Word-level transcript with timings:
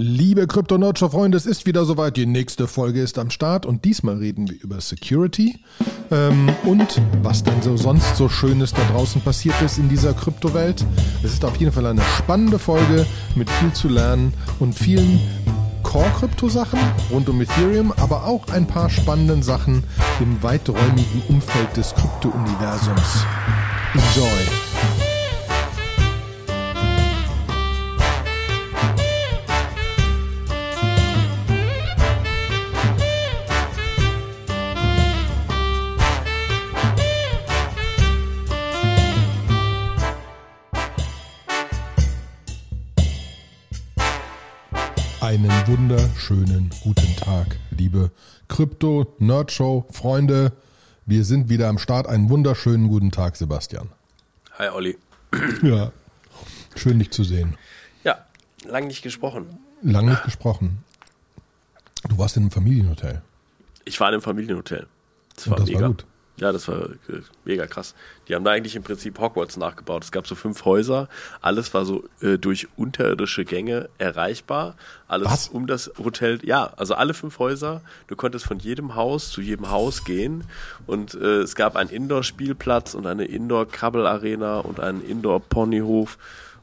Liebe 0.00 0.46
Krypto-Nerdshop-Freunde, 0.46 1.36
es 1.36 1.44
ist 1.44 1.66
wieder 1.66 1.84
soweit. 1.84 2.16
Die 2.16 2.24
nächste 2.24 2.68
Folge 2.68 3.02
ist 3.02 3.18
am 3.18 3.30
Start 3.30 3.66
und 3.66 3.84
diesmal 3.84 4.18
reden 4.18 4.48
wir 4.48 4.62
über 4.62 4.80
Security 4.80 5.58
ähm, 6.12 6.54
und 6.62 7.02
was 7.24 7.42
dann 7.42 7.60
so 7.62 7.76
sonst 7.76 8.16
so 8.16 8.28
Schönes 8.28 8.72
da 8.72 8.80
draußen 8.92 9.20
passiert 9.22 9.60
ist 9.60 9.76
in 9.76 9.88
dieser 9.88 10.14
Kryptowelt. 10.14 10.86
Es 11.24 11.32
ist 11.32 11.44
auf 11.44 11.56
jeden 11.56 11.72
Fall 11.72 11.84
eine 11.84 12.02
spannende 12.16 12.60
Folge 12.60 13.06
mit 13.34 13.50
viel 13.50 13.72
zu 13.72 13.88
lernen 13.88 14.32
und 14.60 14.72
vielen 14.72 15.18
Core-Krypto-Sachen 15.82 16.78
rund 17.10 17.28
um 17.28 17.40
Ethereum, 17.40 17.92
aber 17.96 18.24
auch 18.24 18.46
ein 18.50 18.68
paar 18.68 18.90
spannenden 18.90 19.42
Sachen 19.42 19.82
im 20.20 20.40
weiträumigen 20.44 21.22
Umfeld 21.28 21.76
des 21.76 21.92
Krypto-Universums. 21.96 23.26
Enjoy! 23.94 24.57
Wunderschönen 45.68 46.70
guten 46.82 47.14
Tag, 47.16 47.58
liebe 47.76 48.10
Krypto-Nerdshow-Freunde. 48.48 50.52
Wir 51.04 51.24
sind 51.24 51.50
wieder 51.50 51.68
am 51.68 51.76
Start. 51.76 52.06
Einen 52.06 52.30
wunderschönen 52.30 52.88
guten 52.88 53.10
Tag, 53.10 53.36
Sebastian. 53.36 53.90
Hi, 54.58 54.70
Olli. 54.70 54.96
Ja, 55.62 55.92
schön 56.74 56.98
dich 56.98 57.10
zu 57.10 57.22
sehen. 57.22 57.58
Ja, 58.02 58.24
lang 58.64 58.86
nicht 58.86 59.02
gesprochen. 59.02 59.58
Lang 59.82 60.06
nicht 60.06 60.22
gesprochen. 60.22 60.82
Du 62.08 62.16
warst 62.16 62.38
in 62.38 62.44
einem 62.44 62.50
Familienhotel. 62.50 63.20
Ich 63.84 64.00
war 64.00 64.08
in 64.08 64.14
einem 64.14 64.22
Familienhotel. 64.22 64.86
Das 65.36 65.50
war, 65.50 65.58
das 65.58 65.66
mega. 65.66 65.82
war 65.82 65.88
gut. 65.88 66.06
Ja, 66.40 66.52
das 66.52 66.68
war 66.68 66.90
äh, 67.08 67.20
mega 67.44 67.66
krass. 67.66 67.94
Die 68.28 68.34
haben 68.34 68.44
da 68.44 68.52
eigentlich 68.52 68.76
im 68.76 68.84
Prinzip 68.84 69.18
Hogwarts 69.18 69.56
nachgebaut. 69.56 70.04
Es 70.04 70.12
gab 70.12 70.26
so 70.26 70.36
fünf 70.36 70.64
Häuser. 70.64 71.08
Alles 71.40 71.74
war 71.74 71.84
so 71.84 72.04
äh, 72.20 72.38
durch 72.38 72.68
unterirdische 72.76 73.44
Gänge 73.44 73.88
erreichbar. 73.98 74.76
Alles 75.08 75.30
Was? 75.30 75.48
um 75.48 75.66
das 75.66 75.90
Hotel. 75.98 76.38
Ja, 76.44 76.72
also 76.76 76.94
alle 76.94 77.12
fünf 77.12 77.40
Häuser. 77.40 77.80
Du 78.06 78.14
konntest 78.14 78.44
von 78.44 78.58
jedem 78.60 78.94
Haus 78.94 79.30
zu 79.30 79.40
jedem 79.40 79.70
Haus 79.70 80.04
gehen. 80.04 80.44
Und 80.86 81.14
äh, 81.14 81.40
es 81.40 81.56
gab 81.56 81.74
einen 81.74 81.90
Indoor-Spielplatz 81.90 82.94
und 82.94 83.06
eine 83.06 83.24
Indoor-Krabbelarena 83.24 84.60
und 84.60 84.78
einen 84.78 85.02
Indoor-Ponyhof. 85.02 86.18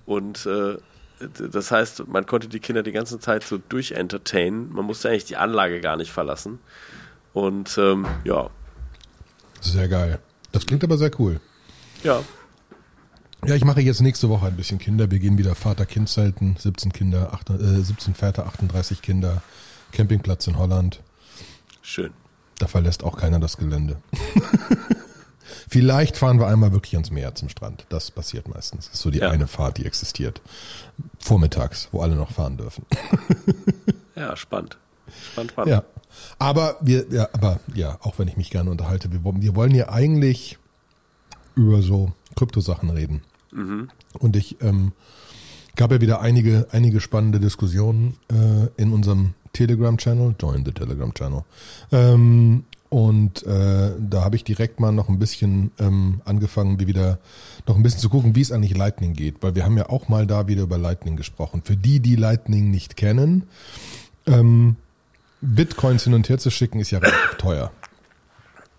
Und 0.05 0.45
äh, 0.45 0.77
das 1.19 1.71
heißt, 1.71 2.07
man 2.07 2.25
konnte 2.25 2.47
die 2.47 2.59
Kinder 2.59 2.83
die 2.83 2.91
ganze 2.91 3.19
Zeit 3.19 3.43
so 3.43 3.57
durchentertainen. 3.57 4.71
Man 4.71 4.85
musste 4.85 5.09
eigentlich 5.09 5.25
die 5.25 5.37
Anlage 5.37 5.81
gar 5.81 5.97
nicht 5.97 6.11
verlassen. 6.11 6.59
Und 7.33 7.77
ähm, 7.77 8.05
ja, 8.23 8.49
sehr 9.71 9.87
geil. 9.87 10.19
Das 10.51 10.65
klingt 10.65 10.83
aber 10.83 10.97
sehr 10.97 11.11
cool. 11.19 11.39
Ja. 12.03 12.23
Ja, 13.45 13.55
ich 13.55 13.63
mache 13.63 13.81
jetzt 13.81 14.01
nächste 14.01 14.29
Woche 14.29 14.47
ein 14.47 14.55
bisschen 14.55 14.79
Kinder. 14.79 15.11
Wir 15.11 15.19
gehen 15.19 15.37
wieder 15.37 15.53
Vater-Kind-Zelten. 15.53 16.55
17 16.57 16.91
Kinder, 16.91 17.33
8, 17.33 17.49
äh, 17.51 17.81
17 17.83 18.15
Väter, 18.15 18.47
38 18.47 19.01
Kinder. 19.01 19.43
Campingplatz 19.91 20.47
in 20.47 20.57
Holland. 20.57 21.01
Schön. 21.81 22.11
Da 22.57 22.67
verlässt 22.67 23.03
auch 23.03 23.17
keiner 23.17 23.39
das 23.39 23.57
Gelände. 23.57 23.97
Vielleicht 25.69 26.17
fahren 26.17 26.39
wir 26.39 26.47
einmal 26.47 26.71
wirklich 26.71 26.95
ans 26.95 27.11
Meer 27.11 27.35
zum 27.35 27.49
Strand. 27.49 27.85
Das 27.89 28.09
passiert 28.11 28.47
meistens. 28.47 28.85
Das 28.85 28.95
ist 28.95 29.01
so 29.01 29.11
die 29.11 29.19
ja. 29.19 29.29
eine 29.29 29.47
Fahrt, 29.47 29.77
die 29.77 29.85
existiert. 29.85 30.41
Vormittags, 31.19 31.89
wo 31.91 32.01
alle 32.01 32.15
noch 32.15 32.31
fahren 32.31 32.57
dürfen. 32.57 32.85
ja, 34.15 34.35
spannend. 34.35 34.77
Spannend, 35.31 35.51
spannend. 35.51 35.71
Ja. 35.71 35.83
Aber 36.39 36.77
wir, 36.81 37.05
ja, 37.11 37.27
aber 37.33 37.59
ja, 37.73 37.97
auch 38.01 38.19
wenn 38.19 38.27
ich 38.27 38.37
mich 38.37 38.49
gerne 38.49 38.71
unterhalte, 38.71 39.11
wir, 39.11 39.21
wir 39.23 39.55
wollen 39.55 39.75
ja 39.75 39.89
eigentlich 39.89 40.57
über 41.55 41.81
so 41.81 42.11
Kryptosachen 42.35 42.89
reden. 42.89 43.21
Mhm. 43.51 43.89
Und 44.19 44.35
ich 44.35 44.61
ähm, 44.61 44.91
gab 45.75 45.91
ja 45.91 46.01
wieder 46.01 46.21
einige, 46.21 46.67
einige 46.71 46.99
spannende 46.99 47.39
Diskussionen 47.39 48.15
äh, 48.29 48.81
in 48.81 48.93
unserem 48.93 49.33
Telegram-Channel, 49.53 50.35
join 50.39 50.65
the 50.65 50.71
Telegram-Channel. 50.71 51.43
Ähm, 51.91 52.63
und 52.89 53.43
äh, 53.43 53.91
da 53.99 54.23
habe 54.23 54.35
ich 54.35 54.43
direkt 54.43 54.79
mal 54.79 54.91
noch 54.91 55.09
ein 55.09 55.19
bisschen 55.19 55.71
ähm, 55.79 56.21
angefangen, 56.23 56.79
wie 56.79 56.87
wieder 56.87 57.19
noch 57.67 57.75
ein 57.75 57.83
bisschen 57.83 57.99
zu 57.99 58.09
gucken, 58.09 58.35
wie 58.35 58.41
es 58.41 58.51
eigentlich 58.51 58.77
Lightning 58.77 59.13
geht, 59.13 59.41
weil 59.41 59.55
wir 59.55 59.65
haben 59.65 59.77
ja 59.77 59.89
auch 59.89 60.07
mal 60.07 60.27
da 60.27 60.47
wieder 60.47 60.63
über 60.63 60.77
Lightning 60.77 61.15
gesprochen. 61.15 61.61
Für 61.63 61.75
die, 61.75 61.99
die 61.99 62.15
Lightning 62.15 62.69
nicht 62.71 62.95
kennen, 62.95 63.45
ähm, 64.27 64.75
Bitcoins 65.45 66.03
hin 66.03 66.13
und 66.13 66.27
her 66.29 66.37
zu 66.37 66.49
schicken, 66.49 66.79
ist 66.79 66.91
ja 66.91 66.99
relativ 66.99 67.35
teuer. 67.37 67.71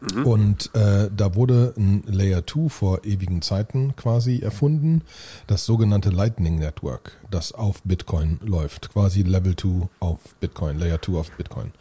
Mhm. 0.00 0.26
Und 0.26 0.74
äh, 0.74 1.08
da 1.14 1.34
wurde 1.34 1.72
ein 1.76 2.02
Layer 2.06 2.46
2 2.46 2.68
vor 2.68 3.04
ewigen 3.04 3.40
Zeiten 3.40 3.96
quasi 3.96 4.40
erfunden, 4.40 5.02
das 5.46 5.64
sogenannte 5.64 6.10
Lightning 6.10 6.58
Network, 6.58 7.16
das 7.30 7.52
auf 7.52 7.82
Bitcoin 7.82 8.38
läuft, 8.44 8.92
quasi 8.92 9.22
Level 9.22 9.56
2 9.56 9.88
auf 10.00 10.18
Bitcoin, 10.40 10.78
Layer 10.78 11.00
2 11.00 11.12
auf 11.18 11.30
Bitcoin. 11.32 11.72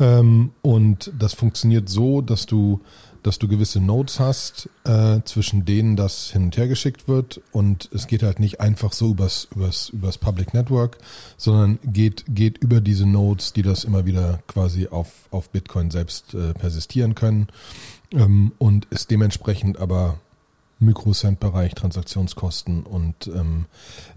Ähm, 0.00 0.50
und 0.62 1.12
das 1.16 1.34
funktioniert 1.34 1.88
so, 1.88 2.20
dass 2.22 2.46
du 2.46 2.80
dass 3.22 3.38
du 3.38 3.48
gewisse 3.48 3.80
Nodes 3.80 4.20
hast, 4.20 4.68
äh, 4.84 5.20
zwischen 5.24 5.64
denen 5.64 5.96
das 5.96 6.30
hin 6.30 6.44
und 6.44 6.56
her 6.56 6.68
geschickt 6.68 7.08
wird. 7.08 7.40
Und 7.52 7.88
es 7.92 8.06
geht 8.06 8.22
halt 8.22 8.40
nicht 8.40 8.60
einfach 8.60 8.92
so 8.92 9.10
übers, 9.10 9.48
übers, 9.54 9.88
übers 9.90 10.18
Public 10.18 10.54
Network, 10.54 10.98
sondern 11.36 11.78
geht, 11.84 12.24
geht 12.28 12.58
über 12.58 12.80
diese 12.80 13.06
Nodes, 13.06 13.52
die 13.52 13.62
das 13.62 13.84
immer 13.84 14.06
wieder 14.06 14.40
quasi 14.46 14.88
auf, 14.88 15.08
auf 15.30 15.50
Bitcoin 15.50 15.90
selbst 15.90 16.34
äh, 16.34 16.54
persistieren 16.54 17.14
können. 17.14 17.48
Ähm, 18.12 18.52
und 18.58 18.86
ist 18.86 19.10
dementsprechend 19.10 19.78
aber 19.78 20.18
Mikrocent-Bereich, 20.80 21.74
Transaktionskosten 21.74 22.82
und 22.82 23.28
ähm, 23.28 23.66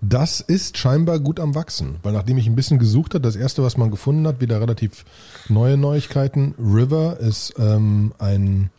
das 0.02 0.40
ist 0.40 0.78
scheinbar 0.78 1.20
gut 1.20 1.40
am 1.40 1.56
Wachsen, 1.56 1.98
weil 2.04 2.14
nachdem 2.14 2.38
ich 2.38 2.48
ein 2.48 2.56
bisschen 2.56 2.80
gesucht 2.80 3.14
habe, 3.14 3.22
das 3.22 3.36
erste, 3.36 3.64
was 3.64 3.78
man 3.78 3.92
gefunden 3.92 4.26
hat, 4.28 4.42
wieder 4.42 4.60
relativ 4.62 5.06
neue 5.50 5.78
Neuigkeiten. 5.78 6.56
River 6.58 7.20
ist 7.20 7.54
ähm, 7.58 8.14
ein 8.18 8.70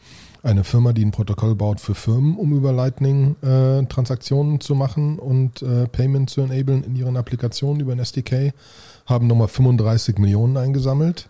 eine 0.44 0.62
Firma, 0.62 0.92
die 0.92 1.04
ein 1.04 1.10
Protokoll 1.10 1.54
baut 1.54 1.80
für 1.80 1.94
Firmen, 1.94 2.36
um 2.36 2.52
über 2.52 2.70
Lightning 2.70 3.34
äh, 3.42 3.82
Transaktionen 3.86 4.60
zu 4.60 4.74
machen 4.74 5.18
und 5.18 5.62
äh, 5.62 5.88
Payment 5.88 6.28
zu 6.28 6.42
enablen 6.42 6.84
in 6.84 6.96
ihren 6.96 7.16
Applikationen 7.16 7.80
über 7.80 7.92
ein 7.92 7.98
SDK, 7.98 8.52
haben 9.06 9.26
nochmal 9.26 9.48
35 9.48 10.18
Millionen 10.18 10.58
eingesammelt. 10.58 11.28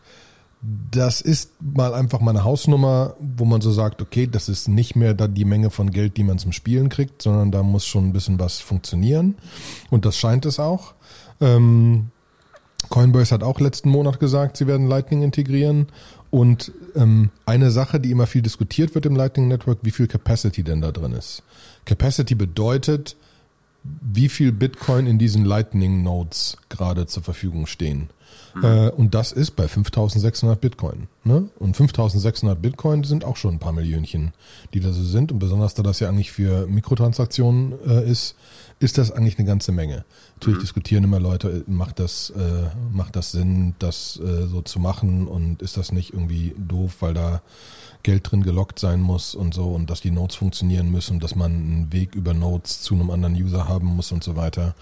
Das 0.91 1.21
ist 1.21 1.51
mal 1.61 1.93
einfach 1.93 2.21
meine 2.21 2.45
Hausnummer, 2.45 3.15
wo 3.21 3.45
man 3.45 3.61
so 3.61 3.71
sagt, 3.71 4.01
okay, 4.01 4.27
das 4.27 4.49
ist 4.49 4.69
nicht 4.69 4.97
mehr 4.97 5.13
da 5.13 5.29
die 5.29 5.45
Menge 5.45 5.71
von 5.71 5.91
Geld, 5.91 6.17
die 6.17 6.25
man 6.25 6.39
zum 6.39 6.53
Spielen 6.53 6.89
kriegt, 6.89 7.21
sondern 7.21 7.51
da 7.51 7.63
muss 7.63 7.87
schon 7.87 8.07
ein 8.07 8.13
bisschen 8.13 8.39
was 8.39 8.61
funktionieren. 8.61 9.35
Und 9.91 10.05
das 10.07 10.17
scheint 10.17 10.47
es 10.47 10.59
auch. 10.59 10.95
Ähm, 11.41 12.11
Coinbase 12.89 13.35
hat 13.35 13.43
auch 13.43 13.61
letzten 13.61 13.91
Monat 13.91 14.21
gesagt, 14.21 14.57
sie 14.57 14.67
werden 14.67 14.87
Lightning 14.87 15.23
integrieren. 15.23 15.89
Und 16.31 16.73
ähm, 16.97 17.31
eine 17.47 17.71
Sache, 17.71 18.01
die 18.01 18.11
immer 18.11 18.27
viel 18.27 18.43
diskutiert 18.43 18.95
wird 18.95 19.07
im 19.07 19.17
Lightning 19.17 19.49
Network, 19.49 19.79
wie 19.83 19.91
viel 19.91 20.07
Capacity 20.07 20.63
denn 20.63 20.81
da 20.81 20.93
drin 20.93 21.13
ist. 21.13 21.43
Capacity 21.85 22.35
bedeutet, 22.35 23.17
wie 23.83 24.29
viel 24.29 24.51
Bitcoin 24.51 25.07
in 25.07 25.19
diesen 25.19 25.45
Lightning 25.45 26.03
Nodes 26.03 26.57
gerade 26.69 27.07
zur 27.07 27.23
Verfügung 27.23 27.67
stehen. 27.67 28.09
Mhm. 28.55 28.65
Äh, 28.65 28.91
und 28.91 29.15
das 29.15 29.33
ist 29.33 29.53
bei 29.53 29.69
5600 29.69 30.61
Bitcoin. 30.61 31.09
Ne? 31.25 31.49
Und 31.59 31.77
5600 31.77 32.61
Bitcoin 32.61 33.05
sind 33.05 33.25
auch 33.25 33.37
schon 33.37 33.55
ein 33.55 33.59
paar 33.59 33.73
Millionchen, 33.73 34.33
die 34.73 34.81
da 34.81 34.93
so 34.93 35.03
sind. 35.03 35.33
Und 35.33 35.39
besonders 35.39 35.75
da 35.75 35.83
das 35.83 36.01
ja 36.01 36.09
eigentlich 36.09 36.33
für 36.33 36.67
Mikrotransaktionen 36.67 37.75
äh, 37.87 38.11
ist, 38.11 38.37
ist 38.81 38.99
das 38.99 39.11
eigentlich 39.11 39.39
eine 39.39 39.47
ganze 39.47 39.73
Menge. 39.73 40.05
Natürlich 40.35 40.59
mhm. 40.59 40.63
diskutieren 40.63 41.05
immer 41.05 41.21
Leute, 41.21 41.65
macht 41.67 41.99
das, 41.99 42.31
äh, 42.31 42.69
macht 42.93 43.17
das 43.17 43.33
Sinn, 43.33 43.75
das 43.79 44.21
äh, 44.21 44.47
so 44.47 44.63
zu 44.63 44.79
machen 44.79 45.27
und 45.27 45.63
ist 45.63 45.77
das 45.77 45.93
nicht 45.93 46.13
irgendwie 46.13 46.55
doof, 46.59 46.97
weil 47.01 47.15
da 47.15 47.41
Geld 48.03 48.31
drin 48.31 48.43
gelockt 48.43 48.79
sein 48.79 49.01
muss 49.01 49.35
und 49.35 49.55
so 49.55 49.71
und 49.71 49.89
dass 49.89 50.03
die 50.03 50.11
Nodes 50.11 50.37
funktionieren 50.37 50.91
müssen, 50.91 51.21
dass 51.21 51.35
man 51.35 51.53
einen 51.53 51.93
Weg 51.93 52.15
über 52.15 52.35
Nodes 52.35 52.83
zu 52.83 52.95
einem 52.95 53.11
anderen 53.11 53.35
User 53.35 53.67
haben 53.67 53.87
muss 53.97 54.13
und 54.13 54.23
so 54.23 54.37
weiter. 54.37 54.75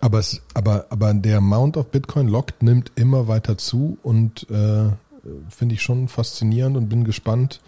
Aber 0.00 0.18
es, 0.18 0.42
aber, 0.54 0.86
aber 0.90 1.12
der 1.14 1.38
Amount 1.38 1.76
of 1.76 1.88
Bitcoin 1.88 2.28
locked 2.28 2.62
nimmt 2.62 2.92
immer 2.94 3.26
weiter 3.26 3.58
zu 3.58 3.98
und 4.02 4.48
äh, 4.50 4.90
finde 5.50 5.74
ich 5.74 5.82
schon 5.82 6.08
faszinierend 6.08 6.76
und 6.76 6.88
bin 6.88 7.04
gespannt, 7.04 7.60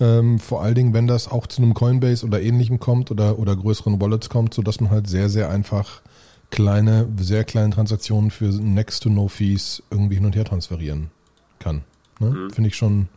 ähm, 0.00 0.38
vor 0.38 0.62
allen 0.62 0.74
Dingen, 0.74 0.94
wenn 0.94 1.06
das 1.06 1.28
auch 1.28 1.46
zu 1.46 1.62
einem 1.62 1.74
Coinbase 1.74 2.24
oder 2.26 2.40
ähnlichem 2.40 2.78
kommt 2.78 3.10
oder, 3.10 3.38
oder 3.38 3.56
größeren 3.56 4.00
Wallets 4.00 4.28
kommt, 4.28 4.54
so 4.54 4.62
dass 4.62 4.80
man 4.80 4.90
halt 4.90 5.08
sehr, 5.08 5.28
sehr 5.28 5.50
einfach 5.50 6.02
kleine, 6.50 7.08
sehr 7.18 7.44
kleine 7.44 7.70
Transaktionen 7.74 8.30
für 8.30 8.46
next 8.46 9.02
to 9.02 9.08
no 9.08 9.28
fees 9.28 9.82
irgendwie 9.90 10.16
hin 10.16 10.26
und 10.26 10.36
her 10.36 10.44
transferieren 10.44 11.10
kann. 11.58 11.82
Ne? 12.20 12.30
Mhm. 12.30 12.50
Finde 12.50 12.68
ich 12.68 12.76
schon, 12.76 13.08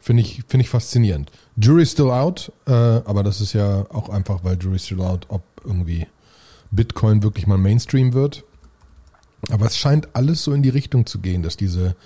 finde 0.00 0.22
ich, 0.22 0.42
finde 0.48 0.64
ich 0.64 0.70
faszinierend. 0.70 1.30
Jury 1.56 1.86
still 1.86 2.10
out, 2.10 2.52
äh, 2.66 2.72
aber 2.72 3.22
das 3.22 3.40
ist 3.40 3.52
ja 3.52 3.86
auch 3.90 4.08
einfach, 4.08 4.44
weil 4.44 4.58
Jury 4.60 4.78
still 4.78 5.02
out, 5.02 5.26
ob 5.28 5.42
irgendwie 5.64 6.06
Bitcoin 6.72 7.22
wirklich 7.22 7.46
mal 7.46 7.58
Mainstream 7.58 8.12
wird. 8.12 8.44
Aber 9.50 9.66
es 9.66 9.76
scheint 9.76 10.14
alles 10.14 10.42
so 10.42 10.52
in 10.52 10.62
die 10.62 10.68
Richtung 10.68 11.06
zu 11.06 11.20
gehen, 11.20 11.42
dass 11.42 11.56
diese, 11.56 11.96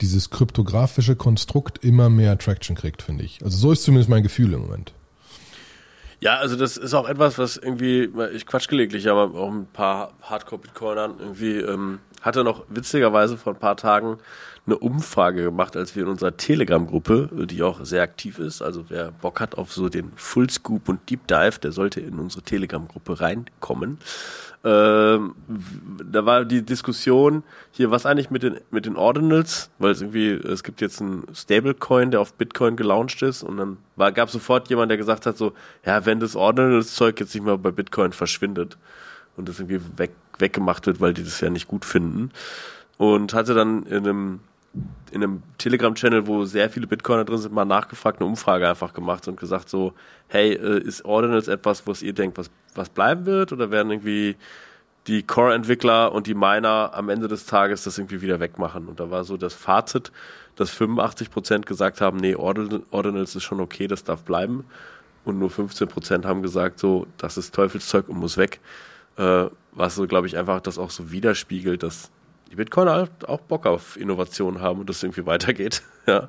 dieses 0.00 0.30
kryptografische 0.30 1.16
Konstrukt 1.16 1.84
immer 1.84 2.08
mehr 2.08 2.38
Traction 2.38 2.76
kriegt, 2.76 3.02
finde 3.02 3.24
ich. 3.24 3.42
Also 3.44 3.56
so 3.58 3.72
ist 3.72 3.82
zumindest 3.82 4.08
mein 4.10 4.22
Gefühl 4.22 4.52
im 4.52 4.60
Moment. 4.62 4.92
Ja, 6.20 6.36
also 6.38 6.56
das 6.56 6.76
ist 6.76 6.94
auch 6.94 7.08
etwas, 7.08 7.38
was 7.38 7.56
irgendwie, 7.56 8.10
ich 8.32 8.46
quatsch 8.46 8.68
gelegentlich, 8.68 9.08
aber 9.08 9.38
auch 9.38 9.50
ein 9.50 9.66
paar 9.72 10.12
Hardcore-Bitcoinern 10.22 11.16
irgendwie, 11.18 11.58
ähm, 11.58 11.98
hatte 12.22 12.42
noch 12.42 12.64
witzigerweise 12.68 13.36
vor 13.36 13.52
ein 13.52 13.58
paar 13.58 13.76
Tagen 13.76 14.18
eine 14.66 14.78
Umfrage 14.78 15.42
gemacht, 15.42 15.76
als 15.76 15.94
wir 15.94 16.02
in 16.02 16.08
unserer 16.08 16.36
Telegram-Gruppe, 16.36 17.46
die 17.46 17.62
auch 17.62 17.84
sehr 17.84 18.02
aktiv 18.02 18.38
ist, 18.38 18.62
also 18.62 18.86
wer 18.88 19.12
Bock 19.12 19.40
hat 19.40 19.56
auf 19.56 19.72
so 19.72 19.88
den 19.88 20.10
Full 20.16 20.50
Scoop 20.50 20.88
und 20.88 21.08
Deep 21.08 21.26
Dive, 21.28 21.60
der 21.60 21.70
sollte 21.72 22.00
in 22.00 22.18
unsere 22.18 22.42
Telegram-Gruppe 22.42 23.20
reinkommen. 23.20 23.98
Ähm, 24.64 25.36
da 26.10 26.26
war 26.26 26.44
die 26.44 26.62
Diskussion 26.62 27.44
hier, 27.70 27.92
was 27.92 28.06
eigentlich 28.06 28.30
mit 28.30 28.42
den, 28.42 28.56
mit 28.72 28.86
den 28.86 28.96
Ordinals, 28.96 29.70
weil 29.78 29.92
es 29.92 30.00
irgendwie, 30.00 30.30
es 30.30 30.64
gibt 30.64 30.80
jetzt 30.80 31.00
einen 31.00 31.22
Stablecoin, 31.32 32.10
der 32.10 32.20
auf 32.20 32.34
Bitcoin 32.34 32.74
gelauncht 32.74 33.22
ist 33.22 33.44
und 33.44 33.58
dann 33.58 33.76
war, 33.94 34.10
gab 34.10 34.28
sofort 34.28 34.68
jemand, 34.68 34.90
der 34.90 34.98
gesagt 34.98 35.26
hat 35.26 35.38
so, 35.38 35.52
ja, 35.84 36.04
wenn 36.06 36.20
das 36.20 36.36
Ordinals-Zeug 36.36 37.20
jetzt 37.20 37.34
nicht 37.34 37.44
mehr 37.44 37.58
bei 37.58 37.70
Bitcoin 37.70 38.12
verschwindet 38.12 38.78
und 39.36 39.48
das 39.48 39.60
irgendwie 39.60 39.80
weg, 39.96 40.12
weggemacht 40.38 40.86
wird, 40.86 41.00
weil 41.00 41.14
die 41.14 41.24
das 41.24 41.40
ja 41.40 41.50
nicht 41.50 41.68
gut 41.68 41.84
finden 41.84 42.30
und 42.96 43.34
hatte 43.34 43.54
dann 43.54 43.84
in 43.84 44.06
einem 44.06 44.40
in 45.10 45.22
einem 45.22 45.42
Telegram-Channel, 45.58 46.26
wo 46.26 46.44
sehr 46.44 46.68
viele 46.68 46.86
Bitcoiner 46.86 47.24
drin 47.24 47.38
sind, 47.38 47.54
mal 47.54 47.64
nachgefragt, 47.64 48.20
eine 48.20 48.28
Umfrage 48.28 48.68
einfach 48.68 48.92
gemacht 48.92 49.26
und 49.28 49.38
gesagt 49.38 49.68
so, 49.68 49.94
hey, 50.28 50.52
äh, 50.52 50.80
ist 50.80 51.04
Ordinals 51.04 51.48
etwas, 51.48 51.86
was 51.86 52.02
ihr 52.02 52.12
denkt, 52.12 52.36
was, 52.36 52.50
was 52.74 52.88
bleiben 52.88 53.24
wird? 53.24 53.52
Oder 53.52 53.70
werden 53.70 53.90
irgendwie 53.90 54.36
die 55.06 55.22
Core-Entwickler 55.22 56.12
und 56.12 56.26
die 56.26 56.34
Miner 56.34 56.90
am 56.92 57.08
Ende 57.08 57.28
des 57.28 57.46
Tages 57.46 57.84
das 57.84 57.96
irgendwie 57.96 58.20
wieder 58.20 58.40
wegmachen? 58.40 58.86
Und 58.88 59.00
da 59.00 59.10
war 59.10 59.24
so 59.24 59.36
das 59.36 59.54
Fazit, 59.54 60.12
dass 60.56 60.70
85 60.70 61.30
Prozent 61.30 61.66
gesagt 61.66 62.00
haben, 62.00 62.18
nee, 62.18 62.34
Ordinals 62.34 63.36
ist 63.36 63.44
schon 63.44 63.60
okay, 63.60 63.86
das 63.86 64.04
darf 64.04 64.24
bleiben. 64.24 64.64
Und 65.26 65.40
nur 65.40 65.50
15 65.50 65.88
Prozent 65.88 66.24
haben 66.24 66.40
gesagt 66.40 66.78
so, 66.78 67.06
das 67.18 67.36
ist 67.36 67.52
Teufelszeug 67.52 68.08
und 68.08 68.16
muss 68.18 68.36
weg. 68.36 68.60
Äh, 69.18 69.46
was 69.72 69.96
so, 69.96 70.06
glaube 70.06 70.28
ich, 70.28 70.38
einfach 70.38 70.60
das 70.60 70.78
auch 70.78 70.90
so 70.90 71.10
widerspiegelt, 71.10 71.82
dass 71.82 72.10
die 72.50 72.54
Bitcoiner 72.54 72.92
halt 72.92 73.28
auch 73.28 73.40
Bock 73.40 73.66
auf 73.66 73.96
Innovation 73.96 74.60
haben 74.60 74.80
und 74.80 74.88
das 74.88 75.02
irgendwie 75.02 75.26
weitergeht. 75.26 75.82
Ja, 76.08 76.28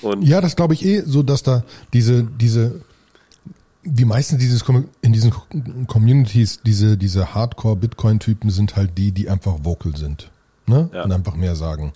und 0.00 0.22
ja 0.22 0.40
das 0.40 0.56
glaube 0.56 0.72
ich 0.72 0.82
eh, 0.82 1.02
so 1.02 1.22
dass 1.22 1.42
da 1.42 1.62
diese, 1.92 2.24
diese, 2.24 2.80
die 3.84 4.06
meisten 4.06 4.38
dieses, 4.38 4.64
in 5.02 5.12
diesen 5.12 5.30
Communities, 5.88 6.62
diese, 6.64 6.96
diese 6.96 7.34
Hardcore-Bitcoin-Typen 7.34 8.48
sind 8.48 8.76
halt 8.76 8.96
die, 8.96 9.12
die 9.12 9.28
einfach 9.28 9.58
vocal 9.62 9.94
sind. 9.98 10.30
Ne? 10.66 10.88
Ja. 10.94 11.02
Und 11.04 11.12
einfach 11.12 11.36
mehr 11.36 11.54
sagen. 11.54 11.92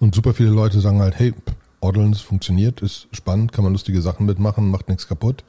Und 0.00 0.16
super 0.16 0.34
viele 0.34 0.50
Leute 0.50 0.80
sagen 0.80 1.00
halt, 1.00 1.16
hey, 1.16 1.32
Ordnance 1.80 2.24
funktioniert, 2.24 2.82
ist 2.82 3.06
spannend, 3.12 3.52
kann 3.52 3.62
man 3.62 3.72
lustige 3.72 4.02
Sachen 4.02 4.26
mitmachen, 4.26 4.68
macht 4.68 4.88
nichts 4.88 5.06
kaputt, 5.06 5.44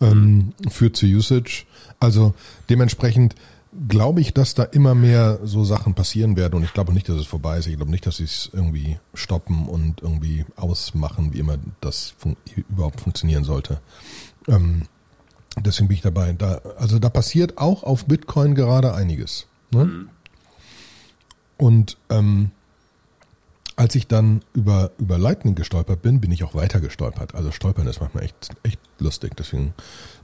ähm, 0.00 0.52
führt 0.68 0.96
zu 0.96 1.06
Usage. 1.06 1.64
Also 2.00 2.34
dementsprechend, 2.68 3.34
glaube 3.88 4.20
ich, 4.20 4.32
dass 4.32 4.54
da 4.54 4.64
immer 4.64 4.94
mehr 4.94 5.38
so 5.44 5.64
Sachen 5.64 5.94
passieren 5.94 6.36
werden 6.36 6.54
und 6.54 6.64
ich 6.64 6.72
glaube 6.72 6.92
nicht, 6.92 7.08
dass 7.08 7.16
es 7.16 7.26
vorbei 7.26 7.58
ist. 7.58 7.66
Ich 7.66 7.76
glaube 7.76 7.90
nicht, 7.90 8.06
dass 8.06 8.18
sie 8.18 8.24
es 8.24 8.50
irgendwie 8.52 8.98
stoppen 9.14 9.68
und 9.68 10.02
irgendwie 10.02 10.44
ausmachen, 10.56 11.32
wie 11.32 11.38
immer 11.38 11.58
das 11.80 12.14
fun 12.18 12.36
überhaupt 12.68 13.00
funktionieren 13.00 13.44
sollte. 13.44 13.80
Ähm, 14.48 14.82
deswegen 15.58 15.88
bin 15.88 15.96
ich 15.96 16.02
dabei. 16.02 16.32
Da, 16.32 16.60
also 16.78 16.98
da 16.98 17.08
passiert 17.08 17.58
auch 17.58 17.82
auf 17.82 18.06
Bitcoin 18.06 18.54
gerade 18.54 18.94
einiges. 18.94 19.46
Ne? 19.70 19.84
Mhm. 19.84 20.08
Und 21.58 21.96
ähm, 22.10 22.50
als 23.76 23.94
ich 23.94 24.06
dann 24.06 24.42
über, 24.54 24.90
über 24.98 25.18
Lightning 25.18 25.54
gestolpert 25.54 26.00
bin, 26.00 26.20
bin 26.20 26.32
ich 26.32 26.42
auch 26.44 26.54
weiter 26.54 26.80
gestolpert. 26.80 27.34
Also 27.34 27.52
stolpern 27.52 27.86
ist 27.86 28.00
manchmal 28.00 28.24
echt, 28.24 28.48
echt 28.62 28.80
lustig. 28.98 29.36
Deswegen 29.36 29.74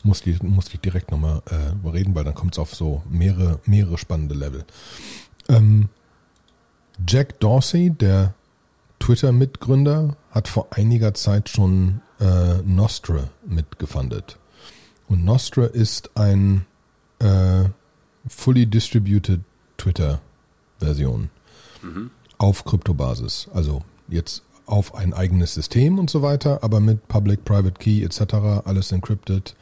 musste 0.03 0.31
ich, 0.31 0.43
musste 0.43 0.75
ich 0.75 0.81
direkt 0.81 1.11
nochmal 1.11 1.43
äh, 1.51 1.89
reden, 1.89 2.15
weil 2.15 2.25
dann 2.25 2.35
kommt 2.35 2.55
es 2.55 2.59
auf 2.59 2.75
so 2.75 3.03
mehrere, 3.11 3.61
mehrere 3.67 3.99
spannende 3.99 4.35
Level. 4.35 4.65
Ähm, 5.51 5.91
Jack 7.07 7.41
Dorsey, 7.41 7.91
der 7.91 8.35
Twitter-Mitgründer, 9.01 10.17
hat 10.31 10.49
vor 10.49 10.69
einiger 10.71 11.13
Zeit 11.13 11.51
schon 11.51 12.01
äh, 12.21 12.55
Nostra 12.65 13.29
mitgefundet. 13.47 14.39
Und 15.09 15.27
Nostra 15.27 15.67
ist 15.67 16.17
ein 16.17 16.65
äh, 17.19 17.65
fully 18.27 18.65
distributed 18.65 19.43
Twitter-Version. 19.77 21.29
Mhm 21.83 22.11
auf 22.43 22.65
Kryptobasis. 22.65 23.49
Also 23.55 23.83
jetzt 24.09 24.43
auf 24.67 24.95
ein 24.95 25.15
eigenes 25.15 25.55
System 25.55 25.99
und 25.99 26.11
so 26.11 26.23
weiter, 26.23 26.63
aber 26.63 26.81
mit 26.81 27.07
Public, 27.07 27.45
Private 27.45 27.79
Key 27.79 28.03
etc. 28.03 28.65
alles 28.65 28.91
encrypted. 28.91 29.55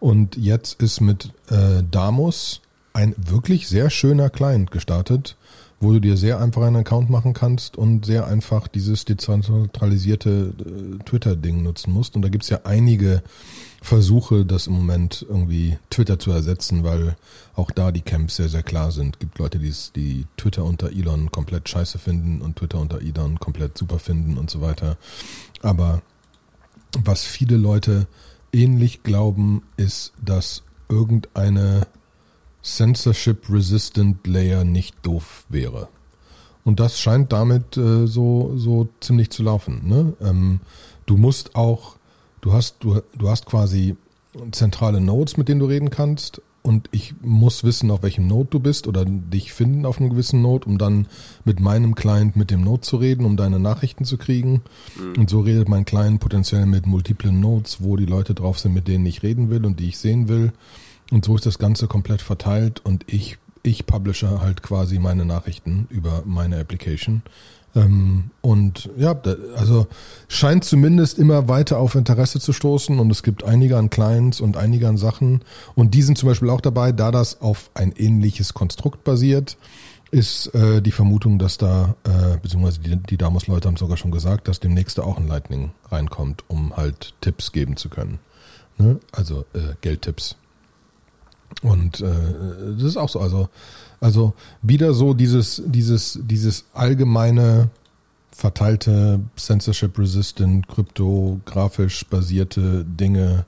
Und 0.00 0.36
jetzt 0.36 0.82
ist 0.82 1.00
mit 1.00 1.32
äh, 1.48 1.82
Damos 1.88 2.60
ein 2.92 3.14
wirklich 3.16 3.68
sehr 3.68 3.88
schöner 3.88 4.30
Client 4.30 4.72
gestartet, 4.72 5.36
wo 5.84 5.92
du 5.92 6.00
dir 6.00 6.16
sehr 6.16 6.40
einfach 6.40 6.62
einen 6.62 6.76
Account 6.76 7.10
machen 7.10 7.34
kannst 7.34 7.76
und 7.76 8.06
sehr 8.06 8.26
einfach 8.26 8.66
dieses 8.66 9.04
dezentralisierte 9.04 10.52
äh, 10.58 11.04
Twitter-Ding 11.04 11.62
nutzen 11.62 11.92
musst. 11.92 12.16
Und 12.16 12.22
da 12.22 12.28
gibt's 12.28 12.48
ja 12.48 12.60
einige 12.64 13.22
Versuche, 13.82 14.46
das 14.46 14.66
im 14.66 14.72
Moment 14.72 15.24
irgendwie 15.28 15.76
Twitter 15.90 16.18
zu 16.18 16.32
ersetzen, 16.32 16.84
weil 16.84 17.16
auch 17.54 17.70
da 17.70 17.92
die 17.92 18.00
Camps 18.00 18.36
sehr, 18.36 18.48
sehr 18.48 18.62
klar 18.62 18.90
sind. 18.90 19.20
Gibt 19.20 19.38
Leute, 19.38 19.58
die, 19.58 19.74
die 19.94 20.26
Twitter 20.38 20.64
unter 20.64 20.90
Elon 20.90 21.30
komplett 21.30 21.68
scheiße 21.68 21.98
finden 21.98 22.40
und 22.40 22.56
Twitter 22.56 22.80
unter 22.80 23.02
Elon 23.02 23.38
komplett 23.38 23.76
super 23.76 23.98
finden 23.98 24.38
und 24.38 24.48
so 24.48 24.62
weiter. 24.62 24.96
Aber 25.60 26.00
was 27.04 27.24
viele 27.24 27.58
Leute 27.58 28.06
ähnlich 28.52 29.02
glauben, 29.02 29.62
ist, 29.76 30.14
dass 30.24 30.62
irgendeine 30.88 31.86
Censorship-Resistant 32.64 34.26
Layer 34.26 34.64
nicht 34.64 34.96
doof 35.02 35.44
wäre. 35.48 35.88
Und 36.64 36.80
das 36.80 36.98
scheint 36.98 37.32
damit 37.32 37.76
äh, 37.76 38.06
so, 38.06 38.54
so 38.56 38.88
ziemlich 39.00 39.30
zu 39.30 39.42
laufen. 39.42 39.82
Ne? 39.86 40.14
Ähm, 40.20 40.60
du 41.06 41.16
musst 41.16 41.54
auch 41.56 41.96
du 42.44 42.52
hast, 42.52 42.76
du, 42.80 43.00
du 43.16 43.28
hast 43.28 43.46
quasi 43.46 43.96
zentrale 44.52 45.00
Nodes, 45.00 45.36
mit 45.36 45.48
denen 45.48 45.60
du 45.60 45.66
reden 45.66 45.90
kannst. 45.90 46.42
Und 46.62 46.88
ich 46.92 47.14
muss 47.20 47.62
wissen, 47.62 47.90
auf 47.90 48.02
welchem 48.02 48.26
Node 48.26 48.48
du 48.52 48.60
bist 48.60 48.86
oder 48.86 49.04
dich 49.04 49.52
finden 49.52 49.84
auf 49.84 50.00
einem 50.00 50.08
gewissen 50.08 50.40
Node, 50.40 50.66
um 50.66 50.78
dann 50.78 51.08
mit 51.44 51.60
meinem 51.60 51.94
Client 51.94 52.36
mit 52.36 52.50
dem 52.50 52.62
Node 52.62 52.80
zu 52.80 52.96
reden, 52.96 53.26
um 53.26 53.36
deine 53.36 53.58
Nachrichten 53.58 54.06
zu 54.06 54.16
kriegen. 54.16 54.62
Mhm. 54.98 55.20
Und 55.20 55.30
so 55.30 55.40
redet 55.40 55.68
mein 55.68 55.84
Client 55.84 56.20
potenziell 56.20 56.64
mit 56.64 56.86
multiplen 56.86 57.38
Nodes, 57.38 57.82
wo 57.82 57.96
die 57.96 58.06
Leute 58.06 58.32
drauf 58.32 58.58
sind, 58.58 58.72
mit 58.72 58.88
denen 58.88 59.04
ich 59.04 59.22
reden 59.22 59.50
will 59.50 59.66
und 59.66 59.78
die 59.78 59.88
ich 59.88 59.98
sehen 59.98 60.28
will. 60.28 60.52
Und 61.14 61.24
so 61.24 61.36
ist 61.36 61.46
das 61.46 61.60
Ganze 61.60 61.86
komplett 61.86 62.22
verteilt 62.22 62.80
und 62.84 63.04
ich, 63.06 63.38
ich 63.62 63.86
publishe 63.86 64.40
halt 64.40 64.64
quasi 64.64 64.98
meine 64.98 65.24
Nachrichten 65.24 65.86
über 65.88 66.24
meine 66.26 66.58
Application 66.58 67.22
ähm, 67.76 68.30
und 68.40 68.90
ja, 68.96 69.14
also 69.54 69.86
scheint 70.26 70.64
zumindest 70.64 71.16
immer 71.16 71.48
weiter 71.48 71.78
auf 71.78 71.94
Interesse 71.94 72.40
zu 72.40 72.52
stoßen 72.52 72.98
und 72.98 73.12
es 73.12 73.22
gibt 73.22 73.44
einige 73.44 73.78
an 73.78 73.90
Clients 73.90 74.40
und 74.40 74.56
einige 74.56 74.88
an 74.88 74.96
Sachen 74.96 75.42
und 75.76 75.94
die 75.94 76.02
sind 76.02 76.18
zum 76.18 76.30
Beispiel 76.30 76.50
auch 76.50 76.60
dabei, 76.60 76.90
da 76.90 77.12
das 77.12 77.40
auf 77.40 77.70
ein 77.74 77.92
ähnliches 77.92 78.52
Konstrukt 78.52 79.04
basiert, 79.04 79.56
ist 80.10 80.52
äh, 80.52 80.82
die 80.82 80.90
Vermutung, 80.90 81.38
dass 81.38 81.58
da, 81.58 81.94
äh, 82.02 82.38
beziehungsweise 82.42 82.80
die, 82.80 82.96
die 82.96 83.18
Damos-Leute 83.18 83.68
haben 83.68 83.76
sogar 83.76 83.98
schon 83.98 84.10
gesagt, 84.10 84.48
dass 84.48 84.58
demnächst 84.58 84.98
auch 84.98 85.16
ein 85.16 85.28
Lightning 85.28 85.70
reinkommt, 85.92 86.42
um 86.48 86.76
halt 86.76 87.14
Tipps 87.20 87.52
geben 87.52 87.76
zu 87.76 87.88
können. 87.88 88.18
Ne? 88.78 88.98
Also 89.12 89.44
äh, 89.54 89.76
Geldtipps. 89.80 90.34
Und 91.62 92.00
äh, 92.00 92.12
das 92.76 92.84
ist 92.84 92.96
auch 92.96 93.08
so. 93.08 93.20
Also, 93.20 93.48
also 94.00 94.34
wieder 94.62 94.92
so 94.92 95.14
dieses, 95.14 95.62
dieses, 95.66 96.18
dieses 96.22 96.64
allgemeine 96.74 97.70
verteilte 98.32 99.20
censorship-resistant, 99.36 100.66
kryptografisch 100.68 102.04
basierte 102.06 102.84
Dinge, 102.84 103.46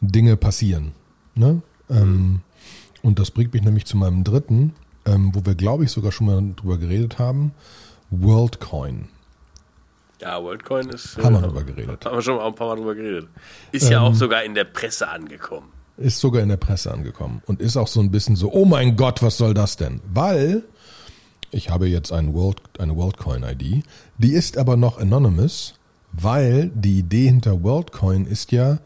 Dinge 0.00 0.36
passieren. 0.36 0.92
Ne? 1.34 1.62
Ähm, 1.90 1.96
mhm. 1.96 2.02
Ähm, 2.02 2.40
und 3.02 3.18
das 3.18 3.30
bringt 3.30 3.52
mich 3.52 3.62
nämlich 3.62 3.84
zu 3.84 3.98
meinem 3.98 4.24
dritten, 4.24 4.74
ähm, 5.04 5.34
wo 5.34 5.44
wir, 5.44 5.54
glaube 5.54 5.84
ich, 5.84 5.90
sogar 5.90 6.10
schon 6.10 6.26
mal 6.26 6.42
drüber 6.56 6.78
geredet 6.78 7.18
haben. 7.18 7.52
WorldCoin. 8.10 9.08
Ja, 10.20 10.42
WorldCoin 10.42 10.88
ist. 10.88 11.18
Haben 11.18 11.34
wir 11.34 11.42
drüber 11.42 11.64
geredet. 11.64 12.06
Haben 12.06 12.16
wir 12.16 12.22
schon 12.22 12.40
ein 12.40 12.54
paar 12.54 12.68
Mal 12.68 12.76
drüber 12.76 12.94
geredet. 12.94 13.28
Ist 13.72 13.86
ähm, 13.86 13.92
ja 13.92 14.00
auch 14.00 14.14
sogar 14.14 14.42
in 14.42 14.54
der 14.54 14.64
Presse 14.64 15.08
angekommen. 15.08 15.68
Ist 15.96 16.18
sogar 16.18 16.42
in 16.42 16.48
der 16.48 16.56
Presse 16.56 16.92
angekommen 16.92 17.42
und 17.46 17.60
ist 17.60 17.76
auch 17.76 17.86
so 17.86 18.00
ein 18.00 18.10
bisschen 18.10 18.34
so, 18.34 18.52
oh 18.52 18.64
mein 18.64 18.96
Gott, 18.96 19.22
was 19.22 19.36
soll 19.36 19.54
das 19.54 19.76
denn? 19.76 20.00
Weil 20.12 20.64
ich 21.52 21.70
habe 21.70 21.88
jetzt 21.88 22.12
ein 22.12 22.34
World, 22.34 22.60
eine 22.80 22.96
WorldCoin-ID, 22.96 23.84
die 24.18 24.32
ist 24.32 24.58
aber 24.58 24.76
noch 24.76 24.98
anonymous, 24.98 25.74
weil 26.10 26.70
die 26.74 26.98
Idee 26.98 27.28
hinter 27.28 27.62
WorldCoin 27.62 28.26
ist 28.26 28.50
ja, 28.50 28.78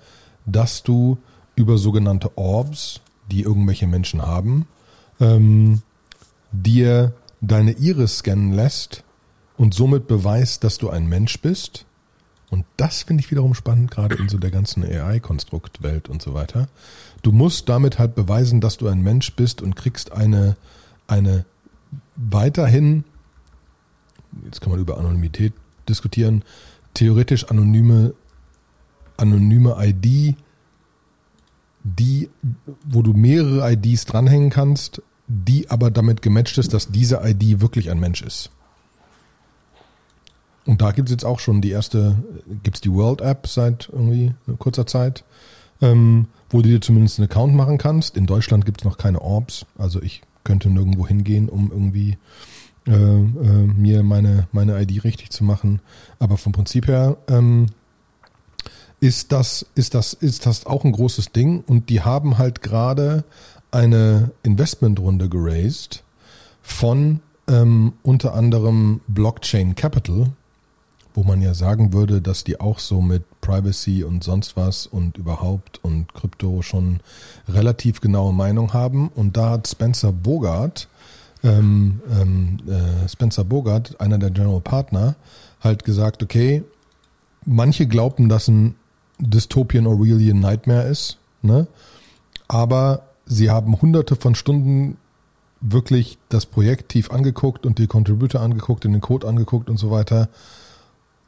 dass 0.45 0.83
du 0.83 1.17
über 1.57 1.79
sogenannte 1.79 2.37
Orbs, 2.37 3.01
die 3.31 3.43
irgendwelche 3.43 3.87
Menschen 3.87 4.23
haben, 4.23 4.67
ähm, 5.19 5.83
dir 6.53 7.15
deine 7.41 7.73
Iris 7.73 8.19
scannen 8.19 8.53
lässt 8.53 9.03
und 9.57 9.75
somit 9.75 10.07
beweist, 10.07 10.63
dass 10.65 10.79
du 10.79 10.91
ein 10.91 11.09
Mensch 11.09 11.41
bist. 11.41 11.85
Und 12.51 12.65
das 12.77 13.03
finde 13.03 13.23
ich 13.23 13.31
wiederum 13.31 13.55
spannend, 13.55 13.91
gerade 13.91 14.17
in 14.17 14.29
so 14.29 14.39
der 14.39 14.51
ganzen 14.51 14.83
AI-Konstruktwelt 14.83 16.09
und 16.09 16.23
so 16.23 16.33
weiter. 16.33 16.69
Du 17.23 17.31
musst 17.31 17.69
damit 17.69 17.99
halt 17.99 18.15
beweisen, 18.15 18.61
dass 18.61 18.79
du 18.79 18.89
ein 18.89 19.03
Mensch 19.03 19.35
bist 19.35 19.61
und 19.61 19.77
kriegst 19.77 20.13
eine, 20.13 20.57
eine 21.07 21.45
weiterhin, 22.17 23.05
jetzt 24.45 24.61
kann 24.61 24.71
man 24.71 24.81
über 24.81 24.99
Anonymität 24.99 25.53
diskutieren, 25.89 26.43
theoretisch 26.95 27.45
anonyme, 27.45 28.15
anonyme 29.17 29.77
ID, 29.79 30.37
die, 31.85 32.31
wo 32.85 33.03
du 33.03 33.13
mehrere 33.13 33.73
IDs 33.73 34.07
dranhängen 34.07 34.51
kannst, 34.51 35.03
die 35.27 35.71
aber 35.71 35.91
damit 35.91 36.23
gematcht 36.23 36.57
ist, 36.59 36.73
dass 36.73 36.91
diese 36.91 37.21
ID 37.23 37.61
wirklich 37.61 37.91
ein 37.91 38.01
Mensch 38.01 38.23
ist. 38.23 38.51
Und 40.69 40.83
da 40.83 40.93
gibt 40.93 41.09
es 41.09 41.13
jetzt 41.13 41.25
auch 41.25 41.41
schon 41.41 41.63
die 41.63 41.71
erste, 41.71 42.17
gibt 42.63 42.77
es 42.77 42.81
die 42.83 42.93
World 42.93 43.23
App 43.23 43.47
seit 43.47 43.89
irgendwie 43.91 44.35
kurzer 44.59 44.87
Zeit, 44.87 45.25
ähm, 45.81 46.27
wo 46.51 46.61
du 46.61 46.69
dir 46.69 46.83
zumindest 46.83 47.19
einen 47.19 47.31
Account 47.31 47.55
machen 47.55 47.79
kannst. 47.79 48.19
In 48.19 48.27
Deutschland 48.27 48.67
gibt 48.67 48.83
es 48.83 48.85
noch 48.85 48.99
keine 48.99 49.23
Orbs, 49.23 49.65
also 49.79 50.03
ich 50.03 50.21
könnte 50.45 50.69
nirgendwo 50.69 51.07
hingehen, 51.07 51.49
um 51.49 51.71
irgendwie 51.73 52.19
äh, 52.87 52.93
äh, 52.93 53.67
mir 53.79 54.03
meine, 54.03 54.47
meine 54.53 54.79
ID 54.79 55.05
richtig 55.05 55.31
zu 55.31 55.43
machen. 55.43 55.81
Aber 56.19 56.37
vom 56.37 56.53
Prinzip 56.53 56.87
her 56.87 57.17
ähm, 57.29 57.69
ist 59.01 59.33
das, 59.33 59.65
ist 59.75 59.95
das, 59.95 60.13
ist 60.13 60.45
das 60.45 60.67
auch 60.67 60.85
ein 60.85 60.93
großes 60.93 61.33
Ding 61.33 61.65
und 61.67 61.89
die 61.89 62.03
haben 62.03 62.37
halt 62.37 62.61
gerade 62.61 63.25
eine 63.71 64.33
Investmentrunde 64.43 65.31
geraced 65.31 66.05
von 66.61 67.21
ähm, 67.49 67.95
unter 68.03 68.35
anderem 68.35 69.01
Blockchain 69.09 69.75
Capital, 69.75 70.27
wo 71.19 71.25
man 71.25 71.43
ja 71.43 71.53
sagen 71.53 71.93
würde, 71.93 72.23
dass 72.23 72.45
die 72.45 72.61
auch 72.61 72.79
so 72.79 73.03
mit 73.03 73.25
Privacy 73.41 74.05
und 74.05 74.23
sonst 74.23 74.57
was 74.57 74.87
und 74.87 75.19
überhaupt 75.19 75.83
und 75.83 76.15
Krypto 76.15 76.63
schon 76.63 77.01
relativ 77.49 78.01
genaue 78.01 78.33
Meinung 78.33 78.73
haben. 78.73 79.09
Und 79.09 79.37
da 79.37 79.51
hat 79.51 79.67
Spencer 79.67 80.13
Bogart, 80.13 80.87
ähm, 81.43 82.01
ähm, 82.09 82.59
äh, 82.69 83.09
Spencer 83.09 83.43
Bogart, 83.43 84.01
einer 84.01 84.19
der 84.19 84.31
General 84.31 84.61
Partner, 84.61 85.17
halt 85.61 85.85
gesagt, 85.85 86.23
okay, 86.23 86.63
manche 87.45 87.89
glaubten, 87.89 88.29
dass 88.29 88.47
ein 88.47 88.77
Dystopian 89.19 89.89
Aurelian 89.89 90.39
Nightmare 90.39 90.87
ist, 90.87 91.19
ne? 91.43 91.67
aber 92.47 93.03
sie 93.27 93.51
haben 93.51 93.83
hunderte 93.83 94.15
von 94.15 94.37
Stunden 94.37 94.99
wirklich 95.61 96.17
das 96.29 96.47
Projekt 96.47 96.91
tief 96.91 97.11
angeguckt 97.11 97.67
und 97.67 97.81
die 97.81 97.89
Contributor 97.89 98.41
angeguckt, 98.41 98.85
in 98.85 98.93
den 98.93 99.01
Code 99.01 99.27
angeguckt 99.27 99.69
und 99.69 99.79
so 99.79 99.91
weiter 99.91 100.29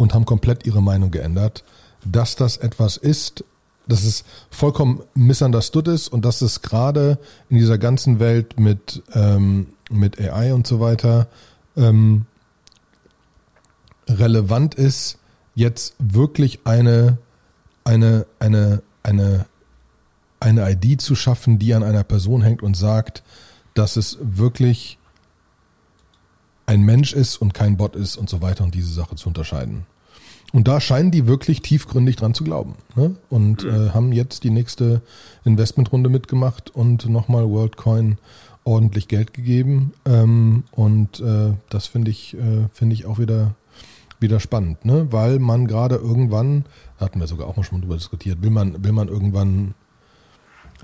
und 0.00 0.14
haben 0.14 0.24
komplett 0.24 0.66
ihre 0.66 0.82
Meinung 0.82 1.10
geändert, 1.10 1.64
dass 2.04 2.36
das 2.36 2.56
etwas 2.56 2.96
ist, 2.96 3.44
dass 3.86 4.04
es 4.04 4.24
vollkommen 4.50 5.02
misunderstood 5.14 5.88
ist 5.88 6.08
und 6.08 6.24
dass 6.24 6.42
es 6.42 6.62
gerade 6.62 7.18
in 7.48 7.58
dieser 7.58 7.78
ganzen 7.78 8.20
Welt 8.20 8.58
mit, 8.58 9.02
ähm, 9.14 9.68
mit 9.90 10.20
AI 10.20 10.54
und 10.54 10.66
so 10.66 10.80
weiter 10.80 11.28
ähm, 11.76 12.26
relevant 14.08 14.74
ist, 14.74 15.18
jetzt 15.54 15.94
wirklich 15.98 16.60
eine 16.64 17.18
eine, 17.90 18.26
eine, 18.38 18.82
eine, 19.02 19.46
eine 20.38 20.70
ID 20.70 21.00
zu 21.00 21.14
schaffen, 21.14 21.58
die 21.58 21.74
an 21.74 21.82
einer 21.82 22.04
Person 22.04 22.42
hängt 22.42 22.62
und 22.62 22.76
sagt, 22.76 23.22
dass 23.74 23.96
es 23.96 24.18
wirklich 24.20 24.98
ein 26.70 26.82
Mensch 26.82 27.12
ist 27.12 27.36
und 27.36 27.52
kein 27.52 27.76
Bot 27.76 27.96
ist 27.96 28.16
und 28.16 28.30
so 28.30 28.40
weiter 28.42 28.62
und 28.62 28.76
diese 28.76 28.92
Sache 28.92 29.16
zu 29.16 29.28
unterscheiden. 29.28 29.86
Und 30.52 30.68
da 30.68 30.80
scheinen 30.80 31.10
die 31.10 31.26
wirklich 31.26 31.62
tiefgründig 31.62 32.14
dran 32.14 32.32
zu 32.32 32.44
glauben. 32.44 32.76
Ne? 32.94 33.16
Und 33.28 33.64
mhm. 33.64 33.70
äh, 33.70 33.90
haben 33.90 34.12
jetzt 34.12 34.44
die 34.44 34.50
nächste 34.50 35.02
Investmentrunde 35.44 36.08
mitgemacht 36.08 36.70
und 36.70 37.08
nochmal 37.08 37.48
WorldCoin 37.48 38.18
ordentlich 38.62 39.08
Geld 39.08 39.34
gegeben. 39.34 39.92
Ähm, 40.04 40.62
und 40.70 41.18
äh, 41.18 41.54
das 41.70 41.88
finde 41.88 42.12
ich, 42.12 42.34
äh, 42.34 42.68
finde 42.72 42.94
ich 42.94 43.04
auch 43.04 43.18
wieder, 43.18 43.56
wieder 44.20 44.38
spannend, 44.38 44.84
ne? 44.84 45.08
weil 45.10 45.40
man 45.40 45.66
gerade 45.66 45.96
irgendwann 45.96 46.64
hatten 46.98 47.18
wir 47.18 47.26
sogar 47.26 47.48
auch 47.48 47.56
mal 47.56 47.64
schon 47.64 47.80
drüber 47.80 47.96
diskutiert, 47.96 48.42
will 48.42 48.50
man, 48.50 48.84
will 48.84 48.92
man 48.92 49.08
irgendwann, 49.08 49.74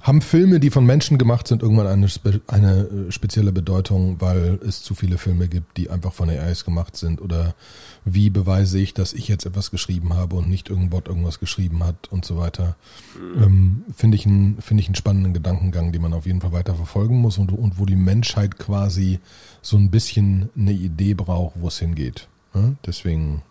haben 0.06 0.22
Filme, 0.22 0.60
die 0.60 0.70
von 0.70 0.86
Menschen 0.86 1.18
gemacht 1.18 1.48
sind, 1.48 1.62
irgendwann 1.62 1.88
eine, 1.88 2.08
eine 2.46 2.80
äh, 2.82 3.10
spezielle 3.10 3.50
Bedeutung, 3.50 4.20
weil 4.20 4.60
es 4.64 4.82
zu 4.82 4.94
viele 4.94 5.18
Filme 5.18 5.48
gibt, 5.48 5.76
die 5.76 5.90
einfach 5.90 6.12
von 6.12 6.30
AIs 6.30 6.64
gemacht 6.64 6.96
sind? 6.96 7.20
Oder 7.20 7.56
wie 8.04 8.30
beweise 8.30 8.78
ich, 8.78 8.94
dass 8.94 9.12
ich 9.12 9.26
jetzt 9.26 9.46
etwas 9.46 9.72
geschrieben 9.72 10.14
habe 10.14 10.36
und 10.36 10.48
nicht 10.48 10.70
irgendein 10.70 10.90
Bot 10.90 11.08
irgendwas 11.08 11.40
geschrieben 11.40 11.82
hat 11.82 11.96
und 12.12 12.24
so 12.24 12.36
weiter? 12.36 12.76
Mhm. 13.18 13.42
Ähm, 13.42 13.84
Finde 13.96 14.16
ich, 14.16 14.26
ein, 14.26 14.58
find 14.60 14.80
ich 14.80 14.86
einen 14.86 14.94
spannenden 14.94 15.34
Gedankengang, 15.34 15.90
den 15.90 16.02
man 16.02 16.12
auf 16.12 16.26
jeden 16.26 16.40
Fall 16.40 16.52
weiter 16.52 16.76
verfolgen 16.76 17.16
muss 17.16 17.36
und, 17.38 17.50
und 17.50 17.80
wo 17.80 17.84
die 17.84 17.96
Menschheit 17.96 18.58
quasi 18.58 19.18
so 19.60 19.76
ein 19.76 19.90
bisschen 19.90 20.50
eine 20.56 20.72
Idee 20.72 21.14
braucht, 21.14 21.56
wo 21.60 21.66
es 21.66 21.80
hingeht. 21.80 22.28
Ja? 22.54 22.74
Deswegen 22.86 23.42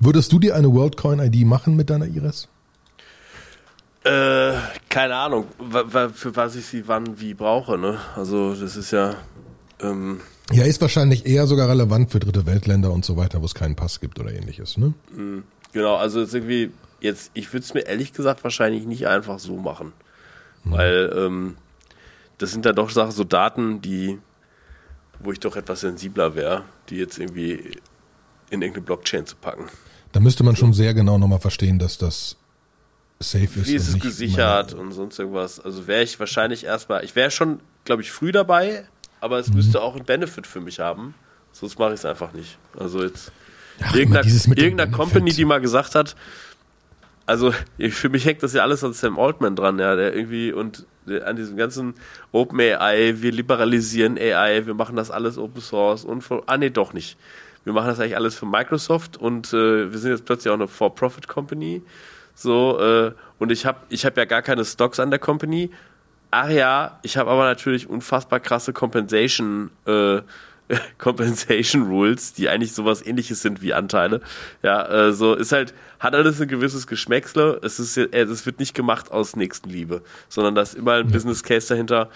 Würdest 0.00 0.32
du 0.32 0.38
dir 0.38 0.54
eine 0.54 0.72
WorldCoin-ID 0.72 1.44
machen 1.44 1.76
mit 1.76 1.90
deiner 1.90 2.06
Iris? 2.06 2.48
Äh, 4.06 4.54
keine 4.88 5.16
Ahnung, 5.16 5.46
für 6.14 6.36
was 6.36 6.54
ich 6.54 6.66
sie 6.66 6.86
wann 6.86 7.18
wie 7.18 7.34
brauche. 7.34 7.76
Ne? 7.76 7.98
Also 8.14 8.54
das 8.54 8.76
ist 8.76 8.92
ja. 8.92 9.16
Ähm 9.80 10.20
ja, 10.52 10.64
ist 10.64 10.80
wahrscheinlich 10.80 11.26
eher 11.26 11.46
sogar 11.48 11.68
relevant 11.68 12.12
für 12.12 12.20
dritte 12.20 12.46
Weltländer 12.46 12.92
und 12.92 13.04
so 13.04 13.16
weiter, 13.16 13.40
wo 13.40 13.46
es 13.46 13.54
keinen 13.54 13.74
Pass 13.74 14.00
gibt 14.00 14.20
oder 14.20 14.32
ähnliches. 14.32 14.78
Ne? 14.78 14.94
Mhm. 15.14 15.42
Genau, 15.72 15.96
also 15.96 16.20
ist 16.20 16.34
irgendwie 16.34 16.70
jetzt, 17.00 17.32
ich 17.34 17.52
würde 17.52 17.64
es 17.64 17.74
mir 17.74 17.80
ehrlich 17.80 18.12
gesagt 18.12 18.44
wahrscheinlich 18.44 18.86
nicht 18.86 19.08
einfach 19.08 19.40
so 19.40 19.56
machen, 19.56 19.92
mhm. 20.64 20.72
weil 20.72 21.12
ähm, 21.16 21.56
das 22.38 22.52
sind 22.52 22.64
da 22.64 22.72
doch 22.72 22.90
Sachen, 22.90 23.10
so 23.10 23.24
Daten, 23.24 23.82
die, 23.82 24.18
wo 25.18 25.32
ich 25.32 25.40
doch 25.40 25.56
etwas 25.56 25.80
sensibler 25.80 26.34
wäre, 26.34 26.62
die 26.88 26.96
jetzt 26.96 27.18
irgendwie 27.18 27.54
in 28.50 28.62
irgendeine 28.62 28.82
Blockchain 28.84 29.26
zu 29.26 29.36
packen. 29.36 29.66
Da 30.12 30.20
müsste 30.20 30.44
man 30.44 30.54
schon 30.54 30.72
sehr 30.72 30.94
genau 30.94 31.18
nochmal 31.18 31.40
verstehen, 31.40 31.78
dass 31.78 31.98
das 31.98 32.36
safe 33.20 33.44
ist. 33.44 33.66
Wie 33.66 33.74
ist 33.74 33.88
es 33.88 33.98
gesichert 33.98 34.74
und 34.74 34.92
sonst 34.92 35.18
irgendwas. 35.18 35.60
Also 35.60 35.86
wäre 35.86 36.02
ich 36.02 36.18
wahrscheinlich 36.20 36.64
erstmal, 36.64 37.04
ich 37.04 37.16
wäre 37.16 37.30
schon, 37.30 37.60
glaube 37.84 38.02
ich, 38.02 38.10
früh 38.10 38.32
dabei, 38.32 38.86
aber 39.20 39.38
es 39.38 39.48
mhm. 39.48 39.56
müsste 39.56 39.80
auch 39.80 39.96
einen 39.96 40.04
Benefit 40.04 40.46
für 40.46 40.60
mich 40.60 40.80
haben. 40.80 41.14
Sonst 41.52 41.78
mache 41.78 41.90
ich 41.94 42.00
es 42.00 42.04
einfach 42.04 42.32
nicht. 42.32 42.58
Also 42.78 43.02
jetzt 43.02 43.32
Ach, 43.82 43.94
irgendeiner, 43.94 44.26
irgendeiner 44.26 44.90
Company, 44.90 45.32
die 45.32 45.44
mal 45.44 45.60
gesagt 45.60 45.94
hat, 45.94 46.16
also 47.24 47.52
für 47.90 48.08
mich 48.08 48.24
hängt 48.24 48.42
das 48.42 48.52
ja 48.52 48.62
alles 48.62 48.84
an 48.84 48.92
Sam 48.92 49.18
Altman 49.18 49.56
dran, 49.56 49.78
ja, 49.78 49.96
der 49.96 50.14
irgendwie 50.14 50.52
und 50.52 50.86
an 51.24 51.36
diesem 51.36 51.56
ganzen 51.56 51.94
Open 52.32 52.60
AI, 52.60 53.14
wir 53.20 53.32
liberalisieren 53.32 54.16
AI, 54.18 54.66
wir 54.66 54.74
machen 54.74 54.96
das 54.96 55.10
alles 55.10 55.38
Open 55.38 55.60
Source 55.60 56.04
und 56.04 56.22
von, 56.22 56.42
ah 56.46 56.56
nee, 56.56 56.70
doch 56.70 56.92
nicht 56.92 57.16
wir 57.66 57.72
machen 57.72 57.88
das 57.88 57.98
eigentlich 57.98 58.16
alles 58.16 58.36
für 58.36 58.46
Microsoft 58.46 59.16
und 59.16 59.52
äh, 59.52 59.90
wir 59.90 59.98
sind 59.98 60.12
jetzt 60.12 60.24
plötzlich 60.24 60.50
auch 60.50 60.54
eine 60.54 60.68
For-Profit-Company. 60.68 61.82
So, 62.36 62.78
äh, 62.78 63.12
und 63.40 63.50
ich 63.50 63.66
habe 63.66 63.78
ich 63.88 64.06
hab 64.06 64.16
ja 64.16 64.24
gar 64.24 64.42
keine 64.42 64.64
Stocks 64.64 65.00
an 65.00 65.10
der 65.10 65.18
Company. 65.18 65.70
Ach 66.30 66.48
ja, 66.48 67.00
ich 67.02 67.16
habe 67.16 67.30
aber 67.30 67.44
natürlich 67.44 67.88
unfassbar 67.88 68.38
krasse 68.38 68.72
Compensation, 68.72 69.70
äh, 69.86 70.20
Compensation 70.98 71.88
Rules, 71.88 72.34
die 72.34 72.48
eigentlich 72.48 72.72
sowas 72.72 73.04
ähnliches 73.04 73.42
sind 73.42 73.60
wie 73.62 73.74
Anteile. 73.74 74.20
Ja, 74.62 74.86
äh, 74.86 75.12
so 75.12 75.34
ist 75.34 75.50
halt, 75.50 75.74
hat 75.98 76.14
alles 76.14 76.40
ein 76.40 76.46
gewisses 76.46 76.86
Geschmäcksle. 76.86 77.58
Es 77.64 77.80
ist, 77.80 77.96
äh, 77.96 78.22
es 78.22 78.46
wird 78.46 78.60
nicht 78.60 78.74
gemacht 78.74 79.10
aus 79.10 79.34
Nächstenliebe, 79.34 80.02
sondern 80.28 80.54
da 80.54 80.62
ist 80.62 80.74
immer 80.74 80.92
ein 80.92 81.06
ja. 81.06 81.12
Business 81.12 81.42
Case 81.42 81.68
dahinter. 81.68 82.10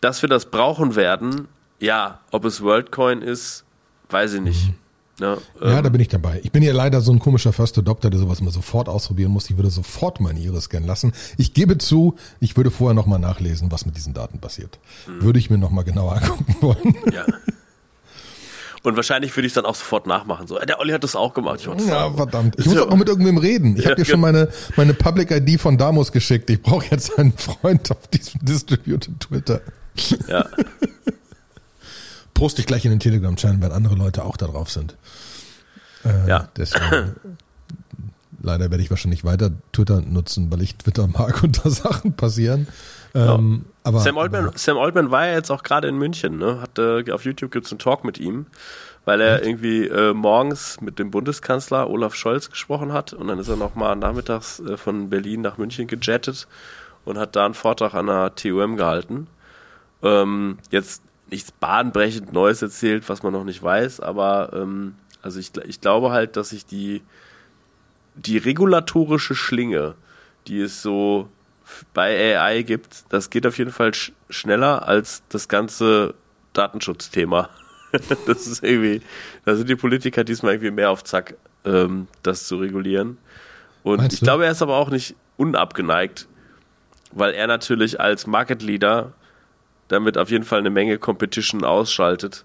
Dass 0.00 0.22
wir 0.22 0.28
das 0.28 0.46
brauchen 0.46 0.94
werden, 0.94 1.48
ja, 1.80 2.20
ob 2.30 2.44
es 2.44 2.62
WorldCoin 2.62 3.22
ist, 3.22 3.64
Weiß 4.10 4.34
ich 4.34 4.40
nicht. 4.40 4.72
Ja, 5.20 5.38
ja 5.60 5.82
da 5.82 5.88
bin 5.88 6.00
ich 6.00 6.08
dabei. 6.08 6.40
Ich 6.42 6.52
bin 6.52 6.62
ja 6.62 6.72
leider 6.72 7.00
so 7.00 7.12
ein 7.12 7.18
komischer 7.18 7.52
First 7.52 7.78
Adopter, 7.78 8.10
der 8.10 8.20
sowas 8.20 8.40
immer 8.40 8.50
sofort 8.50 8.88
ausprobieren 8.88 9.32
muss. 9.32 9.50
Ich 9.50 9.56
würde 9.56 9.70
sofort 9.70 10.20
meine 10.20 10.40
Iris 10.40 10.64
scannen 10.64 10.86
lassen. 10.86 11.12
Ich 11.36 11.54
gebe 11.54 11.78
zu, 11.78 12.16
ich 12.40 12.56
würde 12.56 12.70
vorher 12.70 12.94
nochmal 12.94 13.18
nachlesen, 13.18 13.70
was 13.70 13.86
mit 13.86 13.96
diesen 13.96 14.14
Daten 14.14 14.38
passiert. 14.38 14.78
Mhm. 15.06 15.22
Würde 15.22 15.38
ich 15.38 15.50
mir 15.50 15.58
nochmal 15.58 15.84
genauer 15.84 16.12
angucken 16.22 16.56
wollen. 16.60 16.96
Ja. 17.12 17.24
Und 18.82 18.96
wahrscheinlich 18.96 19.36
würde 19.36 19.46
ich 19.46 19.50
es 19.50 19.54
dann 19.54 19.66
auch 19.66 19.74
sofort 19.74 20.06
nachmachen. 20.06 20.46
So, 20.46 20.58
der 20.58 20.78
Olli 20.78 20.92
hat 20.92 21.02
das 21.02 21.16
auch 21.16 21.34
gemacht. 21.34 21.60
Ich 21.60 21.86
ja, 21.86 22.10
verdammt. 22.12 22.56
Ich 22.58 22.66
muss 22.66 22.78
auch 22.78 22.96
mit 22.96 23.08
irgendwem 23.08 23.36
reden. 23.36 23.76
Ich 23.76 23.84
ja, 23.84 23.90
habe 23.90 24.02
dir 24.02 24.04
schon 24.04 24.20
meine, 24.20 24.48
meine 24.76 24.94
Public 24.94 25.30
ID 25.30 25.60
von 25.60 25.76
Damos 25.76 26.12
geschickt. 26.12 26.48
Ich 26.50 26.62
brauche 26.62 26.86
jetzt 26.90 27.18
einen 27.18 27.32
Freund 27.36 27.90
auf 27.90 28.06
diesem 28.08 28.44
Distributed 28.44 29.20
Twitter. 29.20 29.60
Ja. 30.28 30.46
poste 32.38 32.60
ich 32.60 32.66
gleich 32.66 32.84
in 32.84 32.90
den 32.92 33.00
Telegram-Channel, 33.00 33.60
wenn 33.60 33.72
andere 33.72 33.96
Leute 33.96 34.24
auch 34.24 34.36
da 34.36 34.46
drauf 34.46 34.70
sind. 34.70 34.96
Äh, 36.04 36.28
ja. 36.28 36.48
Deswegen, 36.56 37.16
leider 38.42 38.70
werde 38.70 38.82
ich 38.82 38.90
wahrscheinlich 38.90 39.24
weiter 39.24 39.50
Twitter 39.72 40.00
nutzen, 40.00 40.50
weil 40.50 40.62
ich 40.62 40.76
Twitter 40.76 41.08
mag 41.08 41.42
und 41.42 41.64
da 41.64 41.70
Sachen 41.70 42.14
passieren. 42.14 42.68
Ähm, 43.14 43.64
ja. 43.64 43.88
aber, 43.88 44.00
Sam, 44.00 44.18
Altman, 44.18 44.52
Sam 44.54 44.78
Altman 44.78 45.10
war 45.10 45.26
ja 45.26 45.34
jetzt 45.34 45.50
auch 45.50 45.64
gerade 45.64 45.88
in 45.88 45.98
München. 45.98 46.38
Ne? 46.38 46.60
Hat, 46.60 46.78
äh, 46.78 47.10
auf 47.10 47.24
YouTube 47.24 47.50
gibt 47.50 47.66
es 47.66 47.72
einen 47.72 47.80
Talk 47.80 48.04
mit 48.04 48.18
ihm, 48.18 48.46
weil 49.04 49.20
er 49.20 49.42
irgendwie 49.42 49.88
äh, 49.88 50.14
morgens 50.14 50.80
mit 50.80 51.00
dem 51.00 51.10
Bundeskanzler 51.10 51.90
Olaf 51.90 52.14
Scholz 52.14 52.50
gesprochen 52.50 52.92
hat 52.92 53.12
und 53.12 53.26
dann 53.26 53.40
ist 53.40 53.48
er 53.48 53.56
nochmal 53.56 53.96
nachmittags 53.96 54.60
äh, 54.60 54.76
von 54.76 55.10
Berlin 55.10 55.40
nach 55.40 55.58
München 55.58 55.88
gejettet 55.88 56.46
und 57.04 57.18
hat 57.18 57.34
da 57.34 57.46
einen 57.46 57.54
Vortrag 57.54 57.94
an 57.94 58.06
der 58.06 58.34
TUM 58.36 58.76
gehalten. 58.76 59.26
Ähm, 60.02 60.58
jetzt 60.70 61.02
nichts 61.30 61.52
bahnbrechend 61.52 62.32
Neues 62.32 62.62
erzählt, 62.62 63.08
was 63.08 63.22
man 63.22 63.32
noch 63.32 63.44
nicht 63.44 63.62
weiß, 63.62 64.00
aber 64.00 64.50
ähm, 64.54 64.94
also 65.22 65.38
ich, 65.38 65.50
ich 65.66 65.80
glaube 65.80 66.10
halt, 66.10 66.36
dass 66.36 66.50
sich 66.50 66.64
die, 66.64 67.02
die 68.14 68.38
regulatorische 68.38 69.34
Schlinge, 69.34 69.94
die 70.46 70.60
es 70.60 70.82
so 70.82 71.28
bei 71.92 72.38
AI 72.38 72.62
gibt, 72.62 73.04
das 73.10 73.30
geht 73.30 73.46
auf 73.46 73.58
jeden 73.58 73.72
Fall 73.72 73.92
sch 73.94 74.12
schneller 74.30 74.86
als 74.86 75.22
das 75.28 75.48
ganze 75.48 76.14
Datenschutzthema. 76.52 77.50
das 78.26 78.46
ist 78.46 78.62
irgendwie, 78.62 79.00
da 79.44 79.54
sind 79.54 79.68
die 79.68 79.76
Politiker 79.76 80.24
diesmal 80.24 80.54
irgendwie 80.54 80.70
mehr 80.70 80.90
auf 80.90 81.04
Zack, 81.04 81.34
ähm, 81.64 82.08
das 82.22 82.46
zu 82.46 82.56
regulieren. 82.56 83.18
Und 83.82 83.98
Meinst 83.98 84.14
ich 84.14 84.20
du? 84.20 84.26
glaube, 84.26 84.44
er 84.44 84.52
ist 84.52 84.62
aber 84.62 84.76
auch 84.76 84.90
nicht 84.90 85.14
unabgeneigt, 85.36 86.26
weil 87.12 87.32
er 87.32 87.46
natürlich 87.46 88.00
als 88.00 88.26
Market 88.26 88.62
Leader 88.62 89.12
damit 89.88 90.18
auf 90.18 90.30
jeden 90.30 90.44
Fall 90.44 90.60
eine 90.60 90.70
Menge 90.70 90.98
Competition 90.98 91.64
ausschaltet. 91.64 92.44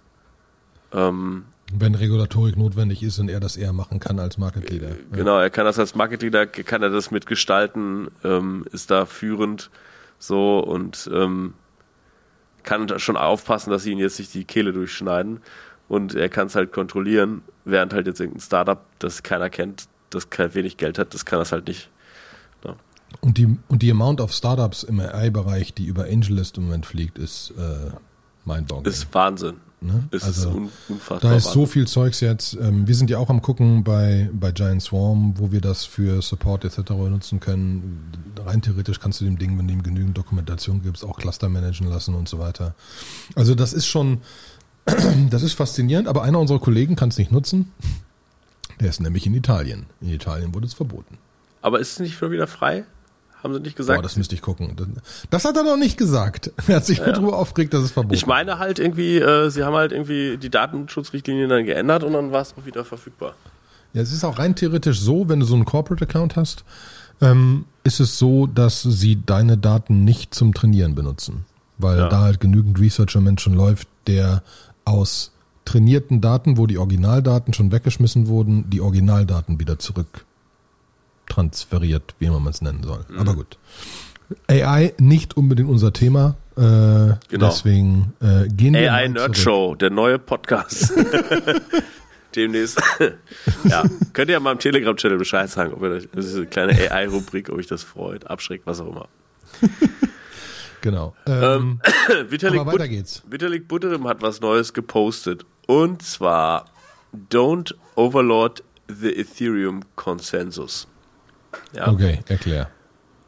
Ähm, 0.93 1.45
Wenn 1.73 1.95
Regulatorik 1.95 2.57
notwendig 2.57 3.03
ist 3.03 3.19
und 3.19 3.29
er 3.29 3.39
das 3.39 3.57
eher 3.57 3.73
machen 3.73 3.99
kann 3.99 4.19
als 4.19 4.37
Market 4.37 4.69
Leader. 4.69 4.89
Ja. 4.89 4.95
Genau, 5.11 5.39
er 5.39 5.49
kann 5.49 5.65
das 5.65 5.79
als 5.79 5.95
Market 5.95 6.21
Leader, 6.21 6.45
kann 6.47 6.81
er 6.81 6.89
das 6.89 7.11
mitgestalten, 7.11 8.09
ähm, 8.23 8.65
ist 8.71 8.91
da 8.91 9.05
führend 9.05 9.69
so 10.19 10.59
und 10.59 11.09
ähm, 11.13 11.53
kann 12.63 12.97
schon 12.99 13.17
aufpassen, 13.17 13.71
dass 13.71 13.83
sie 13.83 13.91
ihn 13.91 13.99
jetzt 13.99 14.19
nicht 14.19 14.33
die 14.33 14.45
Kehle 14.45 14.71
durchschneiden 14.71 15.41
und 15.89 16.15
er 16.15 16.29
kann 16.29 16.47
es 16.47 16.55
halt 16.55 16.71
kontrollieren, 16.71 17.41
während 17.65 17.93
halt 17.93 18.07
jetzt 18.07 18.19
irgendein 18.19 18.41
Startup, 18.41 18.85
das 18.99 19.21
keiner 19.21 19.49
kennt, 19.49 19.87
das 20.09 20.29
kein 20.29 20.53
wenig 20.53 20.77
Geld 20.77 20.97
hat, 20.97 21.13
das 21.13 21.25
kann 21.25 21.39
das 21.39 21.51
halt 21.51 21.67
nicht. 21.67 21.89
Und 23.21 23.37
die, 23.37 23.57
und 23.67 23.81
die 23.81 23.91
Amount 23.91 24.21
of 24.21 24.33
Startups 24.33 24.83
im 24.83 24.99
AI-Bereich, 24.99 25.73
die 25.73 25.85
über 25.85 26.05
AngelList 26.05 26.57
im 26.57 26.65
Moment 26.65 26.85
fliegt, 26.85 27.17
ist 27.17 27.53
äh, 27.57 27.91
mindboggling. 28.45 28.91
Ist 28.91 29.13
Wahnsinn. 29.13 29.55
Ne? 29.83 30.07
Ist 30.11 30.23
also, 30.23 30.49
un 30.49 30.69
unfassbar. 30.87 31.19
Da 31.19 31.35
ist 31.35 31.45
Wahnsinn. 31.45 31.61
so 31.61 31.65
viel 31.65 31.87
Zeugs 31.87 32.21
jetzt. 32.21 32.53
Ähm, 32.53 32.87
wir 32.87 32.95
sind 32.95 33.09
ja 33.09 33.17
auch 33.17 33.29
am 33.29 33.41
gucken 33.41 33.83
bei, 33.83 34.29
bei 34.33 34.51
Giant 34.53 34.81
Swarm, 34.81 35.33
wo 35.37 35.51
wir 35.51 35.59
das 35.59 35.83
für 35.83 36.21
Support 36.21 36.63
etc. 36.63 36.91
nutzen 36.91 37.41
können. 37.41 38.11
Rein 38.45 38.61
theoretisch 38.61 38.99
kannst 39.01 39.19
du 39.19 39.25
dem 39.25 39.37
Ding, 39.37 39.57
wenn 39.57 39.67
du 39.67 39.73
ihm 39.73 39.83
genügend 39.83 40.17
Dokumentation 40.17 40.81
gibst, 40.81 41.03
auch 41.03 41.17
Cluster 41.17 41.49
managen 41.49 41.87
lassen 41.87 42.15
und 42.15 42.29
so 42.29 42.39
weiter. 42.39 42.75
Also 43.35 43.55
das 43.55 43.73
ist 43.73 43.85
schon, 43.85 44.21
das 45.29 45.43
ist 45.43 45.53
faszinierend, 45.53 46.07
aber 46.07 46.23
einer 46.23 46.39
unserer 46.39 46.59
Kollegen 46.59 46.95
kann 46.95 47.09
es 47.09 47.17
nicht 47.17 47.31
nutzen. 47.31 47.71
Der 48.79 48.89
ist 48.89 49.01
nämlich 49.01 49.25
in 49.27 49.33
Italien. 49.33 49.85
In 49.99 50.09
Italien 50.09 50.53
wurde 50.53 50.65
es 50.65 50.73
verboten. 50.73 51.17
Aber 51.61 51.79
ist 51.79 51.93
es 51.93 51.99
nicht 51.99 52.17
schon 52.17 52.31
wieder 52.31 52.47
frei? 52.47 52.85
Haben 53.43 53.53
sie 53.53 53.59
nicht 53.59 53.75
gesagt? 53.75 53.97
Boah, 53.97 54.03
das 54.03 54.15
müsste 54.15 54.35
ich 54.35 54.41
gucken. 54.41 54.75
Das 55.29 55.43
hat 55.43 55.57
er 55.57 55.63
noch 55.63 55.77
nicht 55.77 55.97
gesagt. 55.97 56.51
Er 56.67 56.77
hat 56.77 56.85
sich 56.85 56.99
ja, 56.99 57.11
darüber 57.11 57.37
aufgeregt, 57.37 57.73
dass 57.73 57.83
es 57.83 57.91
verboten 57.91 58.13
ist. 58.13 58.21
Ich 58.21 58.25
meine 58.25 58.57
halt 58.57 58.79
irgendwie, 58.79 59.17
äh, 59.17 59.49
sie 59.49 59.63
haben 59.63 59.75
halt 59.75 59.91
irgendwie 59.91 60.37
die 60.37 60.49
Datenschutzrichtlinien 60.49 61.49
dann 61.49 61.65
geändert 61.65 62.03
und 62.03 62.13
dann 62.13 62.31
war 62.31 62.41
es 62.41 62.55
auch 62.57 62.65
wieder 62.65 62.85
verfügbar. 62.85 63.35
Ja, 63.91 64.01
es 64.01 64.13
ist 64.13 64.23
auch 64.23 64.39
rein 64.39 64.55
theoretisch 64.55 64.99
so, 64.99 65.27
wenn 65.27 65.41
du 65.41 65.45
so 65.45 65.55
einen 65.55 65.65
Corporate 65.65 66.05
Account 66.05 66.37
hast, 66.37 66.63
ähm, 67.21 67.65
ist 67.83 67.99
es 67.99 68.17
so, 68.17 68.47
dass 68.47 68.81
sie 68.81 69.21
deine 69.23 69.57
Daten 69.57 70.05
nicht 70.05 70.33
zum 70.33 70.53
Trainieren 70.53 70.95
benutzen. 70.95 71.45
Weil 71.77 71.97
ja. 71.99 72.09
da 72.09 72.21
halt 72.21 72.39
genügend 72.39 72.79
Research 72.79 73.13
im 73.15 73.21
Moment 73.21 73.41
schon 73.41 73.55
läuft, 73.55 73.89
der 74.07 74.41
aus 74.85 75.33
trainierten 75.65 76.21
Daten, 76.21 76.57
wo 76.57 76.65
die 76.65 76.77
Originaldaten 76.77 77.53
schon 77.53 77.71
weggeschmissen 77.71 78.27
wurden, 78.27 78.69
die 78.69 78.79
Originaldaten 78.79 79.59
wieder 79.59 79.79
zurück 79.79 80.25
transferiert, 81.27 82.15
wie 82.19 82.29
man 82.29 82.47
es 82.47 82.61
nennen 82.61 82.83
soll. 82.83 83.05
Mhm. 83.09 83.19
Aber 83.19 83.35
gut. 83.35 83.57
AI 84.47 84.93
nicht 84.99 85.37
unbedingt 85.37 85.69
unser 85.69 85.93
Thema. 85.93 86.35
Äh, 86.55 86.59
genau. 86.59 87.17
Deswegen 87.47 88.13
äh, 88.21 88.47
gehen 88.47 88.73
wir. 88.73 88.93
AI 88.93 89.07
Nerd 89.07 89.37
Show, 89.37 89.75
der 89.75 89.89
neue 89.89 90.19
Podcast. 90.19 90.93
Demnächst. 92.35 92.81
ja, 93.63 93.83
könnt 94.13 94.29
ihr 94.29 94.33
ja 94.33 94.39
mal 94.39 94.53
im 94.53 94.59
Telegram-Channel 94.59 95.17
Bescheid 95.17 95.49
sagen, 95.49 95.73
ob 95.73 95.81
ihr 95.83 95.89
das, 95.89 96.07
das 96.13 96.25
ist 96.25 96.35
eine 96.35 96.45
kleine 96.47 96.91
AI-Rubrik, 96.91 97.49
ob 97.49 97.57
euch 97.57 97.67
das 97.67 97.83
freut, 97.83 98.27
abschreckt, 98.27 98.65
was 98.65 98.79
auch 98.79 98.87
immer. 98.87 99.07
genau. 100.81 101.15
Ähm, 101.27 101.79
ähm, 102.09 102.29
Vitalik, 102.31 102.59
aber 102.59 102.73
weiter 102.73 102.87
geht's. 102.87 103.23
Vitalik 103.29 103.67
Buterim 103.67 104.07
hat 104.07 104.21
was 104.21 104.41
Neues 104.41 104.73
gepostet. 104.73 105.45
Und 105.67 106.01
zwar 106.01 106.65
Don't 107.31 107.73
Overlord 107.95 108.63
the 108.87 109.15
Ethereum 109.15 109.81
Consensus. 109.95 110.87
Ja. 111.73 111.87
Okay, 111.87 112.19
erklär. 112.27 112.69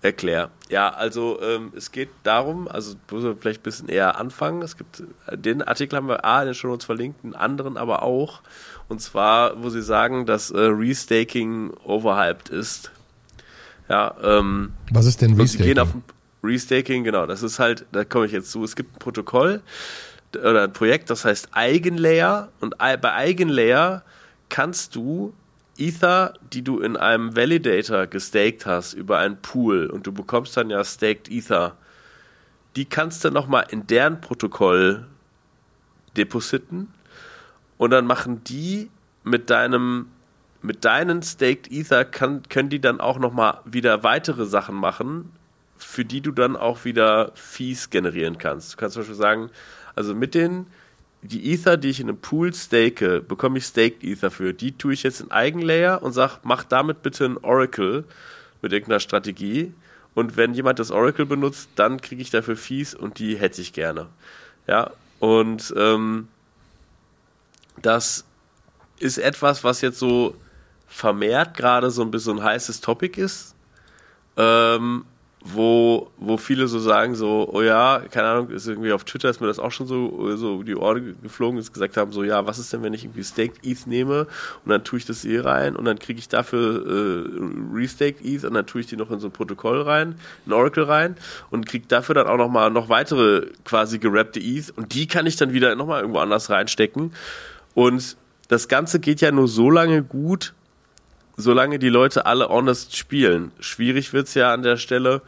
Erklär. 0.01 0.51
Ja, 0.69 0.89
also 0.89 1.39
ähm, 1.41 1.73
es 1.75 1.91
geht 1.91 2.09
darum, 2.21 2.67
also 2.67 2.95
muss 3.09 3.23
man 3.23 3.37
vielleicht 3.37 3.61
ein 3.61 3.63
bisschen 3.63 3.89
eher 3.89 4.19
anfangen. 4.19 4.61
Es 4.61 4.77
gibt 4.77 5.01
den 5.31 5.63
Artikel 5.63 5.97
haben 5.97 6.07
wir 6.07 6.23
A 6.23 6.41
in 6.41 6.47
den 6.47 6.53
Show 6.53 6.67
Notes 6.67 6.85
verlinkt, 6.85 7.23
einen 7.23 7.33
anderen 7.33 7.75
aber 7.75 8.03
auch. 8.03 8.41
Und 8.87 9.01
zwar, 9.01 9.63
wo 9.63 9.69
sie 9.69 9.81
sagen, 9.81 10.27
dass 10.27 10.51
äh, 10.51 10.59
Restaking 10.59 11.71
overhyped 11.83 12.49
ist. 12.49 12.91
Ja, 13.89 14.15
ähm, 14.21 14.73
Was 14.91 15.07
ist 15.07 15.21
denn 15.21 15.33
Restaking? 15.39 15.65
Sie 15.65 15.73
gehen 15.73 15.79
auf 15.79 15.89
Restaking, 16.43 17.03
genau. 17.03 17.25
Das 17.25 17.41
ist 17.41 17.57
halt, 17.57 17.85
da 17.91 18.05
komme 18.05 18.27
ich 18.27 18.31
jetzt 18.31 18.51
zu. 18.51 18.63
Es 18.63 18.75
gibt 18.75 18.95
ein 18.95 18.99
Protokoll 18.99 19.61
oder 20.35 20.63
ein 20.65 20.73
Projekt, 20.73 21.09
das 21.09 21.25
heißt 21.25 21.49
Eigenlayer. 21.53 22.49
Und 22.59 22.77
bei 22.77 23.13
Eigenlayer 23.13 24.03
kannst 24.49 24.95
du 24.95 25.33
Ether, 25.77 26.33
die 26.53 26.63
du 26.63 26.79
in 26.79 26.95
einem 26.95 27.35
Validator 27.35 28.07
gestaked 28.07 28.65
hast 28.65 28.93
über 28.93 29.19
einen 29.19 29.41
Pool 29.41 29.87
und 29.87 30.07
du 30.07 30.11
bekommst 30.11 30.55
dann 30.57 30.69
ja 30.69 30.83
staked 30.83 31.29
Ether, 31.29 31.75
die 32.75 32.85
kannst 32.85 33.23
du 33.23 33.31
nochmal 33.31 33.65
in 33.69 33.87
deren 33.87 34.21
Protokoll 34.21 35.05
depositen 36.17 36.93
und 37.77 37.91
dann 37.91 38.05
machen 38.05 38.43
die 38.43 38.89
mit 39.23 39.49
deinem 39.49 40.07
mit 40.61 40.83
deinen 40.83 41.21
staked 41.21 41.71
Ether 41.71 42.05
kann, 42.05 42.41
können 42.49 42.69
die 42.69 42.81
dann 42.81 42.99
auch 42.99 43.19
nochmal 43.19 43.59
wieder 43.65 44.03
weitere 44.03 44.45
Sachen 44.45 44.75
machen, 44.75 45.31
für 45.77 46.05
die 46.05 46.21
du 46.21 46.31
dann 46.31 46.55
auch 46.55 46.85
wieder 46.85 47.31
Fees 47.35 47.91
generieren 47.91 48.39
kannst. 48.39 48.73
Du 48.73 48.77
kannst 48.77 48.95
zum 48.95 49.01
Beispiel 49.01 49.15
sagen, 49.15 49.49
also 49.93 50.15
mit 50.15 50.33
den 50.33 50.65
die 51.27 51.53
Ether, 51.53 51.77
die 51.77 51.89
ich 51.89 51.99
in 51.99 52.09
einem 52.09 52.19
Pool 52.19 52.53
stake, 52.53 53.21
bekomme 53.21 53.57
ich 53.57 53.65
Staked 53.65 54.03
Ether 54.03 54.31
für. 54.31 54.53
Die 54.53 54.77
tue 54.77 54.93
ich 54.93 55.03
jetzt 55.03 55.21
in 55.21 55.31
Eigenlayer 55.31 56.01
und 56.01 56.13
sage, 56.13 56.39
mach 56.43 56.63
damit 56.63 57.01
bitte 57.01 57.25
ein 57.25 57.37
Oracle 57.37 58.05
mit 58.61 58.73
irgendeiner 58.73 58.99
Strategie. 58.99 59.73
Und 60.13 60.37
wenn 60.37 60.53
jemand 60.53 60.79
das 60.79 60.91
Oracle 60.91 61.25
benutzt, 61.25 61.69
dann 61.75 62.01
kriege 62.01 62.21
ich 62.21 62.29
dafür 62.29 62.55
Fees 62.55 62.95
und 62.95 63.19
die 63.19 63.37
hätte 63.37 63.61
ich 63.61 63.73
gerne. 63.73 64.07
Ja, 64.67 64.91
und 65.19 65.73
ähm, 65.77 66.27
das 67.81 68.25
ist 68.99 69.17
etwas, 69.17 69.63
was 69.63 69.81
jetzt 69.81 69.99
so 69.99 70.35
vermehrt 70.87 71.57
gerade 71.57 71.91
so 71.91 72.01
ein 72.01 72.11
bisschen 72.11 72.39
ein 72.39 72.43
heißes 72.43 72.81
Topic 72.81 73.19
ist. 73.19 73.55
Ähm, 74.37 75.05
wo, 75.47 76.09
wo 76.17 76.37
viele 76.37 76.67
so 76.67 76.79
sagen, 76.79 77.13
so, 77.13 77.47
oh 77.53 77.61
ja, 77.61 78.01
keine 78.09 78.27
Ahnung, 78.27 78.49
ist 78.49 78.67
irgendwie 78.67 78.91
auf 78.91 79.03
Twitter 79.03 79.29
ist 79.29 79.41
mir 79.41 79.47
das 79.47 79.59
auch 79.59 79.71
schon 79.71 79.85
so, 79.85 80.35
so 80.37 80.63
die 80.63 80.75
Ohren 80.75 81.15
geflogen, 81.21 81.59
ist 81.59 81.71
gesagt 81.71 81.97
haben, 81.97 82.11
so, 82.11 82.23
ja, 82.23 82.47
was 82.47 82.57
ist 82.57 82.73
denn, 82.73 82.81
wenn 82.81 82.95
ich 82.95 83.03
irgendwie 83.03 83.23
Staked 83.23 83.63
ETH 83.63 83.85
nehme 83.85 84.25
und 84.65 84.71
dann 84.71 84.83
tue 84.83 84.97
ich 84.97 85.05
das 85.05 85.21
hier 85.21 85.45
rein 85.45 85.75
und 85.75 85.85
dann 85.85 85.99
kriege 85.99 86.17
ich 86.17 86.27
dafür 86.29 86.83
äh, 86.87 87.75
Restaked 87.75 88.25
ETH 88.25 88.43
und 88.43 88.55
dann 88.55 88.65
tue 88.65 88.81
ich 88.81 88.87
die 88.87 88.97
noch 88.97 89.11
in 89.11 89.19
so 89.19 89.27
ein 89.27 89.31
Protokoll 89.31 89.83
rein, 89.83 90.15
in 90.47 90.53
Oracle 90.53 90.85
rein 90.85 91.15
und 91.51 91.67
kriege 91.67 91.85
dafür 91.87 92.15
dann 92.15 92.27
auch 92.27 92.37
nochmal 92.37 92.71
noch 92.71 92.89
weitere 92.89 93.45
quasi 93.65 93.99
gerappte 93.99 94.39
ETH 94.39 94.73
und 94.75 94.95
die 94.95 95.05
kann 95.05 95.27
ich 95.27 95.35
dann 95.35 95.53
wieder 95.53 95.75
nochmal 95.75 96.01
irgendwo 96.01 96.19
anders 96.19 96.49
reinstecken 96.49 97.13
und 97.75 98.17
das 98.47 98.67
Ganze 98.67 98.99
geht 98.99 99.21
ja 99.21 99.31
nur 99.31 99.47
so 99.47 99.69
lange 99.69 100.01
gut, 100.01 100.53
solange 101.37 101.79
die 101.79 101.89
Leute 101.89 102.25
alle 102.25 102.49
honest 102.49 102.95
spielen. 102.95 103.51
Schwierig 103.59 104.13
wird's 104.13 104.33
ja 104.33 104.53
an 104.53 104.63
der 104.63 104.77
Stelle, 104.77 105.21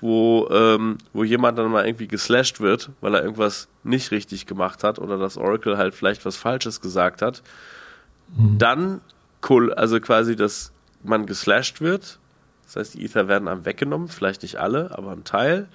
wo, 0.00 0.48
ähm, 0.50 0.98
wo 1.12 1.24
jemand 1.24 1.58
dann 1.58 1.70
mal 1.70 1.86
irgendwie 1.86 2.08
geslasht 2.08 2.60
wird, 2.60 2.90
weil 3.00 3.14
er 3.14 3.22
irgendwas 3.22 3.68
nicht 3.82 4.10
richtig 4.10 4.46
gemacht 4.46 4.82
hat 4.82 4.98
oder 4.98 5.18
das 5.18 5.36
Oracle 5.36 5.76
halt 5.76 5.94
vielleicht 5.94 6.24
was 6.24 6.36
Falsches 6.36 6.80
gesagt 6.80 7.22
hat. 7.22 7.42
Mhm. 8.36 8.58
Dann, 8.58 9.00
also 9.76 10.00
quasi, 10.00 10.36
dass 10.36 10.72
man 11.02 11.26
geslasht 11.26 11.80
wird. 11.80 12.18
Das 12.64 12.76
heißt, 12.76 12.94
die 12.94 13.04
Ether 13.04 13.28
werden 13.28 13.48
einem 13.48 13.64
weggenommen, 13.64 14.08
vielleicht 14.08 14.42
nicht 14.42 14.56
alle, 14.56 14.96
aber 14.96 15.12
ein 15.12 15.24
Teil. 15.24 15.68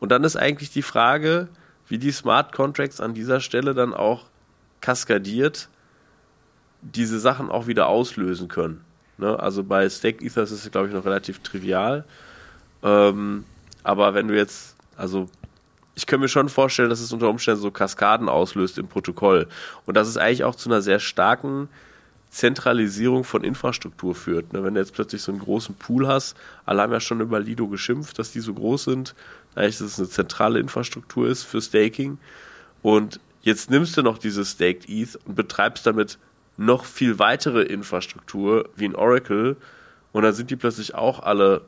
Und 0.00 0.12
dann 0.12 0.24
ist 0.24 0.36
eigentlich 0.36 0.70
die 0.70 0.82
Frage, 0.82 1.48
wie 1.88 1.98
die 1.98 2.12
Smart 2.12 2.52
Contracts 2.52 3.00
an 3.00 3.14
dieser 3.14 3.40
Stelle 3.40 3.74
dann 3.74 3.94
auch 3.94 4.26
kaskadiert 4.80 5.68
diese 6.82 7.18
Sachen 7.18 7.50
auch 7.50 7.66
wieder 7.66 7.88
auslösen 7.88 8.48
können. 8.48 8.84
Ne? 9.18 9.38
Also 9.38 9.64
bei 9.64 9.88
Stake 9.88 10.24
Ethers 10.24 10.50
ist 10.50 10.64
es, 10.64 10.70
glaube 10.70 10.88
ich, 10.88 10.94
noch 10.94 11.04
relativ 11.04 11.40
trivial. 11.40 12.04
Ähm, 12.82 13.44
aber 13.82 14.14
wenn 14.14 14.28
du 14.28 14.36
jetzt 14.36 14.76
Also 14.96 15.28
ich 15.96 16.06
könnte 16.06 16.22
mir 16.22 16.28
schon 16.28 16.50
vorstellen, 16.50 16.90
dass 16.90 17.00
es 17.00 17.12
unter 17.12 17.30
Umständen 17.30 17.60
so 17.60 17.70
Kaskaden 17.70 18.28
auslöst 18.28 18.76
im 18.76 18.86
Protokoll. 18.86 19.48
Und 19.86 19.96
dass 19.96 20.08
es 20.08 20.18
eigentlich 20.18 20.44
auch 20.44 20.54
zu 20.54 20.68
einer 20.68 20.82
sehr 20.82 21.00
starken 21.00 21.68
Zentralisierung 22.30 23.24
von 23.24 23.42
Infrastruktur 23.42 24.14
führt. 24.14 24.52
Ne? 24.52 24.62
Wenn 24.62 24.74
du 24.74 24.80
jetzt 24.80 24.92
plötzlich 24.92 25.22
so 25.22 25.32
einen 25.32 25.40
großen 25.40 25.74
Pool 25.74 26.06
hast, 26.06 26.36
alle 26.66 26.82
haben 26.82 26.92
ja 26.92 27.00
schon 27.00 27.22
über 27.22 27.40
Lido 27.40 27.66
geschimpft, 27.68 28.18
dass 28.18 28.30
die 28.30 28.40
so 28.40 28.52
groß 28.52 28.84
sind, 28.84 29.14
eigentlich, 29.54 29.78
dass 29.78 29.92
es 29.92 29.98
eine 29.98 30.10
zentrale 30.10 30.60
Infrastruktur 30.60 31.28
ist 31.28 31.44
für 31.44 31.62
Staking. 31.62 32.18
Und 32.82 33.18
jetzt 33.40 33.70
nimmst 33.70 33.96
du 33.96 34.02
noch 34.02 34.18
dieses 34.18 34.50
Staked 34.50 34.86
ETH 34.90 35.16
und 35.24 35.34
betreibst 35.34 35.86
damit 35.86 36.18
noch 36.56 36.84
viel 36.84 37.18
weitere 37.18 37.62
Infrastruktur 37.62 38.68
wie 38.76 38.86
ein 38.86 38.94
Oracle 38.94 39.56
und 40.12 40.22
dann 40.22 40.32
sind 40.32 40.50
die 40.50 40.56
plötzlich 40.56 40.94
auch 40.94 41.20
alle 41.20 41.62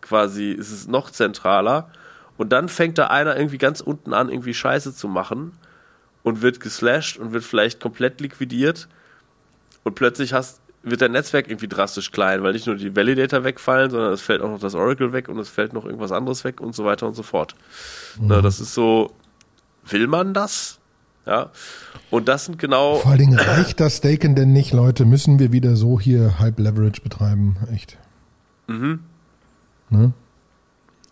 quasi, 0.00 0.50
ist 0.52 0.70
es 0.70 0.86
noch 0.86 1.10
zentraler 1.10 1.90
und 2.36 2.50
dann 2.50 2.68
fängt 2.68 2.98
da 2.98 3.06
einer 3.08 3.36
irgendwie 3.36 3.58
ganz 3.58 3.80
unten 3.80 4.12
an, 4.12 4.28
irgendwie 4.28 4.54
Scheiße 4.54 4.94
zu 4.94 5.08
machen 5.08 5.52
und 6.22 6.42
wird 6.42 6.60
geslasht 6.60 7.18
und 7.18 7.32
wird 7.32 7.44
vielleicht 7.44 7.80
komplett 7.80 8.20
liquidiert 8.20 8.88
und 9.84 9.94
plötzlich 9.94 10.32
hast, 10.32 10.60
wird 10.82 11.02
dein 11.02 11.12
Netzwerk 11.12 11.48
irgendwie 11.48 11.68
drastisch 11.68 12.10
klein, 12.10 12.42
weil 12.42 12.52
nicht 12.52 12.66
nur 12.66 12.76
die 12.76 12.94
Validator 12.94 13.44
wegfallen, 13.44 13.90
sondern 13.90 14.12
es 14.12 14.22
fällt 14.22 14.40
auch 14.42 14.48
noch 14.48 14.60
das 14.60 14.74
Oracle 14.74 15.12
weg 15.12 15.28
und 15.28 15.38
es 15.38 15.48
fällt 15.48 15.72
noch 15.72 15.84
irgendwas 15.84 16.12
anderes 16.12 16.44
weg 16.44 16.60
und 16.60 16.74
so 16.74 16.84
weiter 16.84 17.06
und 17.06 17.14
so 17.14 17.22
fort. 17.22 17.54
Mhm. 18.18 18.28
Na, 18.28 18.40
das 18.40 18.60
ist 18.60 18.74
so, 18.74 19.14
will 19.84 20.06
man 20.06 20.34
das? 20.34 20.79
Ja. 21.26 21.50
Und 22.10 22.28
das 22.28 22.46
sind 22.46 22.58
genau. 22.58 22.96
Vor 22.96 23.10
allen 23.10 23.20
Dingen 23.20 23.38
reicht 23.38 23.80
das 23.80 23.98
Staken 23.98 24.34
denn 24.34 24.52
nicht, 24.52 24.72
Leute? 24.72 25.04
Müssen 25.04 25.38
wir 25.38 25.52
wieder 25.52 25.76
so 25.76 26.00
hier 26.00 26.38
Halb 26.38 26.58
Leverage 26.58 27.02
betreiben? 27.02 27.56
Echt. 27.72 27.98
Mhm. 28.66 29.00
Ne? 29.90 30.12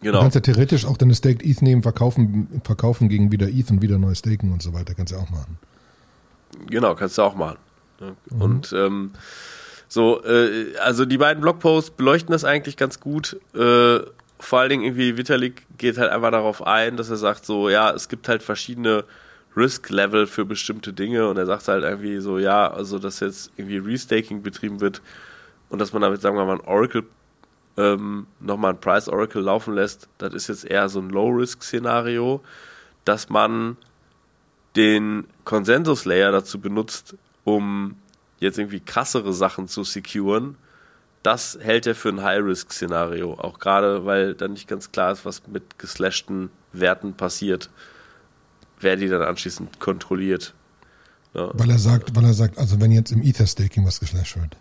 Genau. 0.00 0.18
Du 0.18 0.22
kannst 0.22 0.34
ja 0.36 0.40
theoretisch 0.40 0.86
auch 0.86 0.96
deine 0.96 1.14
Staked 1.14 1.42
ETH 1.44 1.60
nehmen, 1.60 1.82
verkaufen, 1.82 2.60
verkaufen 2.64 3.08
gegen 3.08 3.32
wieder 3.32 3.48
ETH 3.48 3.70
und 3.70 3.82
wieder 3.82 3.98
neu 3.98 4.14
staken 4.14 4.52
und 4.52 4.62
so 4.62 4.72
weiter. 4.72 4.94
Kannst 4.94 5.12
du 5.12 5.16
auch 5.16 5.30
machen. 5.30 5.58
Genau, 6.66 6.94
kannst 6.94 7.18
du 7.18 7.22
auch 7.22 7.34
machen. 7.34 7.58
Mhm. 8.00 8.40
Und 8.40 8.72
ähm, 8.72 9.10
so, 9.88 10.22
äh, 10.24 10.76
also 10.78 11.04
die 11.04 11.18
beiden 11.18 11.40
Blogposts 11.40 11.90
beleuchten 11.90 12.32
das 12.32 12.44
eigentlich 12.44 12.76
ganz 12.76 13.00
gut. 13.00 13.40
Äh, 13.54 14.00
vor 14.40 14.60
allen 14.60 14.70
Dingen 14.70 14.84
irgendwie 14.84 15.16
Vitalik 15.16 15.66
geht 15.78 15.98
halt 15.98 16.10
einfach 16.10 16.30
darauf 16.30 16.64
ein, 16.64 16.96
dass 16.96 17.10
er 17.10 17.16
sagt 17.16 17.44
so, 17.44 17.68
ja, 17.68 17.90
es 17.90 18.08
gibt 18.08 18.28
halt 18.28 18.42
verschiedene 18.42 19.04
Risk-Level 19.58 20.26
für 20.26 20.44
bestimmte 20.44 20.92
Dinge 20.92 21.28
und 21.28 21.36
er 21.36 21.46
sagt 21.46 21.68
halt 21.68 21.82
irgendwie 21.82 22.20
so, 22.20 22.38
ja, 22.38 22.70
also 22.70 22.98
dass 22.98 23.20
jetzt 23.20 23.50
irgendwie 23.56 23.78
Restaking 23.78 24.42
betrieben 24.42 24.80
wird 24.80 25.02
und 25.68 25.80
dass 25.80 25.92
man 25.92 26.02
damit, 26.02 26.20
sagen 26.20 26.36
wir 26.36 26.44
mal, 26.44 26.56
ein 26.56 26.66
Oracle 26.66 27.04
ähm, 27.76 28.26
nochmal 28.40 28.72
ein 28.72 28.80
Price 28.80 29.08
Oracle 29.08 29.42
laufen 29.42 29.74
lässt, 29.74 30.08
das 30.18 30.34
ist 30.34 30.48
jetzt 30.48 30.64
eher 30.64 30.88
so 30.88 31.00
ein 31.00 31.10
Low-Risk-Szenario, 31.10 32.42
dass 33.04 33.28
man 33.28 33.76
den 34.76 35.26
Konsensus-Layer 35.44 36.32
dazu 36.32 36.60
benutzt, 36.60 37.16
um 37.44 37.96
jetzt 38.40 38.58
irgendwie 38.58 38.80
krassere 38.80 39.32
Sachen 39.32 39.68
zu 39.68 39.84
securen, 39.84 40.56
das 41.22 41.58
hält 41.60 41.86
er 41.86 41.94
für 41.94 42.10
ein 42.10 42.22
High-Risk-Szenario. 42.22 43.34
Auch 43.34 43.58
gerade, 43.58 44.06
weil 44.06 44.34
dann 44.34 44.52
nicht 44.52 44.68
ganz 44.68 44.92
klar 44.92 45.12
ist, 45.12 45.24
was 45.24 45.46
mit 45.46 45.78
geslashten 45.78 46.50
Werten 46.72 47.14
passiert 47.14 47.70
wer 48.80 48.96
die 48.96 49.08
dann 49.08 49.22
anschließend 49.22 49.80
kontrolliert. 49.80 50.54
Ja. 51.34 51.50
Weil 51.52 51.70
er 51.70 51.78
sagt, 51.78 52.14
weil 52.16 52.24
er 52.24 52.34
sagt, 52.34 52.58
also 52.58 52.80
wenn 52.80 52.90
jetzt 52.90 53.12
im 53.12 53.22
Ether-Staking 53.22 53.84
was 53.84 54.00
geslasht 54.00 54.36
wird. 54.36 54.56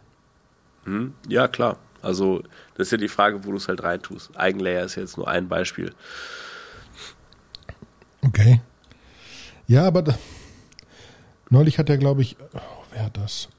Hm, 0.83 1.13
ja, 1.27 1.47
klar. 1.47 1.77
Also 2.01 2.43
das 2.75 2.87
ist 2.87 2.91
ja 2.91 2.97
die 2.97 3.07
Frage, 3.07 3.43
wo 3.45 3.51
du 3.51 3.57
es 3.57 3.67
halt 3.67 3.83
reintust. 3.83 4.35
Eigenlayer 4.35 4.85
ist 4.85 4.95
jetzt 4.95 5.17
nur 5.17 5.27
ein 5.27 5.47
Beispiel. 5.47 5.93
Okay. 8.21 8.61
Ja, 9.67 9.85
aber 9.85 10.01
da, 10.01 10.17
neulich 11.49 11.79
hat 11.79 11.89
er, 11.89 11.97
glaube 11.97 12.21
ich, 12.21 12.37
oh, 12.53 12.59
wer 12.91 13.05
hat 13.05 13.17
das? 13.17 13.49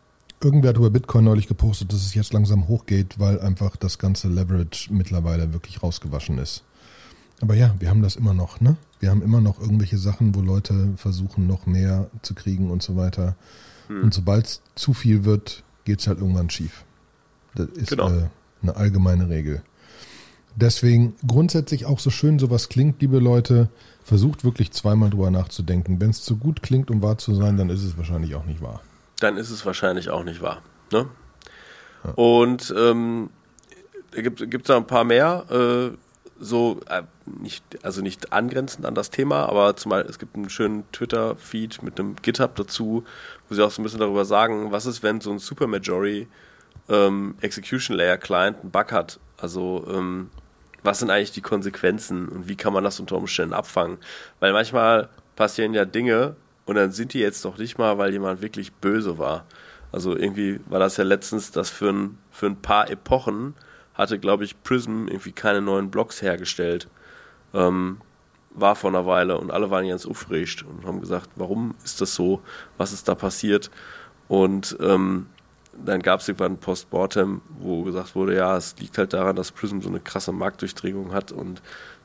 Irgendwer 0.42 0.70
hat 0.70 0.76
über 0.76 0.90
Bitcoin 0.90 1.24
neulich 1.24 1.48
gepostet, 1.48 1.92
dass 1.92 2.04
es 2.04 2.14
jetzt 2.14 2.32
langsam 2.32 2.68
hochgeht, 2.68 3.18
weil 3.18 3.40
einfach 3.40 3.76
das 3.76 3.98
ganze 3.98 4.28
Leverage 4.28 4.92
mittlerweile 4.92 5.52
wirklich 5.52 5.82
rausgewaschen 5.82 6.38
ist. 6.38 6.62
Aber 7.40 7.54
ja, 7.54 7.74
wir 7.78 7.90
haben 7.90 8.02
das 8.02 8.16
immer 8.16 8.34
noch, 8.34 8.60
ne? 8.60 8.76
Wir 9.00 9.10
haben 9.10 9.22
immer 9.22 9.40
noch 9.40 9.60
irgendwelche 9.60 9.98
Sachen, 9.98 10.34
wo 10.34 10.40
Leute 10.40 10.94
versuchen, 10.96 11.46
noch 11.46 11.66
mehr 11.66 12.10
zu 12.22 12.34
kriegen 12.34 12.70
und 12.70 12.82
so 12.82 12.96
weiter. 12.96 13.36
Hm. 13.86 14.02
Und 14.04 14.14
sobald 14.14 14.46
es 14.46 14.62
zu 14.74 14.92
viel 14.92 15.24
wird, 15.24 15.62
geht 15.84 16.00
es 16.00 16.08
halt 16.08 16.18
irgendwann 16.18 16.50
schief. 16.50 16.84
Das 17.54 17.68
ist 17.68 17.90
genau. 17.90 18.10
äh, 18.10 18.28
eine 18.62 18.76
allgemeine 18.76 19.28
Regel. 19.28 19.62
Deswegen 20.56 21.14
grundsätzlich 21.24 21.86
auch 21.86 22.00
so 22.00 22.10
schön 22.10 22.40
sowas 22.40 22.68
klingt, 22.68 23.00
liebe 23.00 23.20
Leute, 23.20 23.68
versucht 24.02 24.44
wirklich 24.44 24.72
zweimal 24.72 25.10
drüber 25.10 25.30
nachzudenken. 25.30 26.00
Wenn 26.00 26.10
es 26.10 26.22
zu 26.22 26.36
gut 26.36 26.62
klingt, 26.62 26.90
um 26.90 27.02
wahr 27.02 27.18
zu 27.18 27.34
sein, 27.34 27.56
dann 27.56 27.70
ist 27.70 27.84
es 27.84 27.96
wahrscheinlich 27.96 28.34
auch 28.34 28.44
nicht 28.44 28.60
wahr. 28.60 28.82
Dann 29.20 29.36
ist 29.36 29.50
es 29.50 29.64
wahrscheinlich 29.64 30.10
auch 30.10 30.24
nicht 30.24 30.42
wahr. 30.42 30.62
Ne? 30.90 31.06
Ja. 32.04 32.10
Und 32.12 32.74
ähm, 32.76 33.30
gibt 34.12 34.40
es 34.40 34.62
da 34.66 34.76
ein 34.76 34.86
paar 34.86 35.04
mehr. 35.04 35.44
Äh, 35.50 35.96
so 36.40 36.80
äh, 36.88 37.02
nicht, 37.26 37.64
also 37.82 38.00
nicht 38.00 38.32
angrenzend 38.32 38.86
an 38.86 38.94
das 38.94 39.10
Thema, 39.10 39.48
aber 39.48 39.76
zumal 39.76 40.02
es 40.02 40.18
gibt 40.18 40.36
einen 40.36 40.50
schönen 40.50 40.90
Twitter-Feed 40.92 41.82
mit 41.82 41.98
einem 41.98 42.16
GitHub 42.16 42.54
dazu, 42.56 43.04
wo 43.48 43.54
sie 43.54 43.64
auch 43.64 43.70
so 43.70 43.80
ein 43.80 43.84
bisschen 43.84 44.00
darüber 44.00 44.24
sagen, 44.24 44.70
was 44.70 44.86
ist, 44.86 45.02
wenn 45.02 45.20
so 45.20 45.30
ein 45.30 45.38
Supermajority 45.38 46.28
ähm, 46.88 47.34
Execution 47.40 47.96
Layer 47.96 48.16
Client 48.18 48.58
einen 48.60 48.70
Bug 48.70 48.92
hat. 48.92 49.20
Also 49.36 49.86
ähm, 49.88 50.30
was 50.82 51.00
sind 51.00 51.10
eigentlich 51.10 51.32
die 51.32 51.40
Konsequenzen 51.40 52.28
und 52.28 52.48
wie 52.48 52.56
kann 52.56 52.72
man 52.72 52.84
das 52.84 53.00
unter 53.00 53.16
Umständen 53.16 53.54
abfangen? 53.54 53.98
Weil 54.40 54.52
manchmal 54.52 55.08
passieren 55.36 55.74
ja 55.74 55.84
Dinge 55.84 56.36
und 56.66 56.76
dann 56.76 56.92
sind 56.92 57.14
die 57.14 57.20
jetzt 57.20 57.44
doch 57.44 57.58
nicht 57.58 57.78
mal, 57.78 57.98
weil 57.98 58.12
jemand 58.12 58.42
wirklich 58.42 58.72
böse 58.72 59.18
war. 59.18 59.44
Also 59.92 60.16
irgendwie 60.16 60.60
war 60.66 60.78
das 60.78 60.96
ja 60.96 61.04
letztens, 61.04 61.50
dass 61.50 61.70
für 61.70 61.90
ein, 61.90 62.18
für 62.30 62.46
ein 62.46 62.60
paar 62.60 62.90
Epochen 62.90 63.54
hatte, 63.98 64.18
glaube 64.18 64.44
ich, 64.44 64.62
Prism 64.62 65.08
irgendwie 65.08 65.32
keine 65.32 65.60
neuen 65.60 65.90
Blocks 65.90 66.22
hergestellt. 66.22 66.88
Ähm, 67.52 67.98
war 68.50 68.76
vor 68.76 68.90
einer 68.90 69.06
Weile 69.06 69.38
und 69.38 69.50
alle 69.50 69.70
waren 69.70 69.86
ganz 69.86 70.06
aufgeregt 70.06 70.64
und 70.64 70.86
haben 70.86 71.00
gesagt, 71.00 71.28
warum 71.36 71.74
ist 71.84 72.00
das 72.00 72.14
so? 72.14 72.40
Was 72.76 72.92
ist 72.92 73.08
da 73.08 73.14
passiert? 73.14 73.70
Und 74.28 74.76
ähm, 74.80 75.26
dann 75.84 76.00
gab 76.00 76.20
es 76.20 76.28
irgendwann 76.28 76.52
ein 76.52 76.58
Postmortem, 76.58 77.40
wo 77.58 77.82
gesagt 77.82 78.14
wurde, 78.14 78.36
ja, 78.36 78.56
es 78.56 78.76
liegt 78.78 78.98
halt 78.98 79.12
daran, 79.12 79.36
dass 79.36 79.52
Prism 79.52 79.80
so 79.80 79.88
eine 79.88 80.00
krasse 80.00 80.32
Marktdurchdringung 80.32 81.12
hat 81.12 81.30
und 81.30 81.62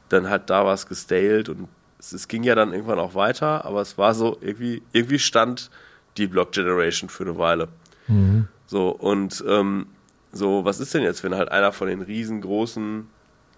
dann 0.09 0.29
halt 0.29 0.49
da 0.49 0.65
war 0.65 0.73
es 0.73 0.87
gestaled 0.87 1.49
und 1.49 1.67
es, 1.97 2.13
es, 2.13 2.27
ging 2.27 2.43
ja 2.43 2.55
dann 2.55 2.73
irgendwann 2.73 2.99
auch 2.99 3.15
weiter, 3.15 3.65
aber 3.65 3.81
es 3.81 3.97
war 3.97 4.13
so, 4.13 4.37
irgendwie, 4.41 4.83
irgendwie 4.91 5.19
stand 5.19 5.71
die 6.17 6.27
Block 6.27 6.51
Generation 6.51 7.09
für 7.09 7.23
eine 7.23 7.37
Weile. 7.37 7.69
Mhm. 8.07 8.47
So, 8.67 8.89
und 8.89 9.43
ähm, 9.47 9.87
so, 10.33 10.65
was 10.65 10.79
ist 10.79 10.93
denn 10.93 11.03
jetzt, 11.03 11.23
wenn 11.23 11.35
halt 11.35 11.51
einer 11.51 11.71
von 11.71 11.87
den 11.87 12.01
riesengroßen 12.01 13.07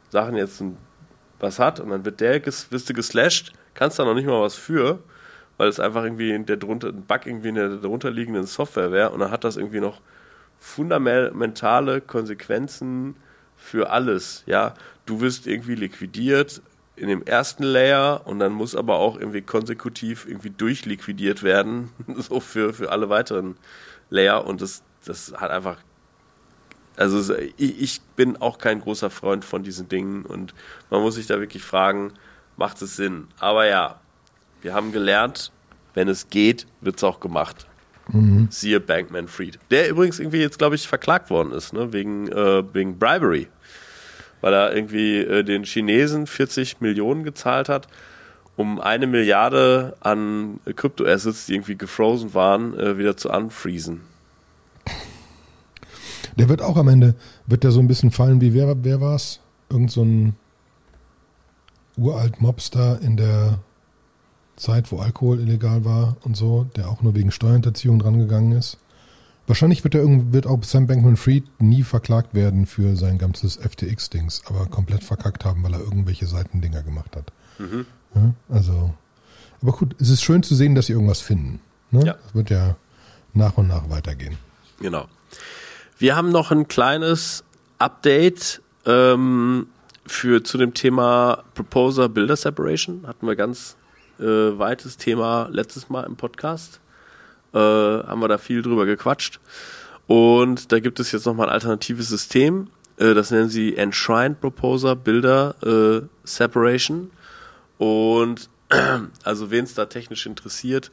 Sachen 0.09 0.35
jetzt 0.35 0.61
was 1.39 1.57
hat 1.57 1.79
und 1.79 1.89
dann 1.89 2.05
wird 2.05 2.19
der 2.19 2.39
ges 2.39 2.71
wirst 2.71 2.89
du 2.89 2.93
geslasht, 2.93 3.53
kannst 3.73 3.97
da 3.97 4.05
noch 4.05 4.13
nicht 4.13 4.27
mal 4.27 4.41
was 4.41 4.55
für, 4.55 4.99
weil 5.57 5.69
es 5.69 5.79
einfach 5.79 6.03
irgendwie 6.03 6.37
der 6.43 6.57
drunter, 6.57 6.89
ein 6.89 7.03
Bug 7.03 7.25
irgendwie 7.25 7.49
in 7.49 7.55
der 7.55 7.69
darunterliegenden 7.69 8.45
Software 8.45 8.91
wäre 8.91 9.11
und 9.11 9.19
dann 9.19 9.31
hat 9.31 9.43
das 9.43 9.57
irgendwie 9.57 9.79
noch 9.79 10.01
fundamentale 10.59 12.01
Konsequenzen 12.01 13.15
für 13.55 13.89
alles. 13.89 14.43
Ja, 14.45 14.73
du 15.05 15.21
wirst 15.21 15.47
irgendwie 15.47 15.75
liquidiert 15.75 16.61
in 16.97 17.07
dem 17.07 17.23
ersten 17.23 17.63
Layer 17.63 18.21
und 18.25 18.39
dann 18.39 18.53
muss 18.53 18.75
aber 18.75 18.95
auch 18.95 19.17
irgendwie 19.17 19.41
konsekutiv 19.41 20.25
irgendwie 20.27 20.49
durchliquidiert 20.49 21.43
werden, 21.43 21.89
so 22.17 22.39
für, 22.39 22.73
für 22.73 22.91
alle 22.91 23.09
weiteren 23.09 23.55
Layer 24.09 24.45
und 24.45 24.61
das, 24.61 24.83
das 25.05 25.33
hat 25.37 25.51
einfach 25.51 25.77
also 26.97 27.35
ich 27.57 28.01
bin 28.15 28.37
auch 28.37 28.57
kein 28.57 28.81
großer 28.81 29.09
Freund 29.09 29.43
von 29.43 29.63
diesen 29.63 29.89
Dingen 29.89 30.25
und 30.25 30.53
man 30.89 31.01
muss 31.01 31.15
sich 31.15 31.27
da 31.27 31.39
wirklich 31.39 31.63
fragen, 31.63 32.13
macht 32.57 32.81
es 32.81 32.95
Sinn? 32.95 33.27
Aber 33.39 33.67
ja, 33.67 33.99
wir 34.61 34.73
haben 34.73 34.91
gelernt, 34.91 35.51
wenn 35.93 36.07
es 36.07 36.29
geht, 36.29 36.65
wird 36.81 36.97
es 36.97 37.03
auch 37.03 37.19
gemacht. 37.19 37.67
Mhm. 38.11 38.47
Siehe 38.51 38.79
Bankman 38.79 39.27
Fried. 39.27 39.59
Der 39.71 39.89
übrigens 39.89 40.19
irgendwie 40.19 40.39
jetzt, 40.39 40.57
glaube 40.57 40.75
ich, 40.75 40.87
verklagt 40.87 41.29
worden 41.29 41.51
ist, 41.51 41.73
ne? 41.73 41.91
wegen, 41.91 42.27
äh, 42.27 42.63
wegen 42.73 42.99
Bribery. 42.99 43.47
Weil 44.41 44.53
er 44.53 44.75
irgendwie 44.75 45.17
äh, 45.17 45.43
den 45.43 45.63
Chinesen 45.63 46.27
40 46.27 46.81
Millionen 46.81 47.23
gezahlt 47.23 47.67
hat, 47.67 47.87
um 48.55 48.79
eine 48.79 49.07
Milliarde 49.07 49.95
an 50.01 50.59
Kryptoassets, 50.75 51.47
die 51.47 51.55
irgendwie 51.55 51.77
gefrozen 51.77 52.33
waren, 52.33 52.77
äh, 52.77 52.97
wieder 52.97 53.17
zu 53.17 53.29
unfreezen. 53.29 54.01
Der 56.37 56.49
wird 56.49 56.61
auch 56.61 56.77
am 56.77 56.87
Ende, 56.87 57.15
wird 57.47 57.63
der 57.63 57.71
so 57.71 57.79
ein 57.79 57.87
bisschen 57.87 58.11
fallen 58.11 58.41
wie, 58.41 58.53
wer, 58.53 58.83
wer 58.83 59.01
war 59.01 59.15
es? 59.15 59.39
Irgend 59.69 59.91
so 59.91 60.03
ein 60.03 60.35
uralt 61.97 62.41
Mobster 62.41 62.99
in 63.01 63.17
der 63.17 63.59
Zeit, 64.55 64.91
wo 64.91 64.99
Alkohol 64.99 65.39
illegal 65.39 65.85
war 65.85 66.17
und 66.23 66.35
so, 66.35 66.65
der 66.75 66.89
auch 66.89 67.01
nur 67.01 67.15
wegen 67.15 67.31
Steuerhinterziehung 67.31 67.99
drangegangen 67.99 68.51
ist. 68.53 68.77
Wahrscheinlich 69.47 69.83
wird, 69.83 69.93
er 69.93 70.01
irgendwie, 70.01 70.33
wird 70.33 70.47
auch 70.47 70.63
Sam 70.63 70.87
Bankman-Fried 70.87 71.61
nie 71.61 71.83
verklagt 71.83 72.33
werden 72.33 72.65
für 72.65 72.95
sein 72.95 73.17
ganzes 73.17 73.57
FTX-Dings, 73.57 74.43
aber 74.47 74.65
komplett 74.65 75.03
verkackt 75.03 75.45
haben, 75.45 75.63
weil 75.63 75.73
er 75.73 75.81
irgendwelche 75.81 76.25
Seitendinger 76.25 76.81
gemacht 76.81 77.15
hat. 77.15 77.31
Mhm. 77.59 77.85
Ja, 78.15 78.33
also, 78.49 78.93
aber 79.61 79.73
gut, 79.73 79.95
es 79.99 80.09
ist 80.09 80.23
schön 80.23 80.41
zu 80.41 80.55
sehen, 80.55 80.73
dass 80.73 80.87
sie 80.87 80.93
irgendwas 80.93 81.21
finden. 81.21 81.59
Ne? 81.91 82.05
Ja. 82.05 82.13
Das 82.13 82.33
wird 82.33 82.49
ja 82.49 82.75
nach 83.33 83.57
und 83.57 83.67
nach 83.67 83.89
weitergehen. 83.89 84.37
Genau. 84.79 85.05
Wir 85.97 86.17
haben 86.17 86.29
noch 86.29 86.51
ein 86.51 86.67
kleines 86.67 87.45
Update 87.77 88.61
ähm, 88.85 89.67
für 90.05 90.43
zu 90.43 90.57
dem 90.57 90.73
Thema 90.73 91.45
Proposer 91.53 92.09
Builder 92.09 92.35
Separation. 92.35 93.07
Hatten 93.07 93.25
wir 93.25 93.37
ganz 93.37 93.77
äh, 94.19 94.23
weites 94.23 94.97
Thema 94.97 95.47
letztes 95.51 95.87
Mal 95.87 96.03
im 96.03 96.17
Podcast. 96.17 96.81
Äh, 97.53 97.59
haben 97.59 98.19
wir 98.19 98.27
da 98.27 98.37
viel 98.37 98.61
drüber 98.61 98.85
gequatscht. 98.85 99.39
Und 100.05 100.73
da 100.73 100.81
gibt 100.81 100.99
es 100.99 101.13
jetzt 101.13 101.25
nochmal 101.25 101.47
ein 101.47 101.53
alternatives 101.53 102.09
System. 102.09 102.67
Äh, 102.97 103.13
das 103.13 103.31
nennen 103.31 103.49
sie 103.49 103.77
Enshrined 103.77 104.41
Proposer 104.41 104.97
Builder 104.97 105.55
äh, 105.63 106.05
Separation. 106.25 107.09
Und 107.77 108.49
also 109.23 109.49
wen 109.49 109.63
es 109.63 109.75
da 109.75 109.85
technisch 109.85 110.25
interessiert, 110.25 110.91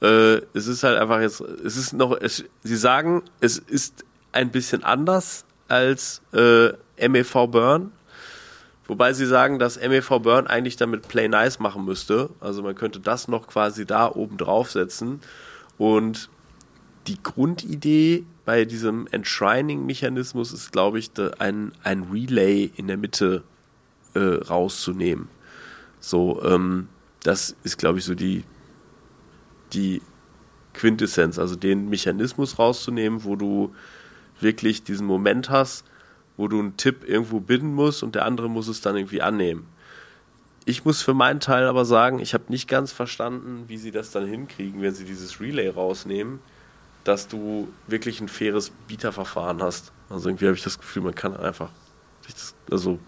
äh, 0.00 0.36
es 0.54 0.68
ist 0.68 0.84
halt 0.84 0.96
einfach 0.96 1.20
jetzt, 1.20 1.40
es 1.40 1.76
ist 1.76 1.92
noch, 1.92 2.16
es, 2.20 2.44
sie 2.62 2.76
sagen, 2.76 3.22
es 3.40 3.58
ist 3.58 4.04
ein 4.34 4.50
bisschen 4.50 4.82
anders 4.82 5.44
als 5.68 6.20
äh, 6.32 6.70
MEV 7.08 7.46
Burn. 7.46 7.92
Wobei 8.86 9.12
sie 9.14 9.26
sagen, 9.26 9.58
dass 9.58 9.80
MEV 9.80 10.20
Burn 10.20 10.46
eigentlich 10.46 10.76
damit 10.76 11.08
Play 11.08 11.28
Nice 11.28 11.58
machen 11.58 11.84
müsste. 11.84 12.30
Also 12.40 12.62
man 12.62 12.74
könnte 12.74 13.00
das 13.00 13.28
noch 13.28 13.46
quasi 13.46 13.86
da 13.86 14.10
oben 14.10 14.36
draufsetzen. 14.36 15.20
Und 15.78 16.28
die 17.06 17.22
Grundidee 17.22 18.24
bei 18.44 18.64
diesem 18.64 19.06
Enshrining-Mechanismus 19.10 20.52
ist, 20.52 20.72
glaube 20.72 20.98
ich, 20.98 21.10
ein, 21.38 21.72
ein 21.82 22.02
Relay 22.12 22.70
in 22.76 22.88
der 22.88 22.96
Mitte 22.96 23.42
äh, 24.14 24.18
rauszunehmen. 24.18 25.28
So, 26.00 26.42
ähm, 26.44 26.88
das 27.22 27.56
ist, 27.62 27.78
glaube 27.78 28.00
ich, 28.00 28.04
so 28.04 28.14
die, 28.14 28.44
die 29.72 30.02
Quintessenz, 30.74 31.38
also 31.38 31.56
den 31.56 31.88
Mechanismus 31.88 32.58
rauszunehmen, 32.58 33.24
wo 33.24 33.36
du 33.36 33.72
wirklich 34.44 34.84
diesen 34.84 35.08
Moment 35.08 35.50
hast, 35.50 35.84
wo 36.36 36.46
du 36.46 36.60
einen 36.60 36.76
Tipp 36.76 37.02
irgendwo 37.08 37.40
binden 37.40 37.74
musst 37.74 38.04
und 38.04 38.14
der 38.14 38.24
andere 38.24 38.48
muss 38.48 38.68
es 38.68 38.80
dann 38.80 38.96
irgendwie 38.96 39.22
annehmen. 39.22 39.66
Ich 40.66 40.84
muss 40.84 41.02
für 41.02 41.14
meinen 41.14 41.40
Teil 41.40 41.66
aber 41.66 41.84
sagen, 41.84 42.20
ich 42.20 42.32
habe 42.32 42.44
nicht 42.48 42.68
ganz 42.68 42.92
verstanden, 42.92 43.64
wie 43.66 43.76
sie 43.76 43.90
das 43.90 44.12
dann 44.12 44.26
hinkriegen, 44.26 44.80
wenn 44.80 44.94
sie 44.94 45.04
dieses 45.04 45.40
Relay 45.40 45.68
rausnehmen, 45.68 46.38
dass 47.02 47.26
du 47.28 47.68
wirklich 47.86 48.20
ein 48.20 48.28
faires 48.28 48.70
Bieterverfahren 48.88 49.62
hast. 49.62 49.92
Also 50.08 50.28
irgendwie 50.28 50.46
habe 50.46 50.56
ich 50.56 50.62
das 50.62 50.78
Gefühl, 50.78 51.02
man 51.02 51.14
kann 51.14 51.36
einfach 51.36 51.70
das, 52.26 52.54
also 52.70 52.98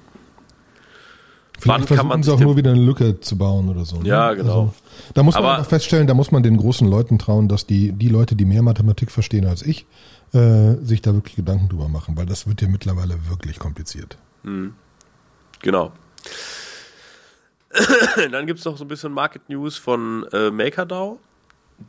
Vielleicht 1.59 1.91
Wann 1.91 1.97
kann 1.97 2.07
man 2.09 2.23
sie 2.23 2.33
auch 2.33 2.41
nur 2.41 2.57
wieder 2.57 2.73
eine 2.73 2.81
Lücke 2.81 3.21
zu 3.21 3.39
bauen 3.39 3.69
oder 3.69 3.85
so. 3.85 3.97
Ne? 3.97 4.09
Ja, 4.09 4.35
genau. 4.35 4.61
Also, 4.61 4.75
da 5.15 5.23
muss 5.23 5.35
man 5.35 5.45
Aber, 5.45 5.65
feststellen, 5.65 6.07
da 6.07 6.15
muss 6.15 6.31
man 6.31 6.43
den 6.43 6.57
großen 6.57 6.89
Leuten 6.89 7.19
trauen, 7.19 7.49
dass 7.49 7.67
die, 7.67 7.93
die 7.93 8.09
Leute, 8.09 8.37
die 8.37 8.45
mehr 8.45 8.63
Mathematik 8.63 9.11
verstehen 9.11 9.47
als 9.47 9.63
ich, 9.63 9.87
äh, 10.33 10.75
sich 10.83 11.03
da 11.03 11.15
wirklich 11.15 11.37
Gedanken 11.37 11.69
drüber 11.69 11.89
machen, 11.89 12.17
weil 12.17 12.27
das 12.27 12.47
wird 12.47 12.61
ja 12.61 12.69
mittlerweile 12.69 13.15
wirklich 13.29 13.59
kompliziert. 13.59 14.19
Mhm. 14.43 14.75
Genau. 15.63 15.93
Dann 18.31 18.47
gibt 18.47 18.59
es 18.59 18.65
noch 18.65 18.77
so 18.77 18.85
ein 18.85 18.89
bisschen 18.89 19.13
Market 19.13 19.49
News 19.49 19.77
von 19.77 20.27
äh, 20.33 20.51
MakerDAO. 20.51 21.19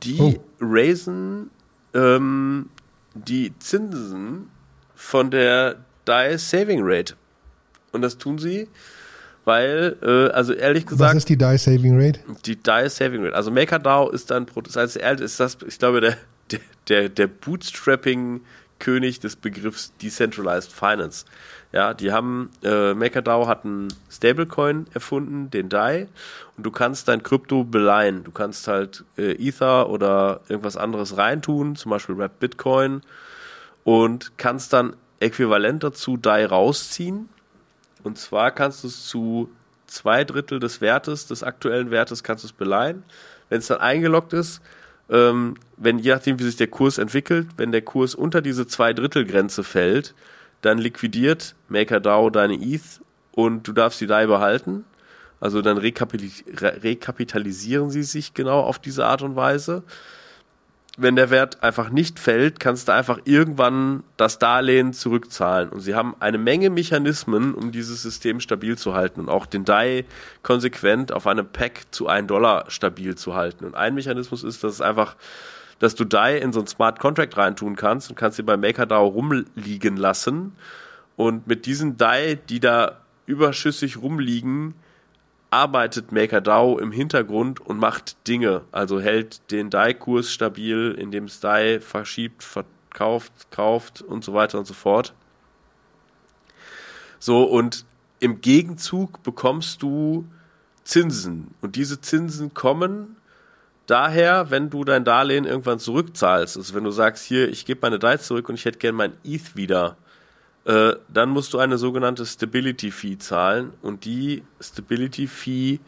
Die 0.03 0.19
oh. 0.19 0.35
raisen 0.59 1.49
ähm, 1.93 2.69
die 3.13 3.57
Zinsen 3.59 4.49
von 4.95 5.31
der 5.31 5.77
DAI 6.05 6.37
Saving 6.37 6.81
Rate. 6.83 7.15
Und 7.91 8.01
das 8.01 8.17
tun 8.17 8.37
sie, 8.37 8.67
weil, 9.47 9.95
äh, 10.01 10.29
also 10.33 10.51
ehrlich 10.51 10.85
gesagt. 10.85 11.09
Was 11.09 11.19
ist 11.19 11.29
die 11.29 11.37
Die 11.37 11.57
Saving 11.57 11.97
Rate? 11.97 12.19
Die 12.45 12.57
Die 12.57 12.89
Saving 12.89 13.23
Rate. 13.23 13.33
Also 13.33 13.49
MakerDAO 13.49 14.09
ist 14.09 14.29
dann, 14.29 14.45
das 14.45 14.75
heißt, 14.75 14.97
ist 14.97 15.39
das, 15.39 15.57
ich 15.65 15.79
glaube, 15.79 16.01
der, 16.01 16.17
der, 16.89 17.07
der 17.07 17.27
Bootstrapping-König 17.27 19.21
des 19.21 19.37
Begriffs 19.37 19.93
Decentralized 20.01 20.73
Finance. 20.73 21.23
Ja, 21.71 21.93
die 21.93 22.11
haben, 22.11 22.49
äh, 22.61 22.93
MakerDAO 22.93 23.47
hat 23.47 23.63
einen 23.63 23.87
Stablecoin 24.11 24.87
erfunden, 24.93 25.49
den 25.49 25.69
DAI, 25.69 26.09
und 26.57 26.65
du 26.65 26.71
kannst 26.71 27.07
dein 27.07 27.23
Krypto 27.23 27.63
beleihen. 27.63 28.25
Du 28.25 28.31
kannst 28.31 28.67
halt 28.67 29.05
äh, 29.17 29.31
Ether 29.31 29.89
oder 29.89 30.41
irgendwas 30.49 30.75
anderes 30.75 31.15
reintun, 31.15 31.77
zum 31.77 31.91
Beispiel 31.91 32.15
Rap 32.15 32.37
Bitcoin, 32.41 32.99
und 33.85 34.37
kannst 34.37 34.73
dann 34.73 34.97
äquivalent 35.21 35.85
dazu 35.85 36.17
DAI 36.17 36.47
rausziehen 36.47 37.29
und 38.07 38.17
zwar 38.17 38.51
kannst 38.51 38.83
du 38.83 38.87
es 38.87 39.05
zu 39.05 39.51
zwei 39.85 40.23
Drittel 40.23 40.59
des 40.59 40.81
Wertes, 40.81 41.27
des 41.27 41.43
aktuellen 41.43 41.91
Wertes, 41.91 42.23
kannst 42.23 42.43
du 42.43 42.47
es 42.47 42.53
beleihen. 42.53 43.03
Wenn 43.49 43.59
es 43.59 43.67
dann 43.67 43.79
eingeloggt 43.79 44.33
ist, 44.33 44.61
ähm, 45.09 45.55
wenn 45.77 45.99
je 45.99 46.13
nachdem, 46.13 46.39
wie 46.39 46.43
sich 46.43 46.55
der 46.55 46.67
Kurs 46.67 46.97
entwickelt, 46.97 47.49
wenn 47.57 47.71
der 47.71 47.83
Kurs 47.83 48.15
unter 48.15 48.41
diese 48.41 48.65
zwei 48.65 48.93
Drittel 48.93 49.25
Grenze 49.25 49.63
fällt, 49.63 50.15
dann 50.61 50.79
liquidiert 50.79 51.55
MakerDAO 51.69 52.29
deine 52.29 52.55
ETH 52.55 53.01
und 53.31 53.65
du 53.67 53.73
darfst 53.73 54.01
die 54.01 54.07
DAI 54.07 54.25
behalten. 54.25 54.85
Also 55.39 55.61
dann 55.61 55.77
rekapitalisieren 55.77 57.91
sie 57.91 58.03
sich 58.03 58.33
genau 58.33 58.61
auf 58.61 58.79
diese 58.79 59.05
Art 59.05 59.21
und 59.21 59.35
Weise 59.35 59.83
wenn 60.99 61.15
der 61.15 61.29
Wert 61.29 61.61
einfach 61.61 61.91
nicht 61.91 62.19
fällt, 62.19 62.59
kannst 62.59 62.87
du 62.87 62.91
einfach 62.91 63.19
irgendwann 63.25 64.03
das 64.17 64.39
Darlehen 64.39 64.93
zurückzahlen. 64.93 65.69
Und 65.69 65.81
sie 65.81 65.93
haben 65.93 66.15
eine 66.19 66.39
Menge 66.39 66.71
Mechanismen, 66.71 67.53
um 67.53 67.71
dieses 67.71 68.01
System 68.01 68.39
stabil 68.39 68.79
zu 68.79 68.95
halten 68.95 69.21
und 69.21 69.29
auch 69.29 69.45
den 69.45 69.63
DAI 69.63 70.05
konsequent 70.41 71.11
auf 71.11 71.27
einem 71.27 71.47
Pack 71.47 71.83
zu 71.91 72.07
1 72.07 72.27
Dollar 72.27 72.65
stabil 72.69 73.13
zu 73.13 73.35
halten. 73.35 73.63
Und 73.65 73.75
ein 73.75 73.93
Mechanismus 73.93 74.43
ist, 74.43 74.63
dass 74.63 74.73
es 74.73 74.81
einfach, 74.81 75.15
dass 75.77 75.93
du 75.93 76.03
DAI 76.03 76.39
in 76.39 76.51
so 76.51 76.61
ein 76.61 76.67
Smart 76.67 76.99
Contract 76.99 77.37
reintun 77.37 77.75
kannst 77.75 78.09
und 78.09 78.15
kannst 78.15 78.37
sie 78.37 78.43
bei 78.43 78.57
MakerDAO 78.57 79.05
rumliegen 79.05 79.97
lassen. 79.97 80.55
Und 81.15 81.45
mit 81.45 81.67
diesen 81.67 81.97
DAI, 81.97 82.39
die 82.49 82.59
da 82.59 83.01
überschüssig 83.27 83.97
rumliegen, 83.97 84.73
arbeitet 85.49 86.11
MakerDAO 86.11 86.77
im 86.79 86.91
Hintergrund 86.91 87.59
und 87.59 87.79
macht 87.79 88.27
Dinge. 88.27 88.63
Also 88.71 88.99
hält 88.99 89.51
den 89.51 89.69
DAI-Kurs 89.69 90.31
stabil, 90.31 90.95
indem 90.97 91.25
es 91.25 91.39
DAI 91.39 91.79
verschiebt, 91.79 92.43
verkauft, 92.43 93.49
kauft 93.51 94.01
und 94.01 94.23
so 94.23 94.33
weiter 94.33 94.59
und 94.59 94.65
so 94.65 94.73
fort. 94.73 95.13
So, 97.19 97.43
und 97.43 97.85
im 98.19 98.41
Gegenzug 98.41 99.23
bekommst 99.23 99.81
du 99.81 100.25
Zinsen. 100.83 101.53
Und 101.61 101.75
diese 101.75 102.01
Zinsen 102.01 102.53
kommen 102.53 103.17
daher, 103.85 104.51
wenn 104.51 104.69
du 104.69 104.83
dein 104.83 105.05
Darlehen 105.05 105.45
irgendwann 105.45 105.79
zurückzahlst. 105.79 106.57
Also 106.57 106.73
wenn 106.73 106.83
du 106.83 106.91
sagst, 106.91 107.25
hier, 107.25 107.49
ich 107.49 107.65
gebe 107.65 107.79
meine 107.81 107.99
DAI 107.99 108.17
zurück 108.17 108.49
und 108.49 108.55
ich 108.55 108.65
hätte 108.65 108.79
gern 108.79 108.95
mein 108.95 109.13
ETH 109.23 109.55
wieder 109.55 109.97
äh, 110.67 110.97
dann 111.07 111.29
musst 111.29 111.53
du 111.53 111.59
eine 111.59 111.77
sogenannte 111.77 112.25
Stability 112.25 112.91
Fee 112.91 113.17
zahlen 113.17 113.71
und 113.81 114.03
die 114.03 114.43
Stability 114.59 115.27
Fee, 115.27 115.79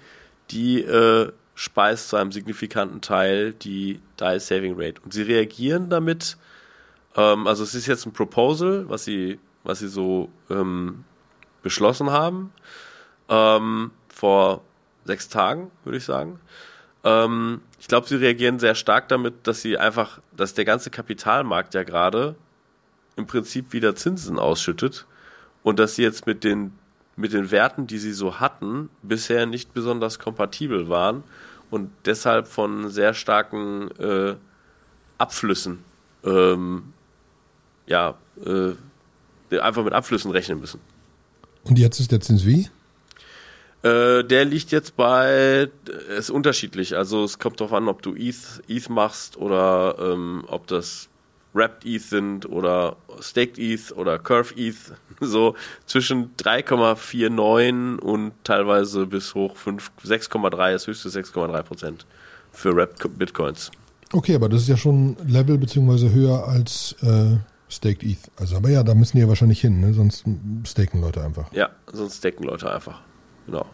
die 0.51 0.81
äh, 0.81 1.33
speist 1.53 2.07
zu 2.07 2.15
einem 2.15 2.31
signifikanten 2.31 3.01
Teil 3.01 3.51
die 3.51 3.99
Die 4.21 4.39
Saving 4.39 4.75
Rate. 4.77 5.01
Und 5.03 5.13
sie 5.13 5.23
reagieren 5.23 5.89
damit, 5.89 6.37
ähm, 7.17 7.45
also 7.45 7.63
es 7.63 7.75
ist 7.75 7.87
jetzt 7.87 8.05
ein 8.05 8.13
Proposal, 8.13 8.85
was 8.87 9.03
sie, 9.03 9.39
was 9.65 9.79
sie 9.79 9.89
so 9.89 10.29
ähm, 10.49 11.03
beschlossen 11.61 12.11
haben, 12.11 12.53
ähm, 13.27 13.91
vor 14.07 14.61
sechs 15.03 15.27
Tagen, 15.27 15.71
würde 15.83 15.97
ich 15.97 16.05
sagen. 16.05 16.39
Ähm, 17.03 17.59
ich 17.81 17.89
glaube, 17.89 18.07
sie 18.07 18.15
reagieren 18.15 18.59
sehr 18.59 18.75
stark 18.75 19.09
damit, 19.09 19.45
dass 19.45 19.61
sie 19.61 19.77
einfach, 19.77 20.21
dass 20.31 20.53
der 20.53 20.63
ganze 20.63 20.89
Kapitalmarkt 20.89 21.73
ja 21.73 21.83
gerade 21.83 22.35
im 23.19 23.27
Prinzip 23.27 23.73
wieder 23.73 23.95
Zinsen 23.95 24.39
ausschüttet 24.39 25.05
und 25.61 25.77
dass 25.77 25.95
sie 25.95 26.01
jetzt 26.01 26.25
mit 26.25 26.43
den, 26.43 26.71
mit 27.15 27.33
den 27.33 27.51
Werten, 27.51 27.85
die 27.85 27.99
sie 27.99 28.13
so 28.13 28.39
hatten, 28.39 28.89
bisher 29.03 29.45
nicht 29.45 29.73
besonders 29.73 30.17
kompatibel 30.17 30.89
waren 30.89 31.23
und 31.69 31.91
deshalb 32.05 32.47
von 32.47 32.89
sehr 32.89 33.13
starken 33.13 33.91
äh, 33.99 34.35
Abflüssen, 35.19 35.83
ähm, 36.23 36.93
ja, 37.85 38.15
äh, 38.43 39.59
einfach 39.59 39.83
mit 39.83 39.93
Abflüssen 39.93 40.31
rechnen 40.31 40.59
müssen. 40.59 40.79
Und 41.63 41.77
jetzt 41.77 41.99
ist 41.99 42.11
der 42.11 42.21
Zins 42.21 42.45
wie? 42.45 42.69
Äh, 43.81 44.23
der 44.23 44.45
liegt 44.45 44.71
jetzt 44.71 44.95
bei, 44.95 45.69
ist 46.17 46.29
unterschiedlich. 46.29 46.97
Also 46.97 47.23
es 47.23 47.39
kommt 47.39 47.59
darauf 47.59 47.73
an, 47.73 47.87
ob 47.87 48.01
du 48.01 48.15
ETH, 48.15 48.61
ETH 48.67 48.89
machst 48.89 49.37
oder 49.37 49.95
ähm, 49.99 50.43
ob 50.47 50.67
das 50.67 51.08
Wrapped 51.53 51.85
ETH 51.85 52.03
sind 52.03 52.47
oder 52.47 52.97
Staked 53.21 53.57
ETH 53.57 53.91
oder 53.93 54.19
Curve 54.19 54.53
ETH, 54.55 54.93
so 55.19 55.55
zwischen 55.85 56.35
3,49 56.37 57.99
und 57.99 58.33
teilweise 58.43 59.05
bis 59.05 59.33
hoch 59.35 59.55
6,3, 59.55 60.71
das 60.71 60.87
höchste 60.87 61.09
6,3 61.09 61.63
Prozent 61.63 62.05
für 62.51 62.75
Wrapped 62.75 63.17
Bitcoins. 63.17 63.71
Okay, 64.11 64.35
aber 64.35 64.49
das 64.49 64.63
ist 64.63 64.69
ja 64.69 64.77
schon 64.77 65.17
Level 65.27 65.57
beziehungsweise 65.57 66.11
höher 66.11 66.47
als 66.47 66.95
äh, 67.01 67.37
Staked 67.69 68.03
ETH. 68.03 68.31
Also, 68.37 68.57
aber 68.57 68.69
ja, 68.69 68.83
da 68.83 68.95
müssen 68.95 69.17
die 69.17 69.21
ja 69.21 69.27
wahrscheinlich 69.27 69.61
hin, 69.61 69.79
ne? 69.79 69.93
sonst 69.93 70.25
staken 70.65 71.01
Leute 71.01 71.23
einfach. 71.23 71.51
Ja, 71.53 71.69
sonst 71.91 72.17
staken 72.17 72.43
Leute 72.45 72.71
einfach. 72.71 73.01
Genau. 73.45 73.65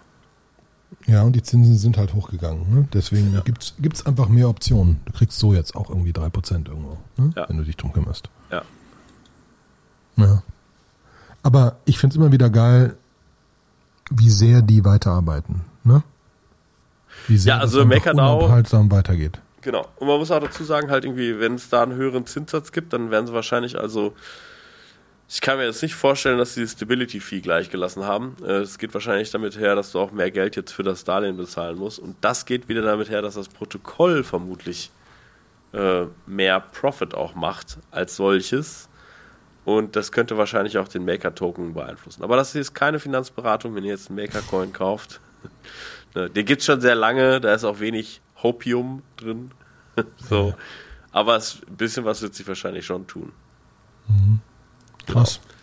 Ja, 1.08 1.24
und 1.24 1.34
die 1.34 1.44
Zinsen 1.44 1.78
sind 1.78 1.98
halt 1.98 2.14
hochgegangen. 2.14 2.74
Ne? 2.74 2.88
Deswegen 2.94 3.34
ja. 3.34 3.42
gibt 3.42 3.76
es 3.94 4.06
einfach 4.06 4.28
mehr 4.28 4.50
Optionen. 4.50 5.02
Du 5.06 5.14
kriegst 5.14 5.38
so 5.38 5.54
jetzt 5.54 5.76
auch 5.76 5.90
irgendwie 5.90 6.12
3% 6.12 6.68
irgendwo, 6.68 6.98
ne? 7.18 7.32
ja. 7.36 7.48
wenn 7.48 7.58
du 7.58 7.64
dich 7.64 7.78
drum 7.78 7.94
kümmerst. 7.94 8.30
Ja. 8.52 8.64
Ja. 10.18 10.44
Aber 11.44 11.78
ich 11.86 12.00
finde 12.00 12.14
es 12.14 12.18
immer 12.18 12.32
wieder 12.32 12.50
geil, 12.50 12.98
wie 14.10 14.30
sehr 14.30 14.62
die 14.62 14.84
weiterarbeiten. 14.84 15.62
Ne? 15.84 16.02
Wie 17.28 17.38
sehr 17.38 17.56
ja, 17.56 17.60
also 17.62 17.86
Meckernau 17.86 18.50
weitergeht. 18.50 19.40
Genau. 19.62 19.88
Und 19.98 20.08
man 20.08 20.20
muss 20.20 20.32
auch 20.32 20.40
dazu 20.40 20.64
sagen, 20.64 20.92
halt 20.92 21.06
irgendwie, 21.06 21.40
wenn 21.40 21.56
es 21.56 21.70
da 21.70 21.84
einen 21.84 21.94
höheren 21.94 22.26
Zinssatz 22.26 22.72
gibt, 22.72 22.94
dann 22.94 23.10
werden 23.10 23.28
sie 23.28 23.34
wahrscheinlich 23.34 23.80
also 23.80 24.14
ich 25.28 25.42
kann 25.42 25.58
mir 25.58 25.66
jetzt 25.66 25.82
nicht 25.82 25.96
vorstellen, 25.96 26.38
dass 26.38 26.54
sie 26.54 26.62
die 26.62 26.68
Stability 26.68 27.20
Fee 27.20 27.42
gleichgelassen 27.42 28.04
haben. 28.04 28.36
Äh, 28.44 28.58
es 28.58 28.78
geht 28.78 28.94
wahrscheinlich 28.94 29.32
damit 29.32 29.58
her, 29.58 29.76
dass 29.76 29.92
du 29.92 30.00
auch 30.00 30.12
mehr 30.12 30.30
Geld 30.30 30.56
jetzt 30.56 30.72
für 30.72 30.84
das 30.84 31.04
Darlehen 31.04 31.38
bezahlen 31.38 31.78
musst. 31.78 32.00
Und 32.00 32.16
das 32.22 32.46
geht 32.46 32.70
wieder 32.70 32.84
damit 32.84 33.10
her, 33.10 33.22
dass 33.22 33.34
das 33.34 33.50
Protokoll 33.50 34.24
vermutlich 34.24 34.92
äh, 35.74 36.06
mehr 36.28 36.60
Profit 36.60 37.16
auch 37.16 37.34
macht 37.34 37.78
als 37.92 38.16
solches. 38.16 38.88
Und 39.66 39.96
das 39.96 40.12
könnte 40.12 40.38
wahrscheinlich 40.38 40.78
auch 40.78 40.88
den 40.88 41.06
Maker-Token 41.06 41.74
beeinflussen. 41.74 42.24
Aber 42.24 42.36
das 42.36 42.54
ist 42.54 42.76
keine 42.76 43.00
Finanzberatung, 43.00 43.74
wenn 43.74 43.84
ihr 43.84 43.92
jetzt 43.92 44.10
einen 44.10 44.18
Maker-Coin 44.18 44.74
kauft. 44.74 45.20
Ne, 46.16 46.30
den 46.30 46.46
gibt 46.46 46.62
es 46.62 46.66
schon 46.66 46.80
sehr 46.80 46.96
lange, 46.96 47.42
da 47.42 47.54
ist 47.54 47.66
auch 47.66 47.82
wenig 47.82 48.22
Hopium 48.42 49.04
drin. 49.18 49.52
so. 50.30 50.56
Aber 51.12 51.36
es, 51.36 51.62
ein 51.68 51.76
bisschen 51.76 52.06
was 52.06 52.22
wird 52.22 52.34
sich 52.34 52.48
wahrscheinlich 52.48 52.86
schon 52.86 53.06
tun. 53.06 53.34
Mhm. 54.08 54.40
Krass. 55.06 55.40
Genau. 55.42 55.56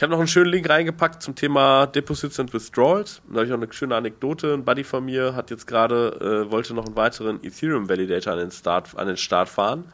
Ich 0.00 0.02
habe 0.02 0.12
noch 0.12 0.18
einen 0.18 0.28
schönen 0.28 0.50
Link 0.50 0.66
reingepackt 0.66 1.22
zum 1.22 1.34
Thema 1.34 1.86
Deposits 1.86 2.40
and 2.40 2.54
Withdrawals. 2.54 3.20
Da 3.28 3.34
habe 3.34 3.44
ich 3.44 3.50
noch 3.50 3.60
eine 3.60 3.70
schöne 3.70 3.94
Anekdote. 3.94 4.54
Ein 4.54 4.64
Buddy 4.64 4.82
von 4.82 5.04
mir 5.04 5.34
hat 5.34 5.50
jetzt 5.50 5.66
gerade, 5.66 6.46
äh, 6.48 6.50
wollte 6.50 6.72
noch 6.72 6.86
einen 6.86 6.96
weiteren 6.96 7.44
Ethereum 7.44 7.86
Validator 7.86 8.32
an 8.32 8.38
den, 8.38 8.50
Start, 8.50 8.96
an 8.96 9.08
den 9.08 9.18
Start 9.18 9.50
fahren 9.50 9.84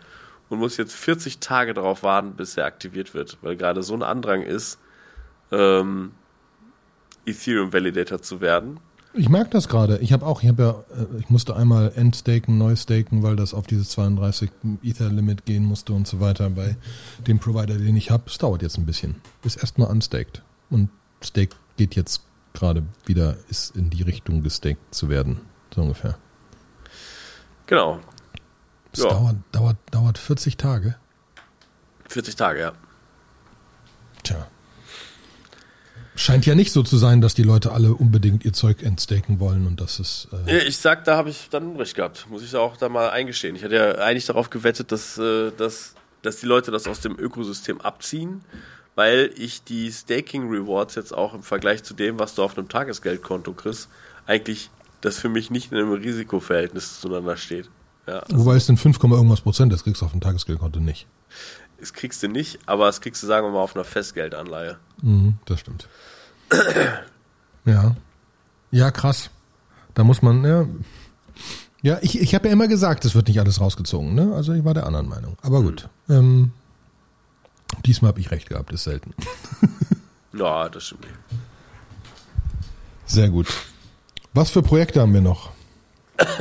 und 0.49 0.61
muss 0.61 0.77
jetzt 0.77 0.94
40 0.94 1.40
Tage 1.40 1.75
darauf 1.75 2.05
warten, 2.05 2.35
bis 2.35 2.57
er 2.57 2.66
aktiviert 2.66 3.14
wird, 3.14 3.38
weil 3.42 3.57
gerade 3.57 3.83
so 3.83 3.94
ein 3.94 4.05
Andrang 4.05 4.42
ist, 4.42 4.79
ähm, 5.51 6.12
Ethereum 7.27 7.72
Validator 7.72 8.22
zu 8.22 8.40
werden. 8.40 8.79
Ich 9.16 9.31
merke 9.31 9.48
das 9.50 9.68
gerade. 9.68 9.98
Ich 9.98 10.12
habe 10.12 10.26
auch, 10.26 10.42
ich 10.42 10.48
habe 10.48 10.62
ja, 10.62 10.70
äh, 10.94 11.20
ich 11.20 11.31
musste 11.31 11.57
einmal 11.57 11.92
endstaken, 11.96 12.59
neu 12.59 12.76
staken, 12.76 13.22
weil 13.22 13.35
das 13.35 13.55
auf 13.55 13.66
dieses 13.66 13.90
32 13.90 14.50
Ether-Limit 14.83 15.46
gehen 15.46 15.64
musste 15.64 15.94
und 15.94 16.07
so 16.07 16.20
weiter 16.20 16.50
bei 16.50 16.76
dem 17.26 17.38
Provider, 17.38 17.79
den 17.79 17.96
ich 17.96 18.11
habe. 18.11 18.24
Es 18.26 18.37
dauert 18.37 18.61
jetzt 18.61 18.76
ein 18.76 18.85
bisschen. 18.85 19.16
Ist 19.42 19.57
erstmal 19.57 19.90
unstaked. 19.90 20.42
Und 20.68 20.90
Stake 21.22 21.57
geht 21.79 21.96
jetzt 21.96 22.22
gerade 22.52 22.83
wieder, 23.07 23.37
ist 23.48 23.74
in 23.74 23.88
die 23.88 24.02
Richtung 24.02 24.42
gestaked 24.42 24.94
zu 24.94 25.09
werden. 25.09 25.40
So 25.74 25.81
ungefähr. 25.83 26.18
Genau. 27.66 28.00
Es 28.92 29.02
ja. 29.02 29.09
dauert, 29.09 29.37
dauert, 29.52 29.76
dauert 29.90 30.18
40 30.18 30.59
Tage. 30.59 30.96
40 32.09 32.37
Tage, 32.37 32.61
ja. 32.61 32.72
Tja. 34.22 34.46
Scheint 36.18 36.46
ja 36.46 36.54
nicht 36.54 36.72
so 36.72 36.82
zu 36.82 36.96
sein, 36.96 37.20
dass 37.20 37.35
die 37.35 37.42
Leute 37.42 37.72
alle 37.72 37.92
unbedingt 37.92 38.44
ihr 38.46 38.54
Zeug 38.54 38.82
entstaken 38.82 39.38
wollen 39.38 39.66
und 39.66 39.80
das 39.82 40.00
ist. 40.00 40.28
Äh 40.46 40.66
ich 40.66 40.78
sag, 40.78 41.04
da 41.04 41.16
habe 41.16 41.28
ich 41.28 41.48
dann 41.50 41.76
recht 41.76 41.94
gehabt. 41.94 42.26
Muss 42.30 42.42
ich 42.42 42.54
auch 42.56 42.78
da 42.78 42.88
mal 42.88 43.11
eingestehen. 43.11 43.54
Ich 43.54 43.62
hatte 43.62 43.74
ja 43.74 43.94
eigentlich 43.96 44.24
darauf 44.24 44.48
gewettet, 44.48 44.92
dass, 44.92 45.18
äh, 45.18 45.50
dass, 45.56 45.94
dass 46.22 46.40
die 46.40 46.46
Leute 46.46 46.70
das 46.70 46.87
aus 46.87 47.00
dem 47.00 47.18
Ökosystem 47.18 47.82
abziehen, 47.82 48.42
weil 48.94 49.30
ich 49.37 49.62
die 49.62 49.92
Staking 49.92 50.48
Rewards 50.48 50.94
jetzt 50.94 51.12
auch 51.12 51.35
im 51.35 51.42
Vergleich 51.42 51.82
zu 51.82 51.92
dem, 51.92 52.18
was 52.18 52.35
du 52.35 52.42
auf 52.42 52.56
einem 52.56 52.70
Tagesgeldkonto 52.70 53.52
kriegst, 53.52 53.90
eigentlich 54.26 54.70
das 55.02 55.18
für 55.18 55.28
mich 55.28 55.50
nicht 55.50 55.70
in 55.70 55.76
einem 55.76 55.92
Risikoverhältnis 55.92 57.00
zueinander 57.00 57.37
steht. 57.37 57.68
Ja, 58.06 58.20
also 58.20 58.38
Wobei 58.38 58.56
es 58.56 58.66
denn 58.66 58.78
5, 58.78 59.02
irgendwas 59.02 59.42
Prozent, 59.42 59.72
das 59.72 59.85
kriegst 59.85 60.00
du 60.00 60.06
auf 60.06 60.12
dem 60.12 60.20
Tagesgeldkonto 60.20 60.80
nicht. 60.80 61.06
Das 61.87 61.92
kriegst 61.92 62.20
du 62.20 62.27
nicht, 62.27 62.59
aber 62.66 62.87
das 62.87 63.01
kriegst 63.01 63.22
du, 63.22 63.29
sagen 63.29 63.46
wir 63.46 63.53
mal, 63.53 63.61
auf 63.61 63.77
einer 63.77 63.85
Festgeldanleihe. 63.85 64.77
Mhm, 65.03 65.38
das 65.44 65.61
stimmt. 65.61 65.88
ja. 67.64 67.94
Ja, 68.72 68.90
krass. 68.90 69.31
Da 69.94 70.03
muss 70.03 70.20
man, 70.20 70.44
ja. 70.44 70.66
Ja, 71.83 71.99
ich, 72.03 72.20
ich 72.20 72.35
habe 72.35 72.49
ja 72.49 72.53
immer 72.53 72.66
gesagt, 72.66 73.05
es 73.05 73.14
wird 73.14 73.29
nicht 73.29 73.38
alles 73.38 73.61
rausgezogen, 73.61 74.16
ne? 74.16 74.35
Also 74.35 74.53
ich 74.53 74.64
war 74.64 74.75
der 74.75 74.85
anderen 74.85 75.09
Meinung. 75.09 75.38
Aber 75.42 75.62
gut. 75.62 75.88
Mhm. 76.09 76.16
Ähm, 76.16 76.53
diesmal 77.85 78.09
habe 78.09 78.18
ich 78.18 78.33
recht 78.33 78.49
gehabt, 78.49 78.72
ist 78.72 78.83
selten. 78.83 79.14
ja, 80.33 80.68
das 80.68 80.87
stimmt. 80.87 81.07
Sehr 83.05 83.31
gut. 83.31 83.46
Was 84.35 84.51
für 84.51 84.62
Projekte 84.62 85.01
haben 85.01 85.14
wir 85.14 85.20
noch? 85.20 85.53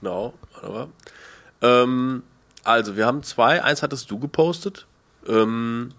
Genau, 0.00 0.34
aber. 0.62 0.88
Ähm, 1.62 2.22
also, 2.66 2.96
wir 2.96 3.06
haben 3.06 3.22
zwei. 3.22 3.62
Eins 3.62 3.82
hattest 3.82 4.10
du 4.10 4.18
gepostet. 4.18 4.86
Ähm, 5.28 5.92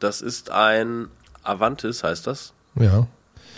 das 0.00 0.22
ist 0.22 0.50
ein 0.50 1.08
Avantis, 1.42 2.02
heißt 2.02 2.26
das. 2.26 2.52
Ja. 2.74 3.06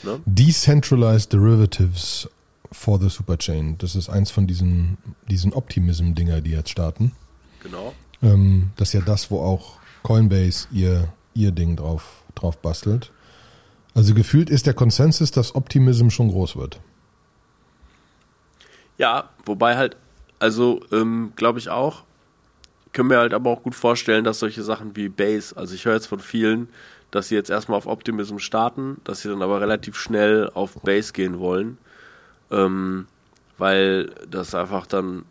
Ne? 0.02 0.20
Decentralized 0.26 1.32
Derivatives 1.32 2.28
for 2.70 3.00
the 3.00 3.08
Superchain. 3.08 3.78
Das 3.78 3.94
ist 3.94 4.08
eins 4.08 4.30
von 4.30 4.46
diesen, 4.46 4.98
diesen 5.28 5.52
Optimism-Dinger, 5.52 6.40
die 6.40 6.50
jetzt 6.50 6.70
starten. 6.70 7.12
Genau. 7.62 7.94
Ähm, 8.22 8.70
das 8.76 8.88
ist 8.88 8.94
ja 8.94 9.00
das, 9.00 9.30
wo 9.30 9.40
auch 9.40 9.78
Coinbase 10.02 10.68
ihr, 10.72 11.08
ihr 11.34 11.52
Ding 11.52 11.76
drauf, 11.76 12.24
drauf 12.34 12.58
bastelt. 12.58 13.12
Also 13.94 14.14
gefühlt 14.14 14.50
ist 14.50 14.66
der 14.66 14.74
Konsensus, 14.74 15.30
dass 15.30 15.54
Optimism 15.54 16.10
schon 16.10 16.28
groß 16.28 16.56
wird. 16.56 16.80
Ja, 18.98 19.30
wobei 19.44 19.76
halt, 19.76 19.96
also 20.38 20.80
ähm, 20.92 21.32
glaube 21.36 21.58
ich 21.58 21.68
auch, 21.68 22.04
können 22.92 23.11
wir 23.11 23.18
halt 23.18 23.35
aber 23.35 23.50
auch 23.50 23.62
gut 23.62 23.74
vorstellen, 23.74 24.24
dass 24.24 24.38
solche 24.38 24.62
Sachen 24.62 24.96
wie 24.96 25.09
Base, 25.09 25.57
also 25.57 25.74
ich 25.74 25.85
höre 25.85 25.94
jetzt 25.94 26.07
von 26.07 26.20
vielen, 26.20 26.68
dass 27.11 27.28
sie 27.28 27.35
jetzt 27.35 27.50
erstmal 27.50 27.78
auf 27.78 27.87
Optimism 27.87 28.38
starten, 28.38 29.00
dass 29.05 29.22
sie 29.22 29.28
dann 29.28 29.42
aber 29.42 29.61
relativ 29.61 29.96
schnell 29.96 30.50
auf 30.55 30.74
Base 30.83 31.12
gehen 31.12 31.38
wollen, 31.38 31.78
ähm, 32.50 33.07
weil 33.59 34.11
das 34.31 34.55
einfach 34.55 34.87
dann 34.87 35.24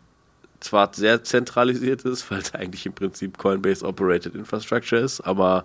zwar 0.60 0.90
sehr 0.94 1.24
zentralisiert 1.24 2.02
ist, 2.02 2.28
weil 2.30 2.38
es 2.38 2.54
eigentlich 2.54 2.86
im 2.86 2.92
Prinzip 2.92 3.38
Coinbase 3.38 3.84
Operated 3.84 4.34
Infrastructure 4.34 5.00
ist, 5.00 5.20
aber 5.20 5.64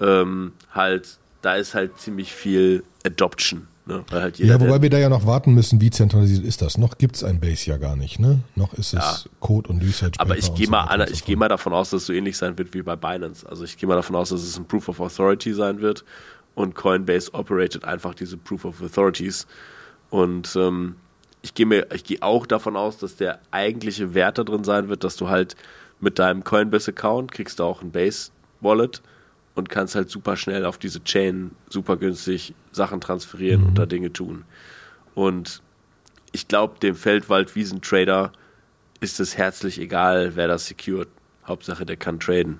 ähm, 0.00 0.52
halt, 0.72 1.18
da 1.42 1.56
ist 1.56 1.74
halt 1.74 1.98
ziemlich 1.98 2.32
viel 2.32 2.84
Adoption 3.04 3.68
Ne? 3.88 4.04
Halt 4.12 4.38
ja, 4.38 4.60
wobei 4.60 4.82
wir 4.82 4.90
da 4.90 4.98
ja 4.98 5.08
noch 5.08 5.26
warten 5.26 5.54
müssen, 5.54 5.80
wie 5.80 5.88
zentralisiert 5.88 6.44
ist 6.44 6.60
das. 6.60 6.76
Noch 6.76 6.98
gibt 6.98 7.16
es 7.16 7.24
ein 7.24 7.40
Base 7.40 7.70
ja 7.70 7.78
gar 7.78 7.96
nicht, 7.96 8.18
ne? 8.18 8.40
Noch 8.54 8.74
ist 8.74 8.92
es 8.92 9.24
ja. 9.24 9.30
Code 9.40 9.70
und 9.70 9.82
Research. 9.82 10.12
Aber 10.18 10.36
ich 10.36 10.54
gehe 10.54 10.66
so 10.66 10.72
mal, 10.72 11.08
ich 11.10 11.26
mal 11.36 11.48
davon 11.48 11.72
aus, 11.72 11.88
dass 11.88 12.02
es 12.02 12.06
so 12.06 12.12
ähnlich 12.12 12.36
sein 12.36 12.58
wird 12.58 12.74
wie 12.74 12.82
bei 12.82 12.96
Binance. 12.96 13.48
Also 13.48 13.64
ich 13.64 13.78
gehe 13.78 13.88
mal 13.88 13.96
davon 13.96 14.14
aus, 14.14 14.28
dass 14.28 14.42
es 14.42 14.58
ein 14.58 14.66
Proof 14.66 14.90
of 14.90 15.00
Authority 15.00 15.54
sein 15.54 15.80
wird 15.80 16.04
und 16.54 16.74
Coinbase 16.74 17.32
operated 17.32 17.84
einfach 17.84 18.14
diese 18.14 18.36
Proof 18.36 18.66
of 18.66 18.82
Authorities. 18.82 19.46
Und 20.10 20.54
ähm, 20.54 20.96
ich 21.40 21.54
gehe 21.54 21.64
mir, 21.64 21.86
ich 21.94 22.04
gehe 22.04 22.20
auch 22.20 22.44
davon 22.44 22.76
aus, 22.76 22.98
dass 22.98 23.16
der 23.16 23.38
eigentliche 23.50 24.12
Wert 24.12 24.36
da 24.36 24.44
drin 24.44 24.64
sein 24.64 24.90
wird, 24.90 25.02
dass 25.02 25.16
du 25.16 25.30
halt 25.30 25.56
mit 25.98 26.18
deinem 26.18 26.44
Coinbase-Account 26.44 27.32
kriegst 27.32 27.58
du 27.58 27.64
auch 27.64 27.80
ein 27.80 27.90
Base-Wallet 27.90 29.00
und 29.58 29.68
kannst 29.68 29.96
halt 29.96 30.08
super 30.08 30.36
schnell 30.36 30.64
auf 30.64 30.78
diese 30.78 31.02
Chain 31.02 31.50
super 31.68 31.96
günstig 31.96 32.54
Sachen 32.70 33.00
transferieren 33.00 33.62
mhm. 33.62 33.66
und 33.68 33.78
da 33.78 33.86
Dinge 33.86 34.12
tun. 34.12 34.44
Und 35.16 35.62
ich 36.30 36.46
glaube, 36.46 36.78
dem 36.78 36.94
Feldwald-Wiesentrader 36.94 38.30
ist 39.00 39.18
es 39.18 39.36
herzlich 39.36 39.80
egal, 39.80 40.36
wer 40.36 40.46
das 40.46 40.66
secured. 40.66 41.08
Hauptsache, 41.44 41.84
der 41.86 41.96
kann 41.96 42.20
traden. 42.20 42.58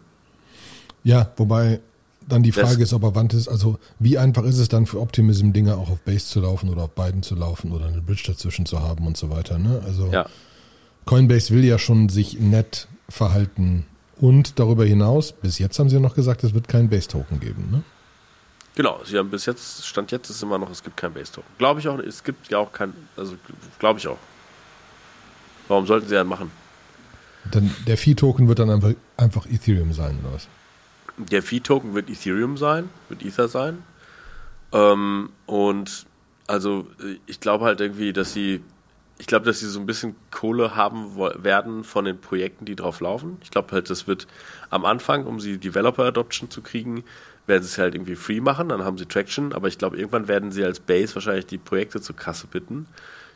Ja, 1.04 1.30
wobei 1.36 1.80
dann 2.26 2.42
die 2.42 2.52
Frage 2.52 2.78
das, 2.78 2.88
ist, 2.88 2.92
ob 2.94 3.04
er 3.04 3.14
wandt 3.14 3.32
ist, 3.32 3.46
also 3.46 3.78
wie 3.98 4.18
einfach 4.18 4.44
ist 4.44 4.58
es 4.58 4.68
dann 4.68 4.86
für 4.86 5.00
Optimism 5.00 5.52
Dinge 5.52 5.76
auch 5.76 5.90
auf 5.90 6.00
Base 6.00 6.26
zu 6.26 6.40
laufen 6.40 6.68
oder 6.68 6.84
auf 6.84 6.90
beiden 6.90 7.22
zu 7.22 7.34
laufen 7.34 7.70
oder 7.70 7.86
eine 7.86 8.00
Bridge 8.00 8.24
dazwischen 8.26 8.66
zu 8.66 8.80
haben 8.80 9.06
und 9.06 9.16
so 9.16 9.30
weiter. 9.30 9.58
Ne? 9.58 9.82
Also 9.84 10.08
ja. 10.10 10.26
Coinbase 11.04 11.54
will 11.54 11.64
ja 11.64 11.78
schon 11.78 12.08
sich 12.08 12.40
nett 12.40 12.88
verhalten 13.08 13.86
und 14.20 14.58
darüber 14.58 14.84
hinaus, 14.84 15.32
bis 15.32 15.58
jetzt 15.58 15.78
haben 15.78 15.88
sie 15.88 16.00
noch 16.00 16.14
gesagt, 16.14 16.44
es 16.44 16.54
wird 16.54 16.68
keinen 16.68 16.88
Base-Token 16.88 17.40
geben, 17.40 17.68
ne? 17.70 17.82
Genau, 18.74 19.00
sie 19.04 19.18
haben 19.18 19.28
bis 19.28 19.44
jetzt, 19.46 19.84
Stand 19.84 20.12
jetzt 20.12 20.30
ist 20.30 20.40
immer 20.42 20.56
noch, 20.56 20.70
es 20.70 20.84
gibt 20.84 20.96
keinen 20.96 21.14
Base-Token. 21.14 21.50
Glaube 21.58 21.80
ich 21.80 21.88
auch, 21.88 21.98
es 21.98 22.22
gibt 22.22 22.48
ja 22.48 22.58
auch 22.58 22.72
kein, 22.72 22.92
also 23.16 23.34
glaube 23.80 23.98
ich 23.98 24.06
auch. 24.06 24.18
Warum 25.66 25.86
sollten 25.86 26.08
sie 26.08 26.14
dann 26.14 26.28
machen? 26.28 26.50
Dann, 27.50 27.74
der 27.86 27.98
Fee-Token 27.98 28.46
wird 28.46 28.60
dann 28.60 28.70
einfach, 28.70 28.92
einfach 29.16 29.46
Ethereum 29.46 29.92
sein, 29.92 30.18
oder 30.22 30.34
was? 30.34 30.48
Der 31.16 31.42
Fee-Token 31.42 31.94
wird 31.94 32.08
Ethereum 32.08 32.56
sein, 32.56 32.88
wird 33.08 33.24
Ether 33.24 33.48
sein. 33.48 33.82
Ähm, 34.72 35.30
und 35.46 36.06
also 36.46 36.86
ich 37.26 37.40
glaube 37.40 37.64
halt 37.64 37.80
irgendwie, 37.80 38.12
dass 38.12 38.32
sie 38.32 38.62
ich 39.18 39.26
glaube, 39.26 39.46
dass 39.46 39.60
sie 39.60 39.68
so 39.68 39.80
ein 39.80 39.86
bisschen 39.86 40.14
Kohle 40.30 40.76
haben 40.76 41.16
werden 41.16 41.82
von 41.82 42.04
den 42.04 42.20
Projekten, 42.20 42.64
die 42.64 42.76
drauf 42.76 43.00
laufen. 43.00 43.36
Ich 43.42 43.50
glaube 43.50 43.72
halt, 43.72 43.90
das 43.90 44.06
wird 44.06 44.26
am 44.70 44.84
Anfang, 44.84 45.26
um 45.26 45.40
sie 45.40 45.58
Developer 45.58 46.04
Adoption 46.04 46.50
zu 46.50 46.62
kriegen, 46.62 47.02
werden 47.46 47.62
sie 47.62 47.68
es 47.68 47.78
halt 47.78 47.94
irgendwie 47.94 48.14
free 48.14 48.40
machen, 48.40 48.68
dann 48.68 48.84
haben 48.84 48.98
sie 48.98 49.06
Traction, 49.06 49.52
aber 49.52 49.68
ich 49.68 49.78
glaube, 49.78 49.96
irgendwann 49.96 50.28
werden 50.28 50.52
sie 50.52 50.64
als 50.64 50.80
Base 50.80 51.14
wahrscheinlich 51.14 51.46
die 51.46 51.58
Projekte 51.58 52.00
zur 52.00 52.14
Kasse 52.14 52.46
bitten. 52.46 52.86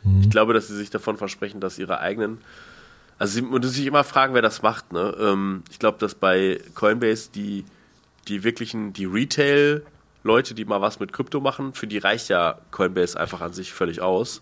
Mhm. 0.03 0.21
Ich 0.21 0.29
glaube, 0.29 0.53
dass 0.53 0.67
sie 0.67 0.75
sich 0.75 0.89
davon 0.89 1.17
versprechen, 1.17 1.59
dass 1.59 1.79
ihre 1.79 1.99
eigenen 1.99 2.39
also 3.19 3.35
sie 3.35 3.41
müssen 3.41 3.69
sich 3.69 3.85
immer 3.85 4.03
fragen, 4.03 4.33
wer 4.33 4.41
das 4.41 4.63
macht. 4.63 4.91
Ne? 4.91 5.15
Ähm, 5.19 5.63
ich 5.71 5.79
glaube, 5.79 5.97
dass 5.99 6.15
bei 6.15 6.59
Coinbase 6.73 7.29
die, 7.33 7.63
die 8.27 8.43
wirklichen, 8.43 8.91
die 8.91 9.05
Retail-Leute, 9.05 10.53
die 10.53 10.65
mal 10.65 10.81
was 10.81 10.99
mit 10.99 11.13
Krypto 11.13 11.39
machen, 11.39 11.73
für 11.73 11.87
die 11.87 11.99
reicht 11.99 12.29
ja 12.29 12.57
Coinbase 12.71 13.17
einfach 13.19 13.41
an 13.41 13.53
sich 13.53 13.71
völlig 13.71 14.01
aus 14.01 14.41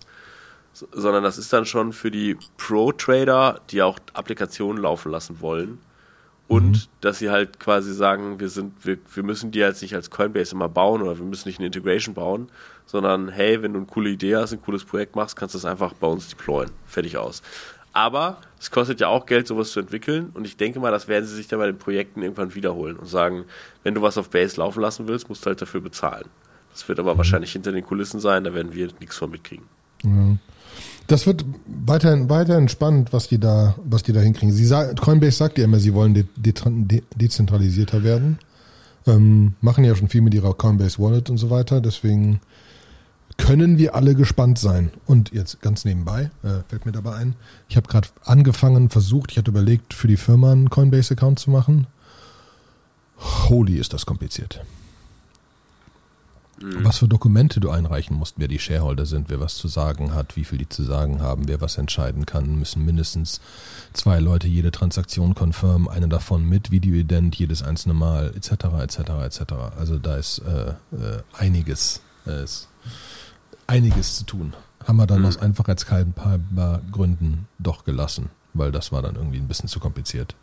sondern 0.73 1.23
das 1.23 1.37
ist 1.37 1.51
dann 1.53 1.65
schon 1.65 1.93
für 1.93 2.11
die 2.11 2.37
Pro-Trader, 2.57 3.61
die 3.69 3.81
auch 3.81 3.99
Applikationen 4.13 4.81
laufen 4.81 5.11
lassen 5.11 5.41
wollen. 5.41 5.79
Und 6.47 6.71
mhm. 6.71 6.81
dass 6.99 7.19
sie 7.19 7.29
halt 7.29 7.61
quasi 7.61 7.93
sagen, 7.93 8.39
wir 8.41 8.49
sind, 8.49 8.73
wir, 8.85 8.97
wir 9.13 9.23
müssen 9.23 9.51
die 9.51 9.59
jetzt 9.59 9.81
nicht 9.81 9.95
als 9.95 10.09
Coinbase 10.09 10.53
immer 10.53 10.67
bauen 10.67 11.01
oder 11.01 11.17
wir 11.17 11.25
müssen 11.25 11.47
nicht 11.47 11.59
eine 11.59 11.67
Integration 11.67 12.13
bauen, 12.13 12.49
sondern 12.85 13.29
hey, 13.29 13.61
wenn 13.61 13.71
du 13.71 13.79
eine 13.79 13.87
coole 13.87 14.09
Idee 14.09 14.35
hast, 14.35 14.51
ein 14.51 14.61
cooles 14.61 14.83
Projekt 14.83 15.15
machst, 15.15 15.37
kannst 15.37 15.55
du 15.55 15.59
es 15.59 15.63
einfach 15.63 15.93
bei 15.93 16.07
uns 16.07 16.27
deployen. 16.27 16.71
Fertig 16.87 17.15
aus. 17.15 17.41
Aber 17.93 18.37
es 18.59 18.69
kostet 18.69 18.99
ja 18.99 19.07
auch 19.07 19.25
Geld, 19.25 19.47
sowas 19.47 19.71
zu 19.71 19.79
entwickeln. 19.79 20.29
Und 20.33 20.45
ich 20.45 20.57
denke 20.57 20.79
mal, 20.79 20.91
das 20.91 21.07
werden 21.07 21.25
sie 21.25 21.35
sich 21.35 21.47
dann 21.47 21.59
bei 21.59 21.67
den 21.67 21.77
Projekten 21.77 22.21
irgendwann 22.21 22.53
wiederholen 22.53 22.97
und 22.97 23.05
sagen, 23.05 23.45
wenn 23.83 23.95
du 23.95 24.01
was 24.01 24.17
auf 24.17 24.29
Base 24.29 24.57
laufen 24.57 24.81
lassen 24.81 25.07
willst, 25.07 25.29
musst 25.29 25.45
du 25.45 25.47
halt 25.47 25.61
dafür 25.61 25.79
bezahlen. 25.79 26.27
Das 26.73 26.87
wird 26.89 26.99
aber 26.99 27.13
mhm. 27.13 27.17
wahrscheinlich 27.19 27.51
hinter 27.53 27.71
den 27.71 27.85
Kulissen 27.85 28.19
sein, 28.19 28.43
da 28.43 28.53
werden 28.53 28.73
wir 28.73 28.89
nichts 28.99 29.17
von 29.17 29.31
mitkriegen. 29.31 29.65
Ja. 30.03 30.35
Das 31.07 31.27
wird 31.27 31.43
weiterhin, 31.67 32.29
weiterhin 32.29 32.69
spannend, 32.69 33.11
was 33.11 33.27
die 33.27 33.39
da, 33.39 33.75
was 33.83 34.03
die 34.03 34.13
da 34.13 34.21
hinkriegen. 34.21 34.53
Sie 34.53 34.65
sagt, 34.65 35.01
Coinbase 35.01 35.37
sagt 35.37 35.57
ja 35.57 35.65
immer, 35.65 35.79
sie 35.79 35.93
wollen 35.93 36.13
de, 36.13 36.25
de, 36.37 37.03
dezentralisierter 37.15 38.03
werden. 38.03 38.39
Ähm, 39.07 39.55
machen 39.61 39.83
ja 39.83 39.95
schon 39.95 40.09
viel 40.09 40.21
mit 40.21 40.33
ihrer 40.33 40.53
Coinbase 40.53 40.99
Wallet 40.99 41.29
und 41.29 41.37
so 41.37 41.49
weiter. 41.49 41.81
Deswegen 41.81 42.39
können 43.37 43.77
wir 43.77 43.95
alle 43.95 44.15
gespannt 44.15 44.59
sein. 44.59 44.91
Und 45.05 45.31
jetzt 45.31 45.61
ganz 45.61 45.85
nebenbei, 45.85 46.29
äh, 46.43 46.61
fällt 46.67 46.85
mir 46.85 46.91
dabei 46.91 47.15
ein, 47.15 47.35
ich 47.67 47.77
habe 47.77 47.87
gerade 47.87 48.07
angefangen, 48.23 48.89
versucht, 48.89 49.31
ich 49.31 49.37
hatte 49.37 49.51
überlegt, 49.51 49.93
für 49.93 50.07
die 50.07 50.17
Firma 50.17 50.51
einen 50.51 50.69
Coinbase-Account 50.69 51.39
zu 51.39 51.49
machen. 51.49 51.87
Holy 53.49 53.77
ist 53.77 53.93
das 53.93 54.05
kompliziert. 54.05 54.61
Mhm. 56.61 56.83
Was 56.83 56.99
für 56.99 57.07
Dokumente 57.07 57.59
du 57.59 57.69
einreichen 57.69 58.15
musst, 58.15 58.35
wer 58.37 58.47
die 58.47 58.59
Shareholder 58.59 59.05
sind, 59.05 59.29
wer 59.29 59.39
was 59.39 59.55
zu 59.55 59.67
sagen 59.67 60.13
hat, 60.13 60.35
wie 60.35 60.43
viel 60.43 60.57
die 60.57 60.69
zu 60.69 60.83
sagen 60.83 61.21
haben, 61.21 61.47
wer 61.47 61.61
was 61.61 61.77
entscheiden 61.77 62.25
kann, 62.25 62.55
müssen 62.57 62.85
mindestens 62.85 63.41
zwei 63.93 64.19
Leute 64.19 64.47
jede 64.47 64.71
Transaktion 64.71 65.35
confirm, 65.35 65.87
eine 65.87 66.07
davon 66.07 66.47
mit 66.47 66.71
Videoident 66.71 67.35
jedes 67.35 67.63
einzelne 67.63 67.93
Mal, 67.93 68.33
etc., 68.35 68.51
etc., 68.81 68.99
etc. 69.25 69.53
Also 69.77 69.97
da 69.97 70.17
ist 70.17 70.39
äh, 70.39 70.69
äh, 70.69 71.23
einiges, 71.37 72.01
äh, 72.25 72.43
ist 72.43 72.67
einiges 73.67 74.17
zu 74.17 74.25
tun. 74.25 74.53
Haben 74.85 74.97
wir 74.97 75.07
dann 75.07 75.19
mhm. 75.19 75.27
aus 75.27 75.37
einfachheitshalber 75.37 76.81
Gründen 76.91 77.47
doch 77.59 77.83
gelassen, 77.83 78.29
weil 78.53 78.71
das 78.71 78.91
war 78.91 79.01
dann 79.01 79.15
irgendwie 79.15 79.37
ein 79.37 79.47
bisschen 79.47 79.69
zu 79.69 79.79
kompliziert. 79.79 80.35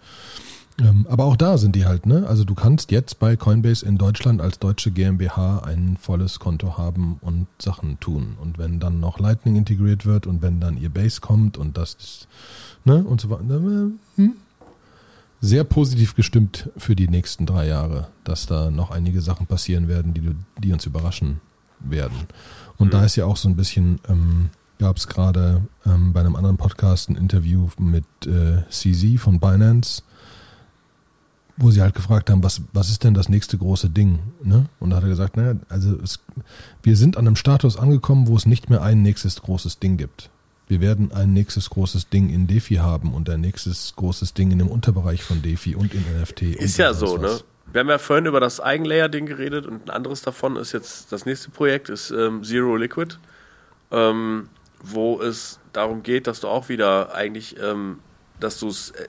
Ähm, 0.81 1.07
aber 1.09 1.24
auch 1.24 1.37
da 1.37 1.59
sind 1.59 1.74
die 1.74 1.87
halt, 1.87 2.07
ne? 2.07 2.26
Also 2.29 2.45
du 2.45 2.55
kannst 2.55 2.93
jetzt 2.93 3.18
bei 3.18 3.37
Coinbase 3.37 3.85
in 3.85 3.99
Deutschland 3.99 4.41
als 4.41 4.59
deutsche 4.59 4.93
GmbH 4.93 5.61
ein 5.61 5.97
volles 5.97 6.39
Konto 6.39 6.79
haben 6.79 7.18
und 7.20 7.49
Sachen 7.61 7.99
tun. 7.99 8.37
Und 8.41 8.59
wenn 8.59 8.79
dann 8.79 9.01
noch 9.01 9.18
Lightning 9.18 9.57
integriert 9.57 10.07
wird 10.07 10.26
und 10.26 10.41
wenn 10.41 10.61
dann 10.61 10.76
ihr 10.76 10.91
Base 10.91 11.20
kommt 11.20 11.59
und 11.59 11.76
das, 11.76 12.29
ne? 12.85 13.03
Und 13.03 13.20
so 13.20 13.31
weiter. 13.31 13.43
Hm? 14.16 14.33
Sehr 15.41 15.62
positiv 15.64 16.14
gestimmt 16.16 16.68
für 16.76 16.97
die 16.97 17.09
nächsten 17.09 17.47
drei 17.47 17.66
Jahre, 17.68 18.09
dass 18.24 18.47
da 18.47 18.70
noch 18.70 18.91
einige 18.91 19.20
Sachen 19.20 19.47
passieren 19.47 19.87
werden, 19.87 20.12
die, 20.12 20.31
die 20.59 20.72
uns 20.72 20.85
überraschen 20.85 21.41
werden. 21.81 22.26
Und 22.76 22.89
mhm. 22.89 22.91
da 22.91 23.05
ist 23.05 23.16
ja 23.16 23.24
auch 23.24 23.37
so 23.37 23.49
ein 23.49 23.55
bisschen, 23.55 24.01
ähm, 24.09 24.51
gab 24.79 24.97
es 24.97 25.07
gerade 25.07 25.62
ähm, 25.87 26.12
bei 26.12 26.20
einem 26.20 26.35
anderen 26.35 26.57
Podcast 26.57 27.09
ein 27.09 27.16
Interview 27.16 27.68
mit 27.79 28.05
äh, 28.26 28.62
CZ 28.68 29.20
von 29.20 29.39
Binance 29.39 30.03
wo 31.59 31.70
sie 31.70 31.82
halt 31.82 31.94
gefragt 31.94 32.30
haben, 32.30 32.42
was, 32.42 32.62
was 32.72 32.88
ist 32.88 33.04
denn 33.04 33.14
das 33.14 33.28
nächste 33.28 33.59
große 33.59 33.90
Ding? 33.90 34.20
Ne? 34.42 34.66
Und 34.78 34.90
da 34.90 34.96
hat 34.96 35.02
er 35.02 35.09
gesagt, 35.09 35.36
naja, 35.36 35.54
also 35.68 35.96
es, 36.02 36.20
wir 36.82 36.96
sind 36.96 37.16
an 37.16 37.26
einem 37.26 37.36
Status 37.36 37.76
angekommen, 37.76 38.28
wo 38.28 38.36
es 38.36 38.46
nicht 38.46 38.70
mehr 38.70 38.82
ein 38.82 39.02
nächstes 39.02 39.42
großes 39.42 39.78
Ding 39.80 39.96
gibt. 39.96 40.30
Wir 40.68 40.80
werden 40.80 41.12
ein 41.12 41.32
nächstes 41.32 41.70
großes 41.70 42.11
Ding 42.11 42.28
in 42.28 42.46
DeFi 42.46 42.76
haben 42.76 43.14
und 43.14 43.28
ein 43.30 43.40
nächstes 43.40 43.94
großes 43.96 44.34
Ding 44.34 44.50
in 44.50 44.59
dem 44.59 44.68
Unterbereich 44.68 45.22
von 45.22 45.42
DeFi 45.42 45.74
und 45.74 45.94
in 45.94 46.04
NFT. 46.20 46.42
Ist 46.42 46.76
ja 46.76 46.92
so, 46.94 47.16
ne? 47.16 47.22
was. 47.22 47.38
ne? 47.40 47.44
Wir 47.72 47.80
haben 47.80 47.88
ja 47.88 47.98
vorhin 47.98 48.26
über 48.26 48.40
das 48.40 48.61
Eigenlayer-Ding 48.61 49.26
geredet 49.26 49.66
und 49.66 49.86
ein 49.86 49.90
anderes 49.90 50.22
davon 50.22 50.56
ist 50.56 50.72
jetzt, 50.72 51.12
das 51.12 51.26
nächste 51.26 51.50
Projekt 51.50 51.90
ist 51.90 52.11
ähm, 52.11 52.42
Zero 52.42 52.76
Liquid, 52.76 53.16
ähm, 53.90 54.48
wo 54.82 55.20
es 55.20 55.59
darum 55.72 56.02
geht, 56.02 56.26
dass 56.26 56.40
du 56.40 56.48
auch 56.48 56.68
wieder 56.68 57.14
eigentlich, 57.14 57.56
ähm, 57.61 57.98
dass 58.40 58.59
du 58.59 58.68
es 58.68 58.90
äh, 58.92 59.09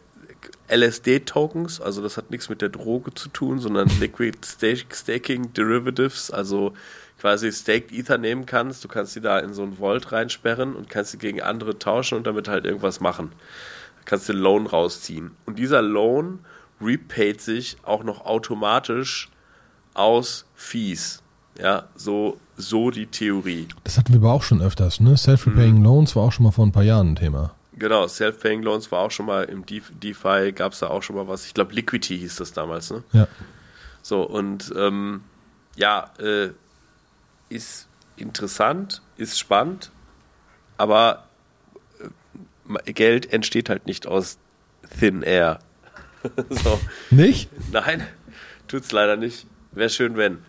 LSD-Tokens, 0.69 1.81
also 1.81 2.01
das 2.01 2.17
hat 2.17 2.31
nichts 2.31 2.49
mit 2.49 2.61
der 2.61 2.69
Droge 2.69 3.13
zu 3.13 3.29
tun, 3.29 3.59
sondern 3.59 3.89
Liquid 3.99 4.37
Staking 4.43 5.53
Derivatives, 5.53 6.31
also 6.31 6.73
quasi 7.19 7.51
Staked 7.51 7.91
Ether 7.91 8.17
nehmen 8.17 8.45
kannst. 8.45 8.83
Du 8.83 8.87
kannst 8.87 9.15
die 9.15 9.21
da 9.21 9.39
in 9.39 9.53
so 9.53 9.63
ein 9.63 9.77
Vault 9.77 10.11
reinsperren 10.11 10.75
und 10.75 10.89
kannst 10.89 11.11
sie 11.11 11.17
gegen 11.17 11.41
andere 11.41 11.77
tauschen 11.77 12.17
und 12.17 12.27
damit 12.27 12.47
halt 12.47 12.65
irgendwas 12.65 12.99
machen. 12.99 13.31
Du 13.99 14.05
kannst 14.05 14.29
den 14.29 14.37
Loan 14.37 14.67
rausziehen. 14.67 15.31
Und 15.45 15.59
dieser 15.59 15.81
Loan 15.81 16.39
repayt 16.81 17.41
sich 17.41 17.77
auch 17.83 18.03
noch 18.03 18.25
automatisch 18.25 19.29
aus 19.93 20.45
Fees. 20.55 21.21
Ja, 21.61 21.89
so, 21.95 22.37
so 22.55 22.89
die 22.89 23.07
Theorie. 23.07 23.67
Das 23.83 23.97
hatten 23.97 24.13
wir 24.13 24.19
aber 24.19 24.31
auch 24.31 24.43
schon 24.43 24.61
öfters, 24.61 25.01
ne? 25.01 25.17
Self-repaying 25.17 25.79
mhm. 25.79 25.83
Loans 25.83 26.15
war 26.15 26.23
auch 26.23 26.31
schon 26.31 26.45
mal 26.45 26.51
vor 26.51 26.65
ein 26.65 26.71
paar 26.71 26.83
Jahren 26.83 27.11
ein 27.11 27.15
Thema. 27.17 27.51
Genau, 27.79 28.07
Self-Paying 28.07 28.61
Loans 28.61 28.91
war 28.91 28.99
auch 28.99 29.11
schon 29.11 29.25
mal 29.25 29.45
im 29.45 29.65
DeFi, 29.65 30.51
gab 30.53 30.73
es 30.73 30.79
da 30.79 30.87
auch 30.87 31.01
schon 31.01 31.15
mal 31.15 31.27
was. 31.27 31.45
Ich 31.45 31.53
glaube, 31.53 31.73
Liquidity 31.73 32.19
hieß 32.19 32.35
das 32.35 32.51
damals, 32.51 32.91
ne? 32.91 33.03
Ja. 33.13 33.27
So, 34.01 34.23
und 34.23 34.71
ähm, 34.75 35.23
ja, 35.75 36.11
äh, 36.19 36.49
ist 37.49 37.87
interessant, 38.17 39.01
ist 39.17 39.39
spannend, 39.39 39.91
aber 40.77 41.27
äh, 42.85 42.93
Geld 42.93 43.31
entsteht 43.31 43.69
halt 43.69 43.85
nicht 43.85 44.07
aus 44.07 44.37
Thin 44.99 45.21
Air. 45.21 45.59
so. 46.49 46.79
Nicht? 47.09 47.49
Nein, 47.71 48.05
tut's 48.67 48.91
leider 48.91 49.15
nicht. 49.15 49.47
Wäre 49.71 49.89
schön, 49.89 50.17
wenn. 50.17 50.39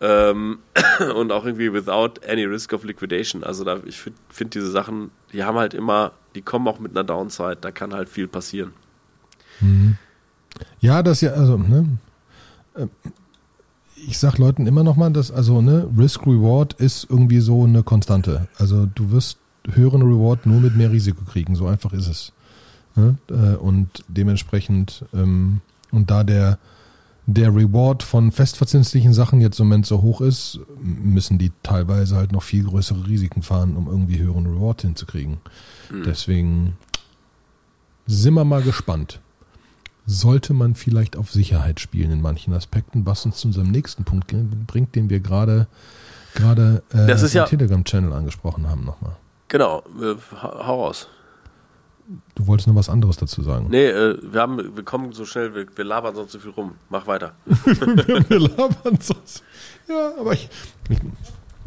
Ähm, 0.00 0.58
und 1.16 1.32
auch 1.32 1.44
irgendwie 1.44 1.72
without 1.72 2.20
any 2.28 2.44
risk 2.44 2.72
of 2.72 2.84
liquidation. 2.84 3.42
Also 3.42 3.64
da, 3.64 3.78
ich 3.84 3.98
finde 3.98 4.18
find 4.28 4.54
diese 4.54 4.70
Sachen, 4.70 5.10
die 5.32 5.42
haben 5.44 5.58
halt 5.58 5.74
immer, 5.74 6.12
die 6.34 6.42
kommen 6.42 6.68
auch 6.68 6.78
mit 6.78 6.92
einer 6.92 7.04
Downside, 7.04 7.58
da 7.60 7.70
kann 7.70 7.92
halt 7.92 8.08
viel 8.08 8.28
passieren. 8.28 8.72
Mhm. 9.60 9.96
Ja, 10.80 11.02
das 11.02 11.20
ja, 11.20 11.32
also, 11.32 11.56
ne, 11.56 11.98
äh, 12.74 12.86
ich 14.06 14.18
sag 14.18 14.38
Leuten 14.38 14.66
immer 14.66 14.84
nochmal, 14.84 15.10
dass, 15.10 15.32
also, 15.32 15.60
ne, 15.60 15.88
Risk-Reward 15.96 16.74
ist 16.74 17.08
irgendwie 17.10 17.40
so 17.40 17.64
eine 17.64 17.82
Konstante. 17.82 18.46
Also 18.56 18.86
du 18.86 19.10
wirst 19.10 19.38
höheren 19.72 20.02
Reward 20.02 20.46
nur 20.46 20.60
mit 20.60 20.76
mehr 20.76 20.92
Risiko 20.92 21.24
kriegen, 21.24 21.56
so 21.56 21.66
einfach 21.66 21.92
ist 21.92 22.06
es. 22.06 22.32
Ne? 22.94 23.16
Äh, 23.28 23.56
und 23.56 24.04
dementsprechend, 24.08 25.04
ähm, 25.12 25.60
und 25.90 26.10
da 26.10 26.24
der 26.24 26.58
der 27.30 27.54
Reward 27.54 28.02
von 28.02 28.32
festverzinslichen 28.32 29.12
Sachen 29.12 29.42
jetzt 29.42 29.60
im 29.60 29.66
Moment 29.66 29.84
so 29.84 30.00
hoch 30.00 30.22
ist, 30.22 30.60
müssen 30.80 31.36
die 31.36 31.52
teilweise 31.62 32.16
halt 32.16 32.32
noch 32.32 32.42
viel 32.42 32.64
größere 32.64 33.06
Risiken 33.06 33.42
fahren, 33.42 33.76
um 33.76 33.86
irgendwie 33.86 34.18
höheren 34.18 34.46
Reward 34.46 34.80
hinzukriegen. 34.80 35.36
Mhm. 35.90 36.04
Deswegen 36.04 36.78
sind 38.06 38.32
wir 38.32 38.44
mal 38.44 38.62
gespannt. 38.62 39.20
Sollte 40.06 40.54
man 40.54 40.74
vielleicht 40.74 41.16
auf 41.16 41.30
Sicherheit 41.30 41.80
spielen 41.80 42.12
in 42.12 42.22
manchen 42.22 42.54
Aspekten, 42.54 43.04
was 43.04 43.26
uns 43.26 43.36
zu 43.36 43.48
unserem 43.48 43.70
nächsten 43.70 44.04
Punkt 44.04 44.34
bringt, 44.66 44.94
den 44.94 45.10
wir 45.10 45.20
gerade 45.20 45.66
gerade 46.34 46.82
äh, 46.94 47.12
im 47.12 47.28
ja, 47.28 47.44
Telegram-Channel 47.44 48.14
angesprochen 48.14 48.70
haben 48.70 48.86
nochmal. 48.86 49.16
Genau, 49.48 49.82
äh, 50.00 50.14
hau 50.40 50.84
raus. 50.84 51.08
Du 52.34 52.46
wolltest 52.46 52.66
noch 52.68 52.74
was 52.74 52.88
anderes 52.88 53.16
dazu 53.16 53.42
sagen. 53.42 53.66
Nee, 53.70 53.86
äh, 53.86 54.16
wir, 54.22 54.40
haben, 54.40 54.76
wir 54.76 54.84
kommen 54.84 55.12
so 55.12 55.26
schnell, 55.26 55.54
wir, 55.54 55.66
wir 55.74 55.84
labern 55.84 56.14
sonst 56.14 56.32
so 56.32 56.38
viel 56.38 56.50
rum. 56.50 56.74
Mach 56.88 57.06
weiter. 57.06 57.34
wir 57.44 58.40
labern 58.40 58.98
sonst. 59.00 59.42
Ja, 59.88 60.12
aber 60.18 60.32
ich, 60.32 60.48
ich, 60.88 60.98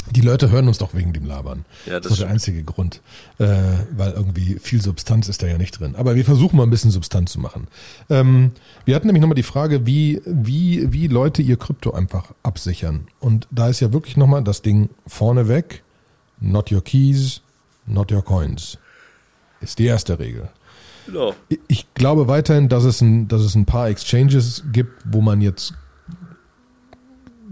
die 0.09 0.21
Leute 0.21 0.49
hören 0.49 0.67
uns 0.67 0.79
doch 0.79 0.93
wegen 0.93 1.13
dem 1.13 1.25
Labern. 1.25 1.65
Ja, 1.85 1.93
das, 1.93 2.03
das 2.03 2.11
ist 2.13 2.21
der 2.21 2.29
einzige 2.29 2.63
Grund. 2.63 3.01
Äh, 3.37 3.47
weil 3.95 4.11
irgendwie 4.13 4.57
viel 4.59 4.81
Substanz 4.81 5.29
ist 5.29 5.43
da 5.43 5.47
ja 5.47 5.57
nicht 5.57 5.79
drin. 5.79 5.95
Aber 5.95 6.15
wir 6.15 6.25
versuchen 6.25 6.57
mal 6.57 6.63
ein 6.63 6.69
bisschen 6.71 6.91
Substanz 6.91 7.31
zu 7.31 7.39
machen. 7.39 7.67
Ähm, 8.09 8.51
wir 8.85 8.95
hatten 8.95 9.07
nämlich 9.07 9.21
nochmal 9.21 9.35
die 9.35 9.43
Frage, 9.43 9.85
wie, 9.85 10.21
wie, 10.25 10.91
wie 10.91 11.07
Leute 11.07 11.41
ihr 11.41 11.57
Krypto 11.57 11.91
einfach 11.91 12.33
absichern. 12.41 13.07
Und 13.19 13.47
da 13.51 13.69
ist 13.69 13.79
ja 13.79 13.93
wirklich 13.93 14.17
nochmal 14.17 14.43
das 14.43 14.61
Ding 14.61 14.89
vorneweg, 15.05 15.83
not 16.39 16.71
your 16.71 16.83
keys, 16.83 17.41
not 17.85 18.11
your 18.11 18.23
coins. 18.23 18.77
Ist 19.61 19.79
die 19.79 19.85
erste 19.85 20.19
Regel. 20.19 20.49
Genau. 21.05 21.33
Ich 21.67 21.93
glaube 21.93 22.27
weiterhin, 22.27 22.69
dass 22.69 22.83
es, 22.83 23.01
ein, 23.01 23.27
dass 23.27 23.41
es 23.41 23.55
ein 23.55 23.65
paar 23.65 23.89
Exchanges 23.89 24.63
gibt, 24.71 25.01
wo 25.05 25.21
man 25.21 25.41
jetzt 25.41 25.73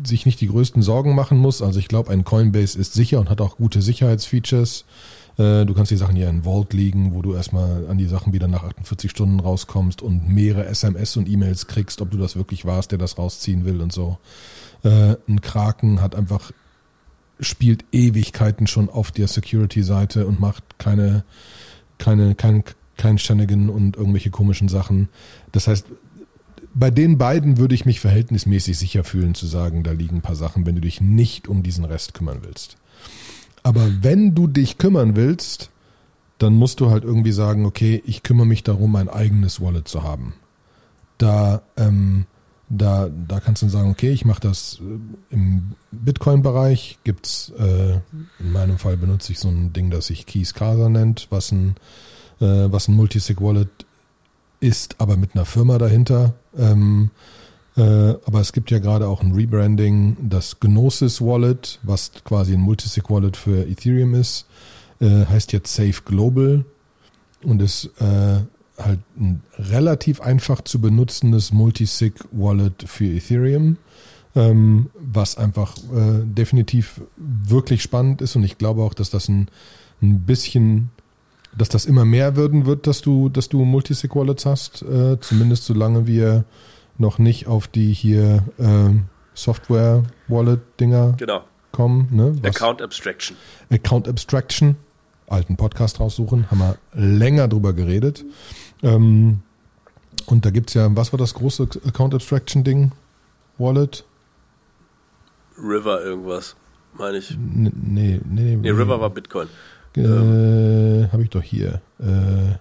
sich 0.03 0.26
nicht 0.26 0.39
die 0.41 0.47
größten 0.47 0.82
Sorgen 0.82 1.16
machen 1.16 1.38
muss. 1.38 1.62
Also 1.62 1.80
ich 1.80 1.88
glaube, 1.88 2.12
ein 2.12 2.24
Coinbase 2.24 2.80
ist 2.80 2.93
sicher 2.93 3.20
und 3.20 3.30
hat 3.30 3.41
auch 3.41 3.57
gute 3.57 3.82
Sicherheitsfeatures. 3.82 4.86
Äh, 5.38 5.66
du 5.66 5.74
kannst 5.74 5.91
die 5.91 5.97
Sachen 5.97 6.16
hier 6.16 6.30
in 6.30 6.43
Vault 6.43 6.74
liegen, 6.74 7.14
wo 7.14 7.22
du 7.22 7.34
erstmal 7.34 7.88
an 7.88 7.97
die 7.97 8.05
Sachen 8.05 8.34
wieder 8.34 8.47
nach 8.47 8.64
48 8.64 9.10
Stunden 9.10 9.39
rauskommst 9.39 10.01
und 10.01 10.28
mehrere 10.28 10.66
SMS 10.66 11.18
und 11.18 11.28
E-Mails 11.30 11.68
kriegst, 11.68 12.01
ob 12.01 12.12
du 12.12 12.18
das 12.18 12.36
wirklich 12.36 12.66
warst, 12.66 12.91
der 12.91 12.97
das 12.97 13.18
rausziehen 13.18 13.66
will 13.66 13.82
und 13.82 13.91
so. 13.91 14.18
Äh, 14.84 15.16
ein 15.28 15.41
Kraken 15.41 16.01
hat 16.01 16.16
einfach, 16.16 16.51
spielt 17.39 17.86
Ewigkeiten 17.91 18.68
schon 18.68 18.89
auf 18.89 19.12
der 19.12 19.28
Security-Seite 19.28 20.28
und 20.28 20.39
macht 20.39 20.64
keine, 20.78 21.24
keine, 21.99 22.33
kein, 22.33 23.17
Shenanigan 23.17 23.69
und 23.69 23.95
irgendwelche 23.95 24.31
komischen 24.31 24.67
Sachen. 24.67 25.09
Das 25.51 25.67
heißt, 25.67 25.85
bei 26.73 26.89
den 26.89 27.17
beiden 27.17 27.57
würde 27.57 27.75
ich 27.75 27.85
mich 27.85 27.99
verhältnismäßig 27.99 28.77
sicher 28.77 29.03
fühlen 29.03 29.35
zu 29.35 29.45
sagen, 29.45 29.83
da 29.83 29.91
liegen 29.91 30.17
ein 30.17 30.21
paar 30.21 30.35
Sachen, 30.35 30.65
wenn 30.65 30.75
du 30.75 30.81
dich 30.81 31.01
nicht 31.01 31.47
um 31.47 31.63
diesen 31.63 31.85
Rest 31.85 32.13
kümmern 32.13 32.39
willst. 32.41 32.77
Aber 33.63 33.87
wenn 34.01 34.33
du 34.33 34.47
dich 34.47 34.77
kümmern 34.77 35.15
willst, 35.15 35.69
dann 36.37 36.53
musst 36.53 36.79
du 36.79 36.89
halt 36.89 37.03
irgendwie 37.03 37.33
sagen, 37.33 37.65
okay, 37.65 38.01
ich 38.05 38.23
kümmere 38.23 38.47
mich 38.47 38.63
darum, 38.63 38.95
ein 38.95 39.09
eigenes 39.09 39.61
Wallet 39.61 39.87
zu 39.87 40.03
haben. 40.03 40.33
Da, 41.17 41.61
ähm, 41.75 42.25
da, 42.70 43.09
da 43.28 43.39
kannst 43.39 43.63
du 43.63 43.70
sagen, 43.70 43.89
okay, 43.89 44.11
ich 44.11 44.26
mache 44.26 44.41
das 44.41 44.80
äh, 44.80 45.34
im 45.34 45.74
Bitcoin-Bereich. 45.91 46.99
Gibt's, 47.03 47.51
äh, 47.57 47.99
in 48.39 48.51
meinem 48.51 48.78
Fall 48.78 48.95
benutze 48.95 49.32
ich 49.32 49.39
so 49.39 49.49
ein 49.49 49.74
Ding, 49.74 49.89
das 49.89 50.07
sich 50.07 50.26
Keys 50.26 50.53
Casa 50.53 50.88
nennt, 50.88 51.28
was 51.32 51.51
ein, 51.51 51.76
äh, 52.39 52.72
was 52.72 52.88
ein 52.88 52.95
Multisig-Wallet 52.95 53.70
ist, 54.59 54.95
aber 54.99 55.17
mit 55.17 55.36
einer 55.36 55.45
Firma 55.45 55.78
dahinter. 55.80 56.34
Ähm, 56.55 57.09
äh, 57.76 57.82
aber 58.26 58.39
es 58.41 58.53
gibt 58.53 58.72
ja 58.72 58.80
gerade 58.80 59.07
auch 59.07 59.24
ein 59.24 59.34
Rebranding, 59.34 60.17
das 60.30 60.59
Gnosis 60.59 61.22
Wallet, 61.22 61.80
was 61.82 62.11
quasi 62.24 62.53
ein 62.53 62.61
Multisig-Wallet 62.61 63.36
für 63.36 63.67
Ethereum 63.67 64.13
ist, 64.13 64.45
äh, 64.99 65.26
heißt 65.26 65.53
jetzt 65.53 65.74
Safe 65.74 66.01
Global 66.05 66.65
und 67.43 67.61
ist 67.61 67.86
äh, 67.99 68.41
halt 68.80 68.99
ein 69.19 69.41
relativ 69.57 70.21
einfach 70.21 70.61
zu 70.61 70.80
benutzendes 70.82 71.51
Multisig-Wallet 71.51 72.84
für 72.88 73.05
Ethereum, 73.05 73.77
ähm, 74.36 74.89
was 74.99 75.38
einfach 75.38 75.75
äh, 75.77 76.23
definitiv 76.23 77.01
wirklich 77.17 77.82
spannend 77.84 78.21
ist 78.21 78.36
und 78.36 78.43
ich 78.43 78.57
glaube 78.57 78.82
auch, 78.84 78.93
dass 78.93 79.09
das 79.09 79.27
ein, 79.30 79.47
ein 80.01 80.21
bisschen 80.21 80.89
dass 81.57 81.67
das 81.67 81.86
immer 81.86 82.05
mehr 82.05 82.36
werden 82.38 82.67
wird, 82.67 82.86
dass 82.86 83.01
du, 83.01 83.27
dass 83.27 83.49
du 83.49 83.65
Multisig-Wallets 83.65 84.45
hast, 84.45 84.84
äh, 84.84 85.19
zumindest 85.19 85.65
solange 85.65 86.05
wir 86.05 86.45
noch 86.99 87.17
nicht 87.17 87.47
auf 87.47 87.67
die 87.67 87.91
hier 87.91 88.43
äh, 88.59 88.89
Software-Wallet-Dinger 89.34 91.13
Genau. 91.17 91.41
kommen. 91.71 92.07
Ne? 92.11 92.36
Was- 92.41 92.55
Account 92.55 92.82
Abstraction. 92.82 93.36
Account 93.69 94.07
Abstraction, 94.07 94.75
alten 95.27 95.55
Podcast 95.57 95.99
raussuchen, 95.99 96.49
haben 96.51 96.59
wir 96.59 96.77
länger 96.93 97.47
drüber 97.47 97.73
geredet. 97.73 98.25
Ähm, 98.82 99.41
und 100.25 100.45
da 100.45 100.49
gibt's 100.49 100.73
ja, 100.73 100.95
was 100.95 101.11
war 101.11 101.17
das 101.17 101.34
große 101.34 101.67
Account 101.86 102.13
Abstraction 102.13 102.63
Ding? 102.63 102.91
Wallet? 103.57 104.05
River 105.57 106.01
irgendwas, 106.03 106.55
meine 106.93 107.17
ich. 107.17 107.32
N 107.32 107.71
nee, 107.75 108.21
nee, 108.25 108.55
Nee, 108.55 108.69
River 108.69 109.01
war 109.01 109.09
Bitcoin. 109.09 109.47
Äh, 109.95 111.09
Habe 111.11 111.23
ich 111.23 111.30
doch 111.30 111.41
hier. 111.41 111.82
Äh, 111.99 112.53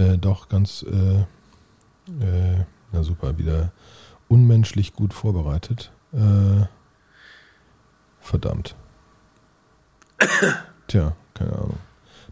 äh, 0.00 0.18
doch, 0.18 0.48
ganz, 0.48 0.82
äh, 0.82 1.20
äh, 1.20 2.64
na 2.92 3.02
super, 3.02 3.38
wieder 3.38 3.72
unmenschlich 4.28 4.94
gut 4.94 5.14
vorbereitet. 5.14 5.92
Äh, 6.12 6.66
verdammt. 8.20 8.74
Tja, 10.88 11.16
keine 11.34 11.52
Ahnung. 11.52 11.78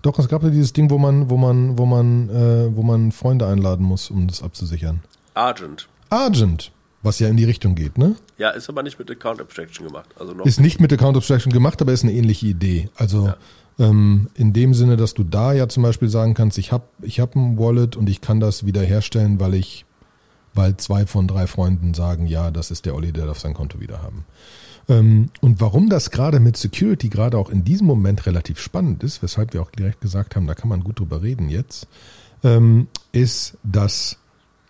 Doch, 0.03 0.19
es 0.19 0.29
gab 0.29 0.43
ja 0.43 0.51
dieses 0.51 0.73
Ding, 0.73 0.91
wo 0.91 0.99
man, 0.99 1.31
wo 1.31 1.37
man, 1.37 1.79
wo 1.79 1.87
man, 1.87 2.29
äh, 2.31 2.75
wo 2.75 2.83
man 2.83 3.13
Freunde 3.13 3.47
einladen 3.47 3.85
muss, 3.85 4.11
um 4.11 4.27
das 4.27 4.43
abzusichern. 4.43 5.03
Argent. 5.35 5.89
Argent, 6.09 6.73
was 7.03 7.19
ja 7.19 7.29
in 7.29 7.37
die 7.37 7.45
Richtung 7.45 7.75
geht, 7.75 7.99
ne? 7.99 8.17
Ja, 8.39 8.51
ist 8.51 8.69
aber 8.69 8.83
nicht 8.83 8.99
mit 8.99 9.11
Account 9.11 9.41
Abstraction 9.41 9.87
gemacht. 9.87 10.09
Also 10.19 10.33
noch. 10.33 10.47
Ist 10.47 10.61
nicht 10.61 10.81
mit 10.81 10.93
Account 10.93 11.17
Abstraction 11.17 11.53
gemacht, 11.53 11.81
aber 11.83 11.93
ist 11.93 12.03
eine 12.03 12.13
ähnliche 12.13 12.47
Idee. 12.47 12.89
Also 12.97 13.33
ähm, 13.79 14.29
in 14.35 14.53
dem 14.53 14.75
Sinne, 14.75 14.97
dass 14.97 15.15
du 15.15 15.25
da 15.25 15.53
ja 15.53 15.69
zum 15.69 15.83
Beispiel 15.83 16.09
sagen 16.09 16.35
kannst, 16.35 16.59
ich 16.59 16.73
habe 16.73 16.85
ich 17.03 17.21
hab 17.21 17.35
ein 17.35 17.59
Wallet 17.59 17.97
und 17.97 18.09
ich 18.09 18.21
kann 18.21 18.41
das 18.41 18.67
wiederherstellen, 18.67 19.41
weil 19.41 19.55
ich, 19.55 19.87
weil 20.55 20.77
zwei 20.77 21.07
von 21.07 21.27
drei 21.27 21.47
Freunden 21.47 21.95
sagen, 21.95 22.27
ja, 22.27 22.51
das 22.51 22.71
ist 22.71 22.87
der 22.87 22.95
Olli, 22.95 23.13
der 23.13 23.27
darf 23.27 23.39
sein 23.39 23.55
Konto 23.55 23.81
wieder 23.81 24.03
haben. 24.03 24.25
Ähm, 24.89 25.31
und 25.41 25.61
warum 25.61 25.89
das 25.89 26.11
gerade 26.11 26.41
mit 26.41 26.57
Security 26.57 27.09
gerade 27.09 27.39
auch 27.39 27.51
in 27.51 27.65
diesem 27.65 27.87
Moment 27.87 28.27
relativ 28.27 28.61
spannend 28.61 29.03
ist, 29.03 29.23
weshalb 29.23 29.53
wir 29.53 29.63
auch 29.63 29.71
direkt 29.71 30.01
gesagt 30.01 30.37
haben, 30.37 30.47
da 30.47 30.55
kann 30.55 30.69
man 30.69 30.83
gut 30.83 30.99
drüber 30.99 31.23
reden 31.23 31.49
jetzt, 31.49 31.87
ähm, 32.43 32.89
ist, 33.13 33.57
dass 33.63 34.19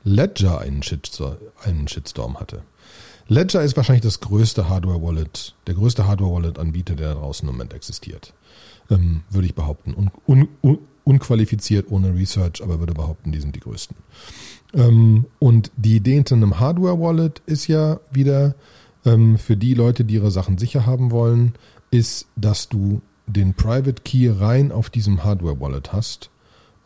Ledger 0.03 0.61
einen 0.61 0.83
Shitstorm, 0.83 2.41
hatte. 2.41 2.63
Ledger 3.29 3.63
ist 3.63 3.77
wahrscheinlich 3.77 4.03
das 4.03 4.21
größte 4.21 4.69
Hardware-Wallet, 4.69 5.55
der 5.67 5.75
größte 5.75 6.07
Hardware-Wallet-Anbieter, 6.07 6.97
der 6.97 7.15
da 7.15 7.21
draußen 7.21 7.49
im 7.49 7.55
Moment 7.55 7.75
existiert. 7.75 8.35
Ähm, 8.91 9.23
würde 9.31 9.47
ich 9.47 9.55
behaupten. 9.55 9.95
Un, 9.95 10.11
un, 10.27 10.49
un, 10.63 10.79
unqualifiziert, 11.05 11.91
ohne 11.91 12.15
Research, 12.15 12.63
aber 12.63 12.81
würde 12.81 12.95
behaupten, 12.95 13.31
die 13.31 13.41
sind 13.41 13.55
die 13.55 13.61
größten. 13.61 13.97
Und 15.41 15.73
die 15.77 15.97
Idee 15.97 16.15
hinter 16.15 16.37
einem 16.37 16.61
Hardware-Wallet 16.61 17.43
ist 17.47 17.67
ja 17.67 17.99
wieder 18.13 18.55
ähm, 19.05 19.39
für 19.39 19.57
die 19.57 19.75
Leute, 19.75 20.05
die 20.05 20.15
ihre 20.15 20.31
Sachen 20.31 20.59
sicher 20.59 20.87
haben 20.87 21.11
wollen, 21.11 21.55
ist, 21.91 22.27
dass 22.37 22.69
du 22.69 23.03
den 23.27 23.55
Private 23.55 24.03
Key 24.03 24.29
rein 24.29 24.73
auf 24.73 24.91
diesem 24.91 25.25
Hardware-Wallet 25.25 25.93
hast 25.93 26.31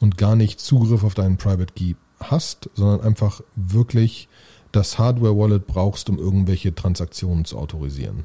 und 0.01 0.19
gar 0.19 0.37
nicht 0.37 0.61
Zugriff 0.61 1.05
auf 1.05 1.15
deinen 1.15 1.37
Private 1.37 1.73
Key 1.75 1.95
hast, 2.21 2.71
sondern 2.75 3.01
einfach 3.01 3.41
wirklich 3.57 4.29
das 4.73 4.99
Hardware-Wallet 4.99 5.67
brauchst, 5.67 6.11
um 6.11 6.19
irgendwelche 6.19 6.75
Transaktionen 6.75 7.45
zu 7.45 7.59
autorisieren. 7.59 8.25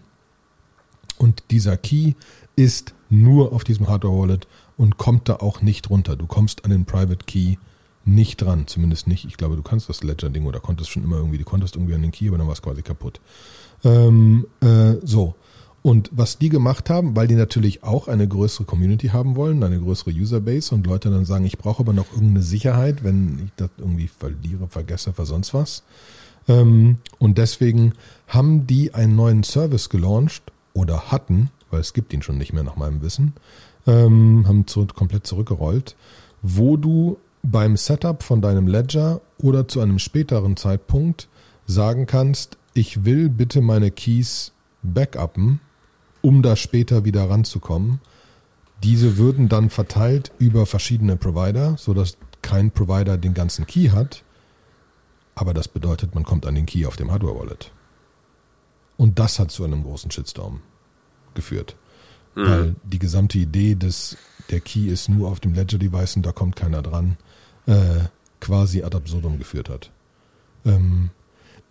Und 1.17 1.43
dieser 1.51 1.77
Key 1.77 2.13
ist 2.55 2.93
nur 3.09 3.53
auf 3.53 3.63
diesem 3.63 3.87
Hardware-Wallet 3.87 4.47
und 4.77 4.97
kommt 4.97 5.29
da 5.29 5.35
auch 5.35 5.61
nicht 5.61 5.89
runter. 5.89 6.15
Du 6.15 6.27
kommst 6.27 6.65
an 6.65 6.71
den 6.71 6.85
Private 6.85 7.25
Key 7.25 7.57
nicht 8.05 8.41
dran, 8.41 8.67
zumindest 8.67 9.07
nicht. 9.07 9.25
Ich 9.25 9.37
glaube, 9.37 9.55
du 9.55 9.61
kannst 9.61 9.89
das 9.89 10.03
Ledger-Ding 10.03 10.45
oder 10.45 10.59
konntest 10.59 10.89
schon 10.89 11.03
immer 11.03 11.17
irgendwie, 11.17 11.37
du 11.37 11.43
konntest 11.43 11.75
irgendwie 11.75 11.93
an 11.93 12.01
den 12.01 12.11
Key, 12.11 12.27
aber 12.29 12.37
dann 12.37 12.47
war 12.47 12.53
es 12.53 12.61
quasi 12.61 12.81
kaputt. 12.81 13.19
Ähm, 13.84 14.47
äh, 14.61 14.95
so. 15.03 15.36
Und 15.82 16.09
was 16.11 16.38
die 16.38 16.49
gemacht 16.49 16.89
haben, 16.89 17.15
weil 17.15 17.27
die 17.27 17.36
natürlich 17.36 17.84
auch 17.84 18.07
eine 18.09 18.27
größere 18.27 18.65
Community 18.65 19.07
haben 19.07 19.36
wollen, 19.36 19.63
eine 19.63 19.80
größere 19.80 20.11
Userbase 20.11 20.75
und 20.75 20.86
Leute 20.86 21.09
dann 21.09 21.25
sagen, 21.25 21.45
ich 21.45 21.57
brauche 21.57 21.82
aber 21.82 21.93
noch 21.93 22.11
irgendeine 22.11 22.43
Sicherheit, 22.43 23.03
wenn 23.03 23.39
ich 23.45 23.51
das 23.55 23.69
irgendwie 23.77 24.09
verliere, 24.09 24.67
vergesse, 24.67 25.13
ver 25.13 25.25
sonst 25.25 25.53
was. 25.53 25.84
Ähm, 26.49 26.97
und 27.17 27.38
deswegen 27.38 27.93
haben 28.27 28.67
die 28.67 28.93
einen 28.93 29.15
neuen 29.15 29.43
Service 29.43 29.89
gelauncht 29.89 30.43
oder 30.73 31.11
hatten, 31.11 31.49
weil 31.71 31.80
es 31.80 31.93
gibt 31.93 32.13
ihn 32.13 32.21
schon 32.21 32.38
nicht 32.38 32.51
mehr 32.51 32.63
nach 32.63 32.75
meinem 32.75 33.01
Wissen, 33.01 33.34
ähm, 33.88 34.43
haben 34.47 34.67
zu, 34.67 34.86
komplett 34.88 35.25
zurückgerollt, 35.25 35.95
wo 36.41 36.75
du 36.75 37.17
beim 37.41 37.77
Setup 37.77 38.21
von 38.21 38.41
deinem 38.41 38.67
Ledger 38.67 39.21
oder 39.41 39.67
zu 39.67 39.80
einem 39.80 39.99
späteren 39.99 40.57
Zeitpunkt 40.57 41.30
sagen 41.65 42.05
kannst, 42.05 42.59
ich 42.80 43.03
will 43.03 43.27
bitte 43.27 43.59
meine 43.59 43.91
Keys 43.91 44.53
backuppen, 44.84 45.59
um 46.21 46.41
da 46.41 46.55
später 46.55 47.03
wieder 47.03 47.30
ranzukommen. 47.30 47.99
Diese 48.82 49.17
würden 49.17 49.49
dann 49.49 49.69
verteilt 49.69 50.32
über 50.39 50.65
verschiedene 50.65 51.17
Provider, 51.17 51.75
sodass 51.77 52.17
kein 52.41 52.71
Provider 52.71 53.17
den 53.17 53.34
ganzen 53.34 53.67
Key 53.67 53.89
hat. 53.89 54.23
Aber 55.36 55.53
das 55.53 55.67
bedeutet, 55.67 56.15
man 56.15 56.23
kommt 56.23 56.45
an 56.45 56.55
den 56.55 56.65
Key 56.65 56.86
auf 56.86 56.95
dem 56.95 57.11
Hardware-Wallet. 57.11 57.73
Und 58.95 59.19
das 59.19 59.39
hat 59.39 59.51
zu 59.51 59.65
einem 59.65 59.84
großen 59.84 60.09
Shitstorm 60.09 60.61
geführt. 61.34 61.75
Weil 62.36 62.75
die 62.84 62.99
gesamte 62.99 63.39
Idee 63.39 63.75
des, 63.75 64.15
der 64.49 64.61
Key 64.61 64.88
ist 64.88 65.09
nur 65.09 65.30
auf 65.30 65.41
dem 65.41 65.53
Ledger-Device 65.53 66.15
und 66.15 66.25
da 66.25 66.32
kommt 66.32 66.55
keiner 66.55 66.82
dran, 66.82 67.17
äh, 67.65 68.05
quasi 68.39 68.84
ad 68.84 68.95
absurdum 68.95 69.38
geführt 69.38 69.67
hat. 69.67 69.91
Ähm, 70.63 71.09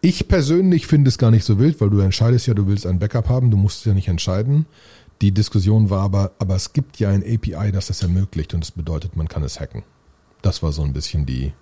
ich 0.00 0.28
persönlich 0.28 0.86
finde 0.86 1.08
es 1.08 1.18
gar 1.18 1.30
nicht 1.30 1.44
so 1.44 1.58
wild, 1.58 1.80
weil 1.80 1.90
du 1.90 2.00
entscheidest 2.00 2.46
ja, 2.46 2.54
du 2.54 2.66
willst 2.66 2.86
ein 2.86 2.98
Backup 2.98 3.28
haben, 3.28 3.50
du 3.50 3.56
musst 3.56 3.80
es 3.80 3.84
ja 3.84 3.94
nicht 3.94 4.08
entscheiden. 4.08 4.66
Die 5.20 5.32
Diskussion 5.32 5.90
war 5.90 6.02
aber, 6.02 6.32
aber 6.38 6.54
es 6.54 6.72
gibt 6.72 7.00
ja 7.00 7.10
ein 7.10 7.22
API, 7.22 7.72
das 7.72 7.88
das 7.88 8.02
ermöglicht 8.02 8.54
und 8.54 8.60
das 8.60 8.70
bedeutet, 8.70 9.16
man 9.16 9.28
kann 9.28 9.42
es 9.42 9.58
hacken. 9.58 9.82
Das 10.42 10.62
war 10.62 10.70
so 10.70 10.82
ein 10.82 10.92
bisschen 10.92 11.26
die 11.26 11.52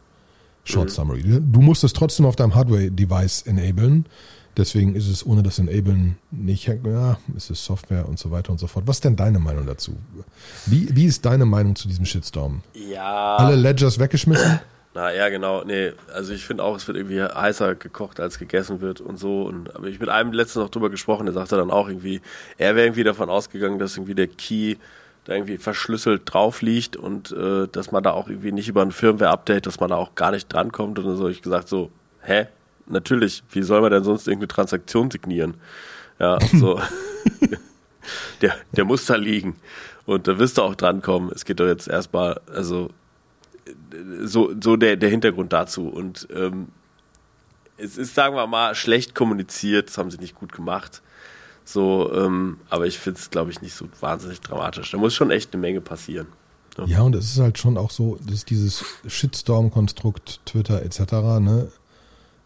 Short 0.65 0.91
Summary. 0.91 1.23
Du 1.23 1.63
musst 1.63 1.85
es 1.85 1.95
trotzdem 1.95 2.27
auf 2.27 2.37
deinem 2.37 2.55
Hardware-Device 2.55 3.43
enablen, 3.43 4.07
Deswegen 4.57 4.95
ist 4.95 5.09
es 5.09 5.27
ohne 5.27 5.43
das 5.43 5.59
Enablen 5.59 6.17
nicht, 6.31 6.67
ja, 6.67 7.19
es 7.37 7.51
ist 7.51 7.65
Software 7.65 8.09
und 8.09 8.19
so 8.19 8.31
weiter 8.31 8.51
und 8.53 8.59
so 8.59 8.67
fort. 8.67 8.87
Was 8.87 8.97
ist 8.97 9.05
denn 9.05 9.15
deine 9.15 9.39
Meinung 9.39 9.67
dazu? 9.67 9.97
Wie, 10.65 10.89
wie 10.97 11.05
ist 11.05 11.27
deine 11.27 11.45
Meinung 11.45 11.77
zu 11.77 11.89
diesem 11.89 12.07
Shitstorm? 12.07 12.63
Ja. 12.73 13.37
Alle 13.37 13.55
Ledgers 13.55 13.99
weggeschmissen? 13.99 14.61
Na 14.97 15.13
ja, 15.13 15.29
genau. 15.29 15.63
Nee, 15.63 15.93
also 16.15 16.33
ich 16.33 16.47
finde 16.47 16.65
auch, 16.65 16.75
es 16.75 16.89
wird 16.89 16.97
irgendwie 16.97 17.23
heißer 17.23 17.75
gekocht, 17.75 18.19
als 18.19 18.39
gegessen 18.39 18.81
wird 18.81 19.03
und 19.03 19.19
so. 19.19 19.43
Und 19.43 19.77
aber 19.77 19.89
ich 19.89 20.01
mit 20.01 20.09
einem 20.09 20.33
letztens 20.33 20.65
noch 20.65 20.71
drüber 20.71 20.89
gesprochen, 20.89 21.27
der 21.27 21.35
sagte 21.35 21.55
dann 21.55 21.71
auch 21.71 21.89
irgendwie, 21.89 22.23
er 22.57 22.75
wäre 22.77 22.87
irgendwie 22.87 23.05
davon 23.05 23.29
ausgegangen, 23.29 23.79
dass 23.79 23.99
irgendwie 23.99 24.15
der 24.15 24.29
Key 24.29 24.77
da 25.25 25.35
irgendwie 25.35 25.59
verschlüsselt 25.59 26.23
drauf 26.25 26.63
liegt 26.63 26.97
und 26.97 27.31
äh, 27.33 27.69
dass 27.71 27.93
man 27.93 28.03
da 28.05 28.13
auch 28.13 28.29
irgendwie 28.29 28.53
nicht 28.53 28.69
über 28.69 28.81
ein 28.81 28.91
Firmware-Update, 28.91 29.67
dass 29.67 29.81
man 29.81 29.91
da 29.91 29.97
auch 29.97 30.15
gar 30.15 30.31
nicht 30.31 30.51
drankommt 30.51 30.99
und 30.99 31.15
so. 31.15 31.29
Ich 31.29 31.43
gesagt 31.43 31.69
so, 31.69 31.91
hä? 32.23 32.47
Natürlich, 32.87 33.43
wie 33.51 33.63
soll 33.63 33.83
man 33.83 33.91
denn 33.91 34.03
sonst 34.03 34.27
irgendeine 34.27 34.49
Transaktion 34.49 35.11
signieren? 35.11 35.57
Ja, 36.19 36.39
so. 36.55 36.81
der, 38.41 38.55
der 38.73 38.85
muss 38.87 39.05
da 39.05 39.17
liegen. 39.17 39.57
Und 40.07 40.27
da 40.27 40.39
wirst 40.39 40.57
du 40.57 40.63
auch 40.63 40.75
drankommen. 40.75 41.31
Es 41.35 41.45
geht 41.45 41.61
doch 41.61 41.67
jetzt 41.67 41.87
erstmal, 41.87 42.41
also 42.51 42.89
so, 44.25 44.55
so 44.61 44.77
der, 44.77 44.97
der 44.97 45.11
Hintergrund 45.11 45.53
dazu. 45.53 45.89
Und 45.89 46.29
ähm, 46.35 46.69
es 47.77 47.97
ist, 47.97 48.15
sagen 48.15 48.37
wir 48.37 48.47
mal, 48.47 48.75
schlecht 48.75 49.15
kommuniziert, 49.15 49.89
das 49.89 49.99
haben 49.99 50.11
sie 50.11 50.19
nicht 50.19 50.35
gut 50.35 50.53
gemacht. 50.53 51.03
So, 51.65 52.13
ähm, 52.15 52.59
aber 52.71 52.87
ich 52.87 52.99
finde 52.99 53.19
es, 53.19 53.31
glaube 53.31 53.51
ich, 53.51 53.61
nicht 53.61 53.75
so 53.75 53.89
wahnsinnig 54.01 54.41
dramatisch. 54.41 54.91
Da 54.93 54.99
muss 54.99 55.15
schon 55.15 55.31
echt 55.31 55.53
eine 55.53 55.61
Menge 55.61 55.81
passieren. 55.81 56.29
Ja, 56.79 56.85
ja 56.87 57.01
und 57.03 57.15
es 57.17 57.33
ist 57.33 57.41
halt 57.41 57.59
schon 57.59 57.77
auch 57.77 57.91
so, 57.91 58.19
dass 58.25 58.45
dieses 58.45 58.85
Shitstorm-Konstrukt, 59.07 60.41
Twitter 60.45 60.83
etc., 60.83 61.01
ne, 61.41 61.69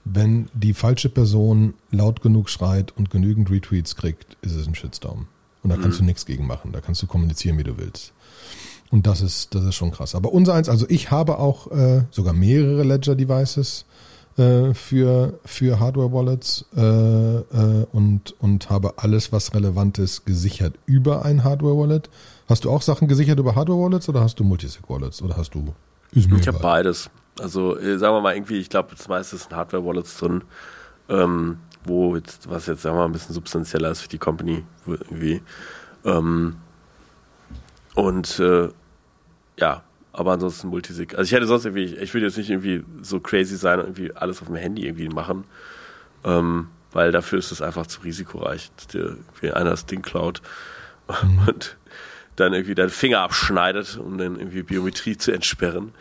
wenn 0.04 0.48
die 0.54 0.72
falsche 0.72 1.10
Person 1.10 1.74
laut 1.90 2.22
genug 2.22 2.48
schreit 2.48 2.96
und 2.96 3.10
genügend 3.10 3.50
Retweets 3.50 3.96
kriegt, 3.96 4.38
ist 4.40 4.54
es 4.54 4.66
ein 4.66 4.74
Shitstorm. 4.74 5.28
Und 5.62 5.70
da 5.70 5.76
kannst 5.76 5.98
mhm. 5.98 6.04
du 6.04 6.06
nichts 6.06 6.24
gegen 6.24 6.46
machen. 6.46 6.72
Da 6.72 6.80
kannst 6.80 7.02
du 7.02 7.06
kommunizieren, 7.06 7.58
wie 7.58 7.64
du 7.64 7.76
willst. 7.76 8.12
Und 8.90 9.06
das 9.06 9.20
ist, 9.20 9.54
das 9.54 9.64
ist 9.64 9.76
schon 9.76 9.92
krass. 9.92 10.14
Aber 10.14 10.32
unser 10.32 10.54
eins, 10.54 10.68
also 10.68 10.86
ich 10.88 11.10
habe 11.10 11.38
auch 11.38 11.70
äh, 11.70 12.04
sogar 12.10 12.32
mehrere 12.32 12.82
Ledger-Devices 12.82 13.84
äh, 14.36 14.74
für, 14.74 15.38
für 15.44 15.78
Hardware-Wallets 15.78 16.66
äh, 16.76 16.80
äh, 16.80 17.86
und, 17.92 18.34
und 18.40 18.70
habe 18.70 18.94
alles, 18.96 19.32
was 19.32 19.54
relevant 19.54 19.98
ist, 19.98 20.24
gesichert 20.24 20.74
über 20.86 21.24
ein 21.24 21.44
Hardware-Wallet. 21.44 22.10
Hast 22.48 22.64
du 22.64 22.70
auch 22.70 22.82
Sachen 22.82 23.06
gesichert 23.06 23.38
über 23.38 23.54
Hardware-Wallets 23.54 24.08
oder 24.08 24.20
hast 24.22 24.40
du 24.40 24.44
Multisig-Wallets 24.44 25.22
oder 25.22 25.36
hast 25.36 25.54
du? 25.54 25.72
ich 26.12 26.28
habe 26.48 26.58
beides. 26.58 27.10
Also 27.40 27.78
äh, 27.78 27.96
sagen 27.98 28.16
wir 28.16 28.20
mal 28.20 28.34
irgendwie, 28.34 28.58
ich 28.58 28.70
glaube, 28.70 28.94
das 28.96 29.06
meiste 29.08 29.36
sind 29.36 29.54
Hardware-Wallets 29.54 30.18
drin, 30.18 30.42
ähm, 31.08 31.58
wo 31.84 32.16
jetzt, 32.16 32.50
was 32.50 32.66
jetzt 32.66 32.82
sagen 32.82 32.96
wir 32.96 33.00
mal 33.00 33.06
ein 33.06 33.12
bisschen 33.12 33.34
substanzieller 33.34 33.90
ist 33.90 34.00
für 34.00 34.08
die 34.08 34.18
Company 34.18 34.64
irgendwie. 34.86 35.42
Ähm, 36.04 36.56
und 37.94 38.38
äh, 38.38 38.68
ja, 39.60 39.82
aber 40.12 40.32
ansonsten 40.32 40.68
Multisig. 40.68 41.14
Also 41.14 41.28
ich 41.28 41.32
hätte 41.32 41.46
sonst 41.46 41.64
irgendwie, 41.64 41.94
ich 41.94 42.12
würde 42.14 42.26
jetzt 42.26 42.36
nicht 42.36 42.50
irgendwie 42.50 42.82
so 43.02 43.20
crazy 43.20 43.56
sein 43.56 43.78
und 43.78 43.86
irgendwie 43.86 44.12
alles 44.16 44.40
auf 44.40 44.48
dem 44.48 44.56
Handy 44.56 44.86
irgendwie 44.86 45.08
machen. 45.08 45.44
Ähm, 46.24 46.68
weil 46.92 47.12
dafür 47.12 47.38
ist 47.38 47.52
es 47.52 47.62
einfach 47.62 47.86
zu 47.86 48.00
risikoreich, 48.00 48.72
dass 48.76 48.88
dir 48.88 49.00
irgendwie 49.00 49.52
einer 49.52 49.70
das 49.70 49.86
Ding 49.86 50.02
klaut 50.02 50.42
mhm. 51.22 51.46
und 51.46 51.76
dann 52.36 52.52
irgendwie 52.52 52.74
deinen 52.74 52.90
Finger 52.90 53.20
abschneidet, 53.20 53.98
um 53.98 54.18
dann 54.18 54.36
irgendwie 54.36 54.62
Biometrie 54.62 55.16
zu 55.16 55.30
entsperren. 55.30 55.92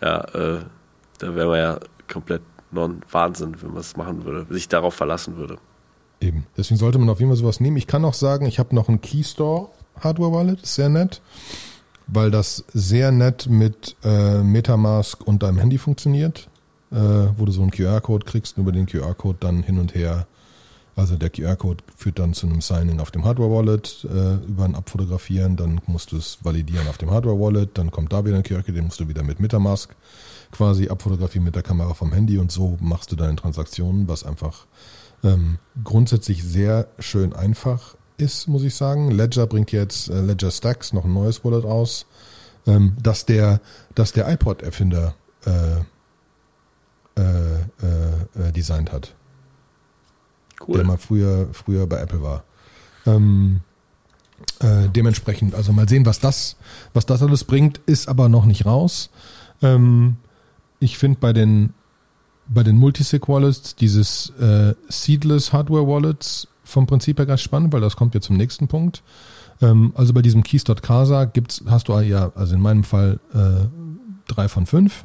Ja, 0.00 0.20
äh, 0.34 0.60
da 1.18 1.34
wäre 1.34 1.48
man 1.48 1.58
ja 1.58 1.80
komplett 2.10 2.42
non-Wahnsinn, 2.70 3.60
wenn 3.60 3.70
man 3.70 3.80
es 3.80 3.96
machen 3.96 4.24
würde, 4.24 4.46
sich 4.50 4.68
darauf 4.68 4.94
verlassen 4.94 5.36
würde. 5.36 5.58
Eben. 6.20 6.46
Deswegen 6.56 6.78
sollte 6.78 6.98
man 6.98 7.08
auf 7.08 7.18
jeden 7.18 7.30
Fall 7.30 7.38
sowas 7.38 7.60
nehmen. 7.60 7.76
Ich 7.76 7.86
kann 7.86 8.04
auch 8.04 8.14
sagen, 8.14 8.46
ich 8.46 8.58
habe 8.58 8.74
noch 8.74 8.88
einen 8.88 9.00
Keystore 9.00 9.70
Hardware 10.00 10.32
Wallet, 10.32 10.64
sehr 10.64 10.88
nett 10.88 11.20
weil 12.08 12.30
das 12.30 12.64
sehr 12.72 13.12
nett 13.12 13.46
mit 13.48 13.96
äh, 14.02 14.42
Metamask 14.42 15.24
und 15.26 15.42
deinem 15.42 15.58
Handy 15.58 15.78
funktioniert, 15.78 16.48
äh, 16.90 16.96
wo 17.36 17.44
du 17.44 17.52
so 17.52 17.62
einen 17.62 17.70
QR-Code 17.70 18.24
kriegst 18.24 18.56
und 18.56 18.62
über 18.62 18.72
den 18.72 18.86
QR-Code 18.86 19.38
dann 19.40 19.62
hin 19.62 19.78
und 19.78 19.94
her. 19.94 20.26
Also 20.96 21.16
der 21.16 21.30
QR-Code 21.30 21.84
führt 21.96 22.18
dann 22.18 22.32
zu 22.34 22.48
einem 22.48 22.60
Signing 22.60 22.98
auf 22.98 23.12
dem 23.12 23.24
Hardware-Wallet, 23.24 24.08
äh, 24.10 24.34
über 24.48 24.64
ein 24.64 24.74
Abfotografieren, 24.74 25.56
dann 25.56 25.80
musst 25.86 26.10
du 26.10 26.16
es 26.16 26.38
validieren 26.42 26.88
auf 26.88 26.98
dem 26.98 27.10
Hardware-Wallet, 27.10 27.78
dann 27.78 27.92
kommt 27.92 28.12
da 28.12 28.24
wieder 28.24 28.36
ein 28.36 28.42
QR-Code, 28.42 28.72
den 28.72 28.86
musst 28.86 28.98
du 28.98 29.08
wieder 29.08 29.22
mit 29.22 29.38
Metamask 29.38 29.94
quasi 30.50 30.88
abfotografieren 30.88 31.44
mit 31.44 31.54
der 31.54 31.62
Kamera 31.62 31.92
vom 31.94 32.12
Handy 32.12 32.38
und 32.38 32.50
so 32.50 32.78
machst 32.80 33.12
du 33.12 33.16
deine 33.16 33.36
Transaktionen, 33.36 34.08
was 34.08 34.24
einfach 34.24 34.66
ähm, 35.22 35.58
grundsätzlich 35.84 36.42
sehr 36.42 36.88
schön 36.98 37.34
einfach 37.34 37.97
ist, 38.18 38.48
muss 38.48 38.62
ich 38.62 38.74
sagen. 38.74 39.10
Ledger 39.10 39.46
bringt 39.46 39.72
jetzt 39.72 40.08
äh, 40.08 40.20
Ledger 40.20 40.50
Stacks 40.50 40.92
noch 40.92 41.04
ein 41.04 41.12
neues 41.12 41.44
Wallet 41.44 41.64
raus, 41.64 42.06
ähm, 42.66 42.96
dass 43.02 43.26
der, 43.26 43.60
dass 43.94 44.12
der 44.12 44.28
iPod-Erfinder 44.28 45.14
äh, 45.46 45.78
äh, 47.16 47.60
äh, 47.82 48.48
äh, 48.48 48.52
designt 48.52 48.92
hat. 48.92 49.14
Cool. 50.66 50.76
Der 50.76 50.84
mal 50.84 50.98
früher, 50.98 51.48
früher 51.52 51.86
bei 51.86 51.98
Apple 51.98 52.22
war. 52.22 52.44
Ähm, 53.06 53.60
äh, 54.60 54.88
dementsprechend, 54.88 55.54
also 55.54 55.72
mal 55.72 55.88
sehen, 55.88 56.06
was 56.06 56.20
das, 56.20 56.56
was 56.92 57.06
das 57.06 57.22
alles 57.22 57.44
bringt, 57.44 57.78
ist 57.86 58.08
aber 58.08 58.28
noch 58.28 58.44
nicht 58.44 58.66
raus. 58.66 59.10
Ähm, 59.62 60.16
ich 60.80 60.98
finde 60.98 61.18
bei 61.20 61.32
den 61.32 61.74
bei 62.48 62.62
den 62.62 62.76
Multisig 62.76 63.28
Wallets 63.28 63.76
dieses 63.76 64.30
äh, 64.40 64.74
Seedless 64.88 65.52
Hardware 65.52 65.86
Wallets 65.86 66.48
vom 66.68 66.86
Prinzip 66.86 67.18
her 67.18 67.26
ganz 67.26 67.40
spannend, 67.40 67.72
weil 67.72 67.80
das 67.80 67.96
kommt 67.96 68.14
jetzt 68.14 68.26
zum 68.26 68.36
nächsten 68.36 68.68
Punkt. 68.68 69.02
Ähm, 69.60 69.92
also 69.94 70.12
bei 70.12 70.22
diesem 70.22 70.42
Keys.casa 70.42 71.24
gibt's, 71.24 71.64
hast 71.66 71.88
du 71.88 71.98
ja, 72.00 72.30
also 72.34 72.54
in 72.54 72.60
meinem 72.60 72.84
Fall 72.84 73.20
äh, 73.34 73.66
drei 74.26 74.48
von 74.48 74.66
fünf. 74.66 75.04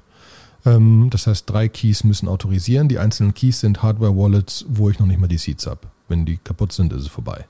Ähm, 0.65 1.07
das 1.09 1.27
heißt, 1.27 1.49
drei 1.49 1.67
Keys 1.69 2.03
müssen 2.03 2.27
autorisieren. 2.27 2.89
Die 2.89 2.99
einzelnen 2.99 3.33
Keys 3.33 3.61
sind 3.61 3.81
Hardware-Wallets, 3.81 4.65
wo 4.67 4.89
ich 4.89 4.99
noch 4.99 5.07
nicht 5.07 5.19
mal 5.19 5.27
die 5.27 5.37
Seeds 5.37 5.65
habe. 5.65 5.81
Wenn 6.07 6.25
die 6.25 6.37
kaputt 6.37 6.73
sind, 6.73 6.91
ist 6.93 7.01
es 7.03 7.07
vorbei. 7.07 7.45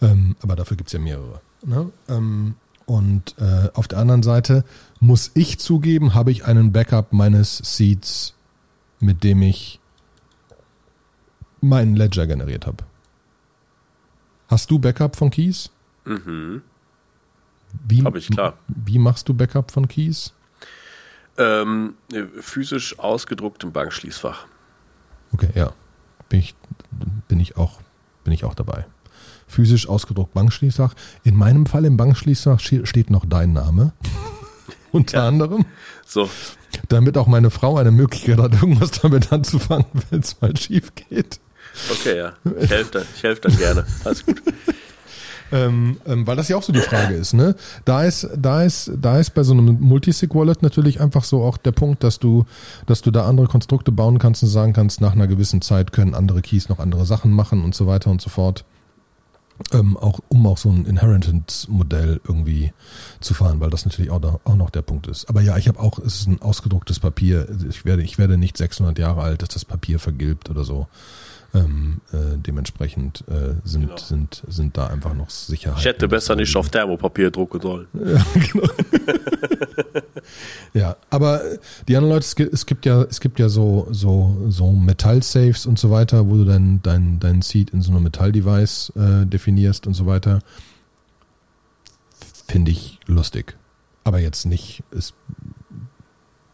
Ähm, 0.00 0.36
aber 0.42 0.54
dafür 0.54 0.76
gibt's 0.76 0.92
ja 0.92 0.98
mehrere. 0.98 1.40
Ne? 1.64 1.90
Ähm, 2.08 2.54
und 2.86 3.34
äh, 3.38 3.68
auf 3.74 3.88
der 3.88 3.98
anderen 3.98 4.22
Seite 4.22 4.64
muss 5.00 5.30
ich 5.34 5.58
zugeben, 5.58 6.14
habe 6.14 6.30
ich 6.30 6.44
einen 6.44 6.72
Backup 6.72 7.12
meines 7.12 7.58
Seeds, 7.58 8.34
mit 9.00 9.24
dem 9.24 9.42
ich 9.42 9.80
meinen 11.60 11.96
Ledger 11.96 12.26
generiert 12.26 12.66
habe. 12.66 12.84
Hast 14.48 14.70
du 14.70 14.78
Backup 14.78 15.14
von 15.14 15.30
Keys? 15.30 15.70
Mhm. 16.04 16.62
Wie, 17.86 18.02
Habe 18.02 18.18
ich, 18.18 18.30
klar. 18.30 18.54
Wie 18.66 18.98
machst 18.98 19.28
du 19.28 19.34
Backup 19.34 19.70
von 19.70 19.86
Keys? 19.88 20.32
Ähm, 21.36 21.94
physisch 22.40 22.98
ausgedruckt 22.98 23.62
im 23.62 23.72
Bankschließfach. 23.72 24.46
Okay, 25.32 25.50
ja. 25.54 25.72
Bin 26.28 26.40
ich, 26.40 26.54
bin 27.28 27.40
ich, 27.40 27.56
auch, 27.56 27.80
bin 28.24 28.32
ich 28.32 28.44
auch 28.44 28.54
dabei. 28.54 28.86
Physisch 29.46 29.88
ausgedruckt 29.88 30.34
Bankschließfach. 30.34 30.94
In 31.24 31.36
meinem 31.36 31.66
Fall 31.66 31.84
im 31.84 31.96
Bankschließfach 31.96 32.58
steht 32.60 33.10
noch 33.10 33.24
dein 33.26 33.52
Name. 33.52 33.92
Unter 34.92 35.18
ja. 35.18 35.28
anderem. 35.28 35.66
So. 36.06 36.28
Damit 36.88 37.18
auch 37.18 37.26
meine 37.26 37.50
Frau 37.50 37.76
eine 37.76 37.90
Möglichkeit 37.90 38.38
hat, 38.38 38.54
irgendwas 38.54 38.92
damit 38.92 39.32
anzufangen, 39.32 39.86
wenn 40.10 40.20
es 40.20 40.40
mal 40.40 40.56
schief 40.56 40.92
geht. 40.94 41.40
Okay, 41.90 42.18
ja. 42.18 42.32
Ich 42.60 42.70
helfe 42.70 42.90
dann, 42.92 43.06
helf 43.22 43.40
dann 43.40 43.56
gerne. 43.56 43.86
Alles 44.04 44.24
gut. 44.24 44.42
Ähm, 45.50 45.98
ähm, 46.06 46.26
weil 46.26 46.36
das 46.36 46.48
ja 46.48 46.56
auch 46.56 46.62
so 46.62 46.72
die 46.72 46.80
Frage 46.80 47.14
ist, 47.14 47.32
ne? 47.32 47.54
Da 47.84 48.04
ist, 48.04 48.28
da 48.36 48.62
ist, 48.62 48.90
da 49.00 49.18
ist 49.18 49.30
bei 49.30 49.42
so 49.42 49.52
einem 49.54 49.80
Multisig-Wallet 49.80 50.62
natürlich 50.62 51.00
einfach 51.00 51.24
so 51.24 51.42
auch 51.42 51.56
der 51.56 51.72
Punkt, 51.72 52.04
dass 52.04 52.18
du, 52.18 52.44
dass 52.86 53.00
du 53.00 53.10
da 53.10 53.26
andere 53.26 53.46
Konstrukte 53.46 53.90
bauen 53.90 54.18
kannst 54.18 54.42
und 54.42 54.50
sagen 54.50 54.72
kannst, 54.72 55.00
nach 55.00 55.12
einer 55.12 55.26
gewissen 55.26 55.62
Zeit 55.62 55.92
können 55.92 56.14
andere 56.14 56.42
Keys 56.42 56.68
noch 56.68 56.78
andere 56.78 57.06
Sachen 57.06 57.32
machen 57.32 57.64
und 57.64 57.74
so 57.74 57.86
weiter 57.86 58.10
und 58.10 58.20
so 58.20 58.28
fort. 58.28 58.64
Ähm, 59.72 59.96
auch 59.96 60.20
um 60.28 60.46
auch 60.46 60.58
so 60.58 60.68
ein 60.68 60.84
Inheritance-Modell 60.84 62.20
irgendwie 62.28 62.72
zu 63.20 63.34
fahren, 63.34 63.58
weil 63.58 63.70
das 63.70 63.86
natürlich 63.86 64.10
auch, 64.10 64.20
da, 64.20 64.38
auch 64.44 64.54
noch 64.54 64.70
der 64.70 64.82
Punkt 64.82 65.08
ist. 65.08 65.28
Aber 65.28 65.40
ja, 65.40 65.56
ich 65.56 65.66
habe 65.66 65.80
auch, 65.80 65.98
es 65.98 66.20
ist 66.20 66.28
ein 66.28 66.40
ausgedrucktes 66.42 67.00
Papier. 67.00 67.48
Ich 67.68 67.84
werde, 67.84 68.02
ich 68.02 68.18
werde 68.18 68.38
nicht 68.38 68.56
600 68.56 68.96
Jahre 68.98 69.22
alt, 69.22 69.42
dass 69.42 69.48
das 69.48 69.64
Papier 69.64 69.98
vergilbt 69.98 70.48
oder 70.48 70.62
so. 70.62 70.86
Ähm, 71.54 72.02
äh, 72.12 72.36
dementsprechend 72.36 73.24
äh, 73.26 73.54
sind, 73.64 73.86
genau. 73.86 73.96
sind, 73.96 74.42
sind 74.48 74.76
da 74.76 74.88
einfach 74.88 75.14
noch 75.14 75.30
Sicherheiten. 75.30 75.80
Ich 75.80 75.86
hätte 75.86 76.06
besser 76.06 76.36
nicht 76.36 76.54
auf 76.54 76.68
Thermopapier 76.68 77.30
drucken 77.30 77.60
sollen. 77.60 77.86
Ja, 77.94 78.24
genau. 78.34 78.68
ja, 80.74 80.96
aber 81.08 81.40
die 81.88 81.96
anderen 81.96 82.14
Leute, 82.14 82.24
es 82.24 82.36
gibt, 82.66 82.84
es 82.84 82.84
ja, 82.84 83.02
es 83.02 83.20
gibt 83.20 83.38
ja 83.38 83.48
so, 83.48 83.88
so, 83.90 84.36
so 84.48 84.72
Metall-Safes 84.72 85.64
und 85.64 85.78
so 85.78 85.90
weiter, 85.90 86.28
wo 86.28 86.36
du 86.36 86.44
dein, 86.44 86.82
dein, 86.82 87.18
dein 87.18 87.40
Seed 87.40 87.70
in 87.70 87.80
so 87.80 87.92
einem 87.92 88.02
Metall-Device 88.02 88.92
äh, 88.96 89.26
definierst 89.26 89.86
und 89.86 89.94
so 89.94 90.04
weiter. 90.04 90.40
Finde 92.46 92.72
ich 92.72 92.98
lustig. 93.06 93.56
Aber 94.04 94.18
jetzt 94.18 94.44
nicht, 94.44 94.82
ist 94.90 95.14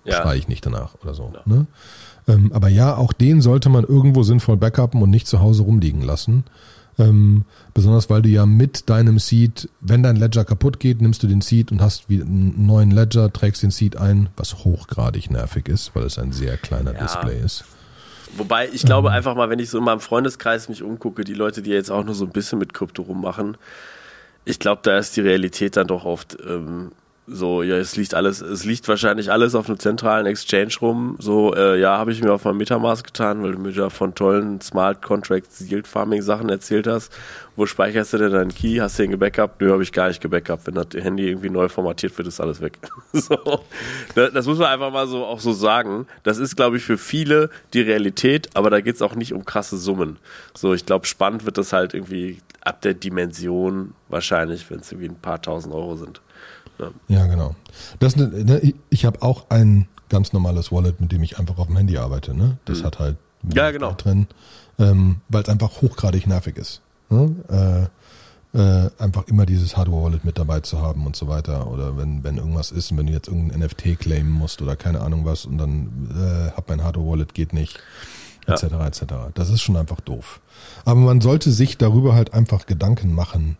ja. 0.05 0.23
schrei 0.23 0.37
ich 0.37 0.49
nicht 0.49 0.65
danach 0.65 0.95
oder 1.03 1.15
so. 1.15 1.33
Ja. 1.35 1.43
Ne? 1.47 1.67
Ähm, 2.27 2.53
aber 2.53 2.69
ja, 2.69 2.97
auch 2.97 3.13
den 3.13 3.41
sollte 3.41 3.69
man 3.69 3.85
irgendwo 3.85 4.23
sinnvoll 4.23 4.57
backuppen 4.57 5.03
und 5.03 5.11
nicht 5.11 5.27
zu 5.27 5.41
Hause 5.41 5.63
rumliegen 5.63 6.03
lassen. 6.03 6.45
Ähm, 6.99 7.45
besonders 7.75 8.09
weil 8.09 8.23
du 8.23 8.29
ja 8.29 8.47
mit 8.47 8.89
deinem 8.89 9.19
Seed, 9.19 9.69
wenn 9.81 10.03
dein 10.03 10.17
Ledger 10.17 10.45
kaputt 10.45 10.79
geht, 10.79 11.03
nimmst 11.03 11.23
du 11.23 11.27
den 11.27 11.41
Seed 11.41 11.73
und 11.73 11.81
hast 11.81 12.09
wieder 12.09 12.25
einen 12.25 12.67
neuen 12.67 12.91
Ledger, 12.93 13.33
trägst 13.33 13.63
den 13.63 13.73
Seed 13.73 13.97
ein, 13.97 14.29
was 14.37 14.65
hochgradig 14.65 15.31
nervig 15.31 15.69
ist, 15.69 15.95
weil 15.95 16.05
es 16.05 16.19
ein 16.19 16.33
sehr 16.33 16.57
kleiner 16.57 16.95
ja. 16.95 17.03
Display 17.03 17.41
ist. 17.41 17.65
Wobei 18.37 18.69
ich 18.73 18.85
glaube 18.85 19.09
ähm. 19.09 19.15
einfach 19.15 19.35
mal, 19.35 19.51
wenn 19.51 19.59
ich 19.59 19.71
so 19.71 19.79
in 19.79 19.85
meinem 19.85 20.01
Freundeskreis 20.01 20.69
mich 20.69 20.83
umgucke, 20.83 21.25
die 21.25 21.35
Leute, 21.35 21.63
die 21.63 21.71
jetzt 21.71 21.91
auch 21.91 22.05
nur 22.05 22.15
so 22.15 22.25
ein 22.25 22.33
bisschen 22.33 22.59
mit 22.59 22.75
Krypto 22.75 23.03
rummachen, 23.03 23.57
ich 24.45 24.59
glaube, 24.59 24.81
da 24.85 24.99
ist 24.99 25.17
die 25.17 25.23
Realität 25.23 25.77
dann 25.77 25.87
doch 25.87 26.05
oft 26.05 26.37
ähm, 26.47 26.93
so, 27.27 27.63
ja, 27.63 27.77
es 27.77 27.97
liegt 27.97 28.13
alles, 28.13 28.43
es 28.43 28.67
liegt 28.67 28.87
wahrscheinlich 28.87 29.33
alles 29.33 29.55
auf 29.55 29.67
einem 29.67 29.79
zentralen 29.79 30.27
Exchange 30.27 30.75
rum. 30.83 31.17
So, 31.19 31.55
äh, 31.55 31.81
ja, 31.81 31.97
habe 31.97 32.13
ich 32.13 32.23
mir 32.23 32.31
auf 32.31 32.45
meinem 32.45 32.59
Metamask 32.59 33.07
getan, 33.07 33.43
weil 33.43 33.53
du 33.53 33.59
mir 33.59 33.73
da 33.73 33.89
von 33.89 34.15
tollen 34.15 34.61
Smart 34.61 35.01
Contracts 35.01 35.61
Yield 35.61 35.87
Farming 35.89 36.21
Sachen 36.21 36.51
erzählt 36.51 36.87
hast. 36.87 37.11
Wo 37.57 37.65
speicherst 37.65 38.13
du 38.13 38.19
denn 38.19 38.33
deinen 38.33 38.53
Key? 38.53 38.79
Hast 38.79 38.99
du 38.99 39.05
den 39.05 39.13
gebackupt? 39.13 39.61
Nö, 39.63 39.73
habe 39.73 39.83
ich 39.83 39.93
gar 39.93 40.09
nicht 40.09 40.21
gebackupt. 40.21 40.67
Wenn 40.67 40.75
das 40.75 40.89
Handy 40.93 41.27
irgendwie 41.27 41.49
neu 41.49 41.71
formatiert 41.71 42.17
wird, 42.19 42.29
ist 42.29 42.41
alles 42.41 42.61
weg. 42.61 42.79
so, 43.15 43.39
das 44.15 44.47
muss 44.47 44.59
man 44.59 44.69
einfach 44.69 44.93
mal 44.93 45.07
so 45.07 45.25
auch 45.25 45.41
so 45.41 45.53
sagen. 45.53 46.07
Das 46.25 46.37
ist, 46.37 46.57
glaube 46.57 46.77
ich, 46.77 46.85
für 46.85 46.99
viele 46.99 47.49
die 47.73 47.81
Realität, 47.81 48.51
aber 48.53 48.69
da 48.69 48.83
geht 48.83 48.97
es 48.97 49.03
auch 49.03 49.15
nicht 49.15 49.33
um 49.33 49.47
krasse 49.47 49.79
Summen. 49.79 50.19
So, 50.55 50.75
ich 50.75 50.85
glaube, 50.85 51.07
spannend 51.07 51.47
wird 51.47 51.57
das 51.57 51.73
halt 51.73 51.95
irgendwie 51.95 52.41
ab 52.61 52.83
der 52.83 52.93
Dimension 52.93 53.95
wahrscheinlich, 54.09 54.69
wenn 54.71 54.81
es 54.81 54.93
irgendwie 54.93 55.09
ein 55.09 55.21
paar 55.21 55.41
tausend 55.41 55.75
Euro 55.75 55.97
sind. 55.97 56.21
Ja, 56.79 56.91
ja 57.09 57.27
genau. 57.27 57.55
Das, 57.99 58.17
ne, 58.17 58.75
ich 58.91 59.05
habe 59.05 59.23
auch 59.23 59.51
ein 59.51 59.89
ganz 60.09 60.33
normales 60.33 60.71
Wallet, 60.73 61.01
mit 61.01 61.13
dem 61.13 61.23
ich 61.23 61.39
einfach 61.39 61.59
auf 61.59 61.67
dem 61.67 61.77
Handy 61.77 61.99
arbeite. 61.99 62.35
Ne? 62.35 62.59
Das 62.65 62.81
mhm. 62.81 62.85
hat 62.85 62.99
halt 62.99 63.17
ja, 63.53 63.71
genau. 63.71 63.93
drin, 63.93 64.27
ähm, 64.79 65.17
weil 65.29 65.43
es 65.43 65.49
einfach 65.49 65.83
hochgradig 65.83 66.27
nervig 66.27 66.57
ist. 66.57 66.81
Ne? 67.11 67.35
Äh, 67.49 68.59
äh, 68.59 68.91
einfach 68.99 69.27
immer 69.27 69.47
dieses 69.47 69.77
Hardware-Wallet 69.77 70.25
mit 70.25 70.39
dabei 70.39 70.61
zu 70.61 70.81
haben 70.81 71.07
und 71.07 71.17
so 71.17 71.27
weiter. 71.27 71.67
Oder 71.67 71.97
wenn, 71.97 72.23
wenn 72.23 72.37
irgendwas 72.37 72.71
ist 72.71 72.93
und 72.93 72.99
wenn 72.99 73.07
du 73.07 73.13
jetzt 73.13 73.29
irgendein 73.29 73.61
NFT 73.61 73.99
claimen 73.99 74.31
musst 74.31 74.63
oder 74.63 74.77
keine 74.77 75.01
Ahnung 75.01 75.25
was 75.25 75.45
und 75.45 75.59
dann 75.59 76.09
äh, 76.15 76.57
hab 76.57 76.69
mein 76.69 76.83
Hardware-Wallet, 76.83 77.35
geht 77.35 77.53
nicht, 77.53 77.81
ja. 78.47 78.55
etc. 78.55 78.63
etc. 78.87 79.05
Das 79.35 79.51
ist 79.51 79.63
schon 79.63 79.77
einfach 79.77 80.01
doof. 80.01 80.41
Aber 80.85 81.01
man 81.01 81.21
sollte 81.21 81.51
sich 81.51 81.79
darüber 81.79 82.15
halt 82.15 82.33
einfach 82.33 82.67
Gedanken 82.67 83.13
machen, 83.13 83.57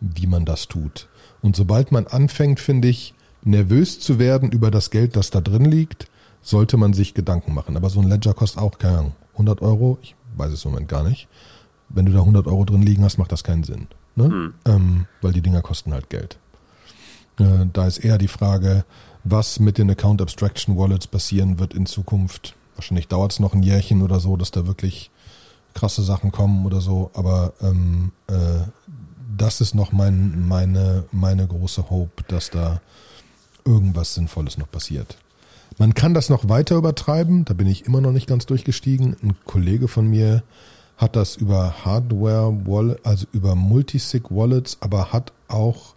wie 0.00 0.28
man 0.28 0.44
das 0.44 0.68
tut. 0.68 1.08
Und 1.42 1.56
sobald 1.56 1.92
man 1.92 2.06
anfängt, 2.06 2.60
finde 2.60 2.88
ich, 2.88 3.14
nervös 3.42 4.00
zu 4.00 4.18
werden 4.18 4.50
über 4.50 4.70
das 4.70 4.90
Geld, 4.90 5.16
das 5.16 5.30
da 5.30 5.40
drin 5.40 5.64
liegt, 5.64 6.08
sollte 6.42 6.76
man 6.76 6.92
sich 6.92 7.14
Gedanken 7.14 7.54
machen. 7.54 7.76
Aber 7.76 7.90
so 7.90 8.00
ein 8.00 8.08
Ledger 8.08 8.34
kostet 8.34 8.60
auch, 8.60 8.78
keine 8.78 8.98
Ahnung, 8.98 9.12
100 9.32 9.62
Euro? 9.62 9.98
Ich 10.02 10.14
weiß 10.36 10.52
es 10.52 10.64
im 10.64 10.72
Moment 10.72 10.88
gar 10.88 11.02
nicht. 11.02 11.28
Wenn 11.88 12.06
du 12.06 12.12
da 12.12 12.20
100 12.20 12.46
Euro 12.46 12.64
drin 12.64 12.82
liegen 12.82 13.04
hast, 13.04 13.18
macht 13.18 13.32
das 13.32 13.44
keinen 13.44 13.64
Sinn. 13.64 13.86
Ne? 14.16 14.24
Hm. 14.24 14.54
Ähm, 14.64 15.06
weil 15.20 15.32
die 15.32 15.42
Dinger 15.42 15.62
kosten 15.62 15.92
halt 15.92 16.10
Geld. 16.10 16.38
Äh, 17.38 17.66
da 17.72 17.86
ist 17.86 17.98
eher 17.98 18.18
die 18.18 18.28
Frage, 18.28 18.84
was 19.24 19.60
mit 19.60 19.78
den 19.78 19.90
Account 19.90 20.22
Abstraction 20.22 20.76
Wallets 20.76 21.06
passieren 21.06 21.58
wird 21.58 21.74
in 21.74 21.86
Zukunft. 21.86 22.54
Wahrscheinlich 22.76 23.08
dauert 23.08 23.32
es 23.32 23.40
noch 23.40 23.54
ein 23.54 23.62
Jährchen 23.62 24.02
oder 24.02 24.20
so, 24.20 24.36
dass 24.36 24.50
da 24.50 24.66
wirklich 24.66 25.10
krasse 25.74 26.02
Sachen 26.02 26.32
kommen 26.32 26.64
oder 26.64 26.80
so. 26.80 27.10
Aber 27.14 27.52
ähm, 27.60 28.12
äh, 28.28 28.60
das 29.36 29.60
ist 29.60 29.74
noch 29.74 29.92
mein, 29.92 30.46
meine, 30.46 31.04
meine 31.12 31.46
große 31.46 31.90
Hope, 31.90 32.24
dass 32.28 32.50
da 32.50 32.80
irgendwas 33.64 34.14
Sinnvolles 34.14 34.58
noch 34.58 34.70
passiert. 34.70 35.16
Man 35.78 35.94
kann 35.94 36.14
das 36.14 36.30
noch 36.30 36.48
weiter 36.48 36.76
übertreiben, 36.76 37.44
da 37.44 37.54
bin 37.54 37.66
ich 37.66 37.84
immer 37.84 38.00
noch 38.00 38.12
nicht 38.12 38.26
ganz 38.26 38.46
durchgestiegen. 38.46 39.16
Ein 39.22 39.36
Kollege 39.44 39.88
von 39.88 40.08
mir 40.08 40.42
hat 40.96 41.16
das 41.16 41.36
über 41.36 41.84
Hardware, 41.84 42.66
Wallet, 42.66 43.04
also 43.04 43.26
über 43.32 43.54
Multisig 43.54 44.30
Wallets, 44.30 44.78
aber 44.80 45.12
hat 45.12 45.32
auch, 45.48 45.94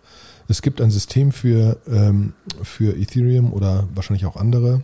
es 0.50 0.62
gibt 0.62 0.82
ein 0.82 0.92
System 0.92 1.32
für, 1.32 1.78
ähm, 1.88 2.34
für 2.62 2.98
Ethereum 2.98 3.54
oder 3.54 3.88
wahrscheinlich 3.96 4.26
auch 4.26 4.36
andere, 4.36 4.84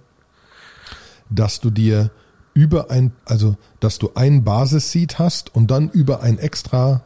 dass 1.29 1.59
du 1.59 1.71
dir 1.71 2.11
über 2.53 2.89
ein, 2.89 3.11
also 3.25 3.57
dass 3.81 3.99
du 3.99 4.11
ein 4.15 4.45
Basis-Seed 4.45 5.19
hast 5.19 5.53
und 5.53 5.71
dann 5.71 5.89
über 5.89 6.21
ein 6.21 6.39
extra 6.39 7.03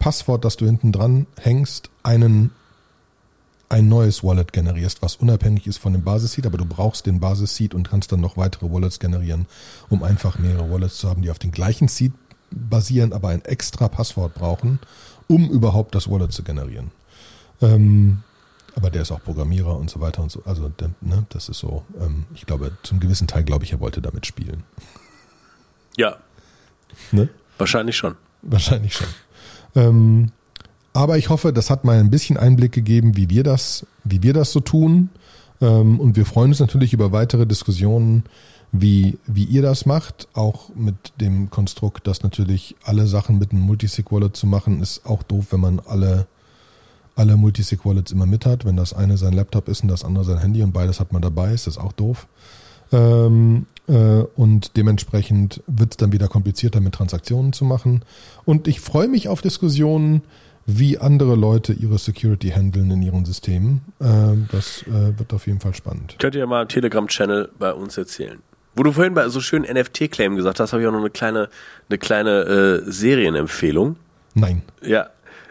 Passwort, 0.00 0.44
das 0.44 0.56
du 0.56 0.66
hinten 0.66 0.90
dran 0.90 1.28
hängst, 1.38 1.90
einen 2.02 2.50
ein 3.68 3.88
neues 3.88 4.24
Wallet 4.24 4.52
generierst, 4.52 5.00
was 5.00 5.14
unabhängig 5.14 5.68
ist 5.68 5.78
von 5.78 5.92
dem 5.92 6.02
Basis-Seed, 6.02 6.44
aber 6.44 6.58
du 6.58 6.64
brauchst 6.64 7.06
den 7.06 7.20
Basis-Seed 7.20 7.72
und 7.72 7.88
kannst 7.88 8.10
dann 8.10 8.20
noch 8.20 8.36
weitere 8.36 8.68
Wallets 8.68 8.98
generieren, 8.98 9.46
um 9.88 10.02
einfach 10.02 10.38
mehrere 10.40 10.68
Wallets 10.68 10.98
zu 10.98 11.08
haben, 11.08 11.22
die 11.22 11.30
auf 11.30 11.38
den 11.38 11.52
gleichen 11.52 11.86
Seed 11.86 12.12
basieren, 12.50 13.12
aber 13.12 13.28
ein 13.28 13.44
extra 13.44 13.86
Passwort 13.86 14.34
brauchen, 14.34 14.80
um 15.28 15.48
überhaupt 15.48 15.94
das 15.94 16.10
Wallet 16.10 16.32
zu 16.32 16.42
generieren. 16.42 16.90
Ähm, 17.62 18.24
aber 18.74 18.90
der 18.90 19.02
ist 19.02 19.12
auch 19.12 19.22
Programmierer 19.22 19.76
und 19.76 19.88
so 19.88 20.00
weiter 20.00 20.22
und 20.22 20.32
so. 20.32 20.42
Also, 20.44 20.72
ne, 21.00 21.26
das 21.28 21.48
ist 21.48 21.58
so. 21.58 21.84
Ähm, 22.00 22.24
ich 22.34 22.46
glaube, 22.46 22.72
zum 22.82 22.98
gewissen 22.98 23.28
Teil 23.28 23.44
glaube 23.44 23.64
ich, 23.64 23.72
er 23.72 23.80
wollte 23.80 24.02
damit 24.02 24.26
spielen. 24.26 24.64
Ja. 25.96 26.16
Ne? 27.12 27.28
Wahrscheinlich 27.58 27.96
schon. 27.96 28.16
Wahrscheinlich 28.42 28.94
schon. 28.94 29.08
Ähm, 29.74 30.32
aber 30.92 31.18
ich 31.18 31.28
hoffe, 31.28 31.52
das 31.52 31.70
hat 31.70 31.84
mal 31.84 31.98
ein 31.98 32.10
bisschen 32.10 32.36
Einblick 32.36 32.72
gegeben, 32.72 33.16
wie 33.16 33.30
wir 33.30 33.42
das, 33.44 33.86
wie 34.04 34.22
wir 34.22 34.32
das 34.32 34.52
so 34.52 34.60
tun. 34.60 35.10
Ähm, 35.60 36.00
und 36.00 36.16
wir 36.16 36.26
freuen 36.26 36.50
uns 36.50 36.60
natürlich 36.60 36.92
über 36.92 37.12
weitere 37.12 37.46
Diskussionen, 37.46 38.24
wie, 38.72 39.18
wie 39.26 39.44
ihr 39.44 39.62
das 39.62 39.86
macht. 39.86 40.28
Auch 40.34 40.70
mit 40.74 40.94
dem 41.20 41.50
Konstrukt, 41.50 42.06
dass 42.06 42.22
natürlich 42.22 42.76
alle 42.84 43.06
Sachen 43.06 43.38
mit 43.38 43.52
einem 43.52 43.62
Multisig-Wallet 43.62 44.36
zu 44.36 44.46
machen, 44.46 44.82
ist 44.82 45.06
auch 45.06 45.22
doof, 45.22 45.46
wenn 45.50 45.60
man 45.60 45.80
alle, 45.80 46.26
alle 47.14 47.36
Multisig-Wallets 47.36 48.12
immer 48.12 48.26
mit 48.26 48.46
hat. 48.46 48.64
Wenn 48.64 48.76
das 48.76 48.92
eine 48.92 49.16
sein 49.16 49.32
Laptop 49.32 49.68
ist 49.68 49.82
und 49.82 49.88
das 49.88 50.04
andere 50.04 50.24
sein 50.24 50.38
Handy 50.38 50.62
und 50.62 50.72
beides 50.72 50.98
hat 50.98 51.12
man 51.12 51.22
dabei, 51.22 51.52
ist 51.52 51.66
das 51.66 51.78
auch 51.78 51.92
doof. 51.92 52.26
Ähm, 52.92 53.66
äh, 53.69 53.69
und 53.90 54.76
dementsprechend 54.76 55.62
wird 55.66 55.92
es 55.92 55.96
dann 55.96 56.12
wieder 56.12 56.28
komplizierter 56.28 56.80
mit 56.80 56.94
Transaktionen 56.94 57.52
zu 57.52 57.64
machen. 57.64 58.04
Und 58.44 58.68
ich 58.68 58.80
freue 58.80 59.08
mich 59.08 59.28
auf 59.28 59.40
Diskussionen, 59.42 60.22
wie 60.66 60.98
andere 60.98 61.34
Leute 61.34 61.72
ihre 61.72 61.98
Security 61.98 62.50
handeln 62.50 62.90
in 62.90 63.02
ihren 63.02 63.24
Systemen. 63.24 63.82
Äh, 63.98 64.06
das 64.50 64.82
äh, 64.82 65.18
wird 65.18 65.32
auf 65.32 65.46
jeden 65.46 65.60
Fall 65.60 65.74
spannend. 65.74 66.16
Könnt 66.18 66.34
ihr 66.34 66.46
mal 66.46 66.62
im 66.62 66.68
Telegram-Channel 66.68 67.50
bei 67.58 67.72
uns 67.72 67.96
erzählen. 67.96 68.38
Wo 68.76 68.82
du 68.82 68.92
vorhin 68.92 69.14
bei 69.14 69.28
so 69.28 69.40
schön 69.40 69.62
NFT-Claim 69.62 70.36
gesagt 70.36 70.60
hast, 70.60 70.72
habe 70.72 70.82
ich 70.82 70.88
auch 70.88 70.92
noch 70.92 71.00
eine 71.00 71.10
kleine, 71.10 71.48
eine 71.88 71.98
kleine 71.98 72.82
äh, 72.86 72.90
Serienempfehlung. 72.90 73.96
Nein. 74.34 74.62
Ja, 74.82 75.10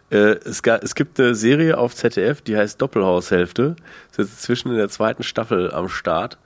äh, 0.09 0.37
es, 0.45 0.63
gab, 0.63 0.83
es, 0.83 0.95
gibt 0.95 1.19
eine 1.19 1.35
Serie 1.35 1.77
auf 1.77 1.95
ZDF, 1.95 2.41
die 2.41 2.55
heißt 2.55 2.81
Doppelhaushälfte. 2.81 3.75
Ist 4.11 4.17
jetzt 4.19 4.41
zwischen 4.41 4.69
in 4.69 4.77
der 4.77 4.89
zweiten 4.89 5.23
Staffel 5.23 5.71
am 5.71 5.89
Start. 5.89 6.37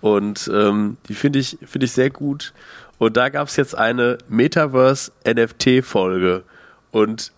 Und 0.00 0.50
ähm, 0.52 0.96
die 1.08 1.14
finde 1.14 1.38
ich, 1.38 1.58
finde 1.64 1.86
ich 1.86 1.92
sehr 1.92 2.10
gut. 2.10 2.52
Und 2.98 3.16
da 3.16 3.28
gab 3.28 3.46
es 3.48 3.56
jetzt 3.56 3.76
eine 3.76 4.18
Metaverse-NFT-Folge. 4.28 6.42
Und 6.90 7.32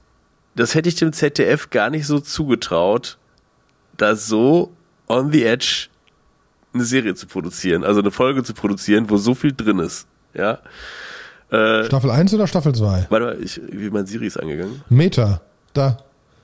das 0.54 0.74
hätte 0.74 0.88
ich 0.88 0.94
dem 0.96 1.12
ZDF 1.12 1.70
gar 1.70 1.90
nicht 1.90 2.06
so 2.06 2.20
zugetraut, 2.20 3.18
da 3.96 4.16
so 4.16 4.72
on 5.08 5.32
the 5.32 5.44
edge 5.44 5.88
eine 6.72 6.84
Serie 6.84 7.14
zu 7.14 7.26
produzieren, 7.26 7.84
also 7.84 8.00
eine 8.00 8.10
Folge 8.10 8.42
zu 8.42 8.54
produzieren, 8.54 9.10
wo 9.10 9.16
so 9.16 9.34
viel 9.34 9.52
drin 9.52 9.80
ist. 9.80 10.06
Ja. 10.34 10.58
Äh, 11.50 11.84
Staffel 11.84 12.10
1 12.10 12.32
oder 12.34 12.46
Staffel 12.46 12.74
2? 12.74 13.06
Warte 13.10 13.26
mal, 13.26 13.42
ich, 13.42 13.60
wie 13.70 13.90
mein 13.90 14.06
Siri 14.06 14.26
ist 14.26 14.38
angegangen. 14.38 14.82
Meta, 14.88 15.40
da. 15.74 15.98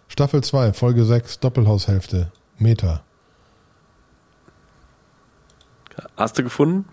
Staffel 0.09 0.43
2, 0.43 0.73
Folge 0.73 1.05
6, 1.05 1.41
Doppelhaushälfte. 1.41 2.31
Meta. 2.59 3.03
Hast 6.17 6.39
du 6.39 6.43
gefunden? 6.43 6.87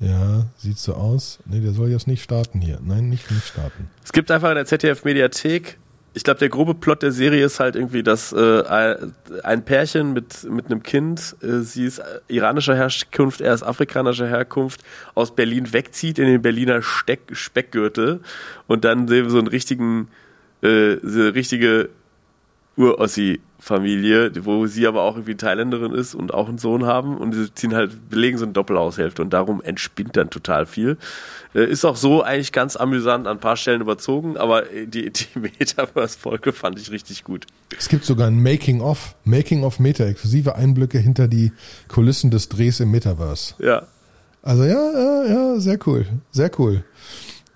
Ja, 0.00 0.46
sieht 0.56 0.78
so 0.78 0.94
aus. 0.94 1.38
Nee, 1.44 1.60
der 1.60 1.72
soll 1.72 1.88
jetzt 1.88 2.06
nicht 2.06 2.22
starten 2.22 2.60
hier. 2.60 2.78
Nein, 2.82 3.08
nicht, 3.08 3.30
nicht 3.30 3.46
starten. 3.46 3.90
Es 4.04 4.12
gibt 4.12 4.30
einfach 4.30 4.50
in 4.50 4.54
der 4.54 4.66
ZDF-Mediathek, 4.66 5.78
ich 6.14 6.24
glaube, 6.24 6.40
der 6.40 6.48
grobe 6.48 6.74
Plot 6.74 7.02
der 7.02 7.12
Serie 7.12 7.44
ist 7.44 7.60
halt 7.60 7.76
irgendwie, 7.76 8.02
dass 8.02 8.32
äh, 8.32 8.96
ein 9.44 9.64
Pärchen 9.64 10.12
mit, 10.12 10.50
mit 10.50 10.66
einem 10.66 10.82
Kind, 10.82 11.36
äh, 11.42 11.60
sie 11.60 11.84
ist 11.84 12.02
iranischer 12.26 12.74
Herkunft, 12.74 13.40
er 13.40 13.54
ist 13.54 13.62
afrikanischer 13.62 14.26
Herkunft, 14.26 14.82
aus 15.14 15.34
Berlin 15.34 15.72
wegzieht 15.72 16.18
in 16.18 16.26
den 16.26 16.42
Berliner 16.42 16.82
Steck, 16.82 17.20
Speckgürtel 17.32 18.20
und 18.66 18.84
dann 18.84 19.06
sehen 19.06 19.26
wir 19.26 19.30
so 19.30 19.38
einen 19.38 19.46
richtigen, 19.46 20.08
äh, 20.62 20.96
so 21.02 21.20
eine 21.20 21.34
richtige 21.34 21.90
Urossi-Familie, 22.78 24.30
wo 24.44 24.66
sie 24.66 24.86
aber 24.86 25.02
auch 25.02 25.16
irgendwie 25.16 25.34
Thailänderin 25.34 25.92
ist 25.92 26.14
und 26.14 26.32
auch 26.32 26.48
einen 26.48 26.58
Sohn 26.58 26.86
haben 26.86 27.18
und 27.18 27.32
sie 27.34 27.52
ziehen 27.52 27.74
halt, 27.74 28.08
belegen 28.08 28.38
so 28.38 28.44
eine 28.44 28.52
Doppelhaushälfte 28.52 29.20
und 29.22 29.30
darum 29.30 29.60
entspinnt 29.62 30.16
dann 30.16 30.30
total 30.30 30.64
viel. 30.66 30.96
Äh, 31.54 31.64
ist 31.64 31.84
auch 31.84 31.96
so 31.96 32.22
eigentlich 32.22 32.52
ganz 32.52 32.76
amüsant, 32.76 33.26
an 33.26 33.36
ein 33.36 33.40
paar 33.40 33.56
Stellen 33.56 33.80
überzogen, 33.80 34.36
aber 34.36 34.62
die, 34.62 35.10
die 35.12 35.26
Metaverse-Folge 35.38 36.52
fand 36.52 36.78
ich 36.78 36.90
richtig 36.90 37.24
gut. 37.24 37.46
Es 37.76 37.88
gibt 37.88 38.04
sogar 38.04 38.28
ein 38.28 38.42
Making-of, 38.42 39.16
Making-of 39.24 39.80
Meta, 39.80 40.04
exklusive 40.04 40.54
Einblicke 40.54 40.98
hinter 40.98 41.28
die 41.28 41.52
Kulissen 41.88 42.30
des 42.30 42.48
Drehs 42.48 42.80
im 42.80 42.90
Metaverse. 42.90 43.54
Ja. 43.58 43.82
Also 44.42 44.64
ja, 44.64 44.92
ja, 44.92 45.24
ja, 45.26 45.60
sehr 45.60 45.78
cool, 45.86 46.06
sehr 46.30 46.50
cool. 46.58 46.84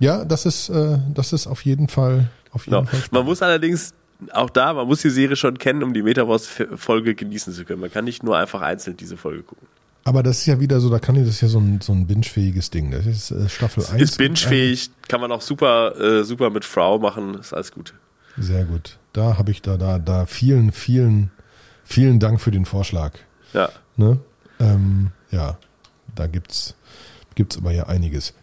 Ja, 0.00 0.24
das 0.24 0.46
ist, 0.46 0.68
äh, 0.68 0.98
das 1.14 1.32
ist 1.32 1.46
auf 1.46 1.64
jeden 1.64 1.86
Fall, 1.88 2.28
auf 2.50 2.66
jeden 2.66 2.78
Genau. 2.80 2.90
Fall. 2.90 3.00
Man 3.12 3.24
muss 3.24 3.40
allerdings 3.40 3.94
auch 4.32 4.50
da, 4.50 4.72
man 4.72 4.86
muss 4.86 5.02
die 5.02 5.10
Serie 5.10 5.36
schon 5.36 5.58
kennen, 5.58 5.82
um 5.82 5.94
die 5.94 6.02
Metaverse-Folge 6.02 7.14
genießen 7.14 7.52
zu 7.52 7.64
können. 7.64 7.80
Man 7.80 7.90
kann 7.90 8.04
nicht 8.04 8.22
nur 8.22 8.36
einfach 8.36 8.62
einzeln 8.62 8.96
diese 8.96 9.16
Folge 9.16 9.42
gucken. 9.42 9.66
Aber 10.04 10.22
das 10.22 10.38
ist 10.38 10.46
ja 10.46 10.58
wieder 10.58 10.80
so, 10.80 10.90
da 10.90 10.98
kann 10.98 11.14
ich, 11.14 11.24
das 11.24 11.36
ist 11.36 11.40
ja 11.42 11.48
so 11.48 11.60
ein, 11.60 11.80
so 11.80 11.92
ein 11.92 12.06
binge-fähiges 12.06 12.70
Ding. 12.70 12.90
Das 12.90 13.06
ist 13.06 13.30
äh, 13.30 13.48
Staffel 13.48 13.84
1. 13.84 14.02
Ist 14.02 14.18
binge-fähig, 14.18 14.90
kann 15.08 15.20
man 15.20 15.30
auch 15.30 15.42
super, 15.42 15.98
äh, 16.00 16.24
super 16.24 16.50
mit 16.50 16.64
Frau 16.64 16.98
machen, 16.98 17.34
ist 17.34 17.52
alles 17.52 17.70
gut. 17.70 17.94
Sehr 18.36 18.64
gut. 18.64 18.98
Da 19.12 19.38
habe 19.38 19.50
ich 19.50 19.62
da, 19.62 19.76
da, 19.76 19.98
da 19.98 20.26
vielen, 20.26 20.72
vielen, 20.72 21.30
vielen 21.84 22.18
Dank 22.18 22.40
für 22.40 22.50
den 22.50 22.64
Vorschlag. 22.64 23.12
Ja. 23.52 23.68
Ne? 23.96 24.18
Ähm, 24.58 25.12
ja, 25.30 25.58
da 26.14 26.26
gibt's 26.26 26.74
gibt's 27.35 27.57
aber 27.59 27.72
ja 27.72 27.85
einiges. 27.87 28.35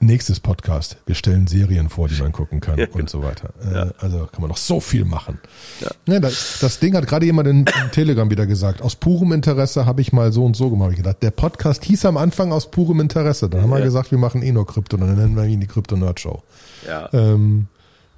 Nächstes 0.00 0.40
Podcast. 0.40 0.96
Wir 1.06 1.14
stellen 1.14 1.46
Serien 1.46 1.88
vor, 1.88 2.08
die 2.08 2.20
man 2.20 2.32
gucken 2.32 2.60
kann 2.60 2.78
und 2.92 3.08
so 3.10 3.22
weiter. 3.22 3.50
Äh, 3.64 3.74
Ja. 3.74 3.90
Also 3.98 4.26
kann 4.26 4.40
man 4.40 4.48
noch 4.48 4.56
so 4.56 4.80
viel 4.80 5.04
machen. 5.04 5.38
Ja. 5.80 5.88
Ne, 6.06 6.20
das, 6.20 6.58
das 6.60 6.78
Ding 6.80 6.94
hat 6.96 7.06
gerade 7.06 7.26
jemand 7.26 7.48
in, 7.48 7.58
in 7.60 7.90
Telegram 7.92 8.30
wieder 8.30 8.46
gesagt. 8.46 8.82
Aus 8.82 8.96
purem 8.96 9.32
Interesse 9.32 9.86
habe 9.86 10.00
ich 10.00 10.12
mal 10.12 10.32
so 10.32 10.44
und 10.44 10.56
so 10.56 10.70
gemacht. 10.70 10.90
Ich 10.92 10.96
gedacht, 10.98 11.22
der 11.22 11.30
Podcast 11.30 11.84
hieß 11.84 12.04
am 12.06 12.16
Anfang 12.16 12.52
aus 12.52 12.70
purem 12.70 13.00
Interesse. 13.00 13.48
Dann 13.48 13.62
haben 13.62 13.70
wir 13.70 13.78
Ja. 13.78 13.84
gesagt, 13.84 14.10
wir 14.10 14.18
machen 14.18 14.42
eh 14.42 14.52
nur 14.52 14.66
Krypto. 14.66 14.96
Dann 14.96 15.14
nennen 15.14 15.36
wir 15.36 15.44
ihn 15.44 15.60
die 15.60 15.66
Krypto-Nerd-Show. 15.66 16.42
Ja. 16.86 17.08
Ähm, 17.12 17.66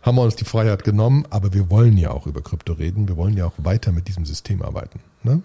haben 0.03 0.17
wir 0.17 0.23
uns 0.23 0.35
die 0.37 0.45
Freiheit 0.45 0.83
genommen, 0.85 1.27
aber 1.31 1.53
wir 1.55 1.71
wollen 1.71 1.97
ja 1.97 2.11
auch 2.11 2.27
über 2.27 2.43
Krypto 2.43 2.73
reden. 2.73 3.07
Wir 3.09 3.17
wollen 3.17 3.37
ja 3.37 3.47
auch 3.47 3.53
weiter 3.59 3.93
mit 3.93 4.09
diesem 4.09 4.25
System 4.27 4.61
arbeiten. 4.63 4.99
Ne? 5.23 5.43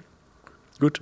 Gut. 0.80 1.02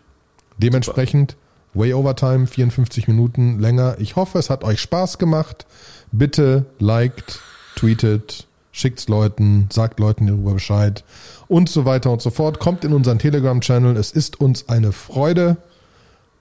Dementsprechend 0.58 1.36
Way 1.76 1.94
Overtime, 1.94 2.48
54 2.48 3.08
Minuten 3.08 3.60
länger. 3.60 3.98
Ich 4.00 4.16
hoffe, 4.16 4.40
es 4.40 4.50
hat 4.50 4.64
euch 4.64 4.82
Spaß 4.82 5.18
gemacht. 5.18 5.66
Bitte 6.12 6.66
liked, 6.80 7.40
tweetet, 7.76 8.48
schickt's 8.72 9.08
Leuten, 9.08 9.68
sagt 9.72 10.00
Leuten 10.00 10.28
darüber 10.28 10.54
Bescheid 10.54 11.04
und 11.48 11.70
so 11.70 11.86
weiter 11.86 12.12
und 12.12 12.22
so 12.22 12.30
fort. 12.30 12.60
Kommt 12.60 12.84
in 12.84 12.94
unseren 12.94 13.20
Telegram-Channel. 13.20 13.98
Es 13.98 14.12
ist 14.12 14.40
uns 14.40 14.70
eine 14.70 14.92
Freude 14.92 15.58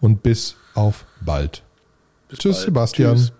und 0.01 0.23
bis 0.23 0.57
auf 0.75 1.05
bald. 1.21 1.63
Bis 2.29 2.39
Tschüss, 2.39 2.57
bald. 2.57 2.67
Sebastian. 2.67 3.17
Tschüss. 3.17 3.33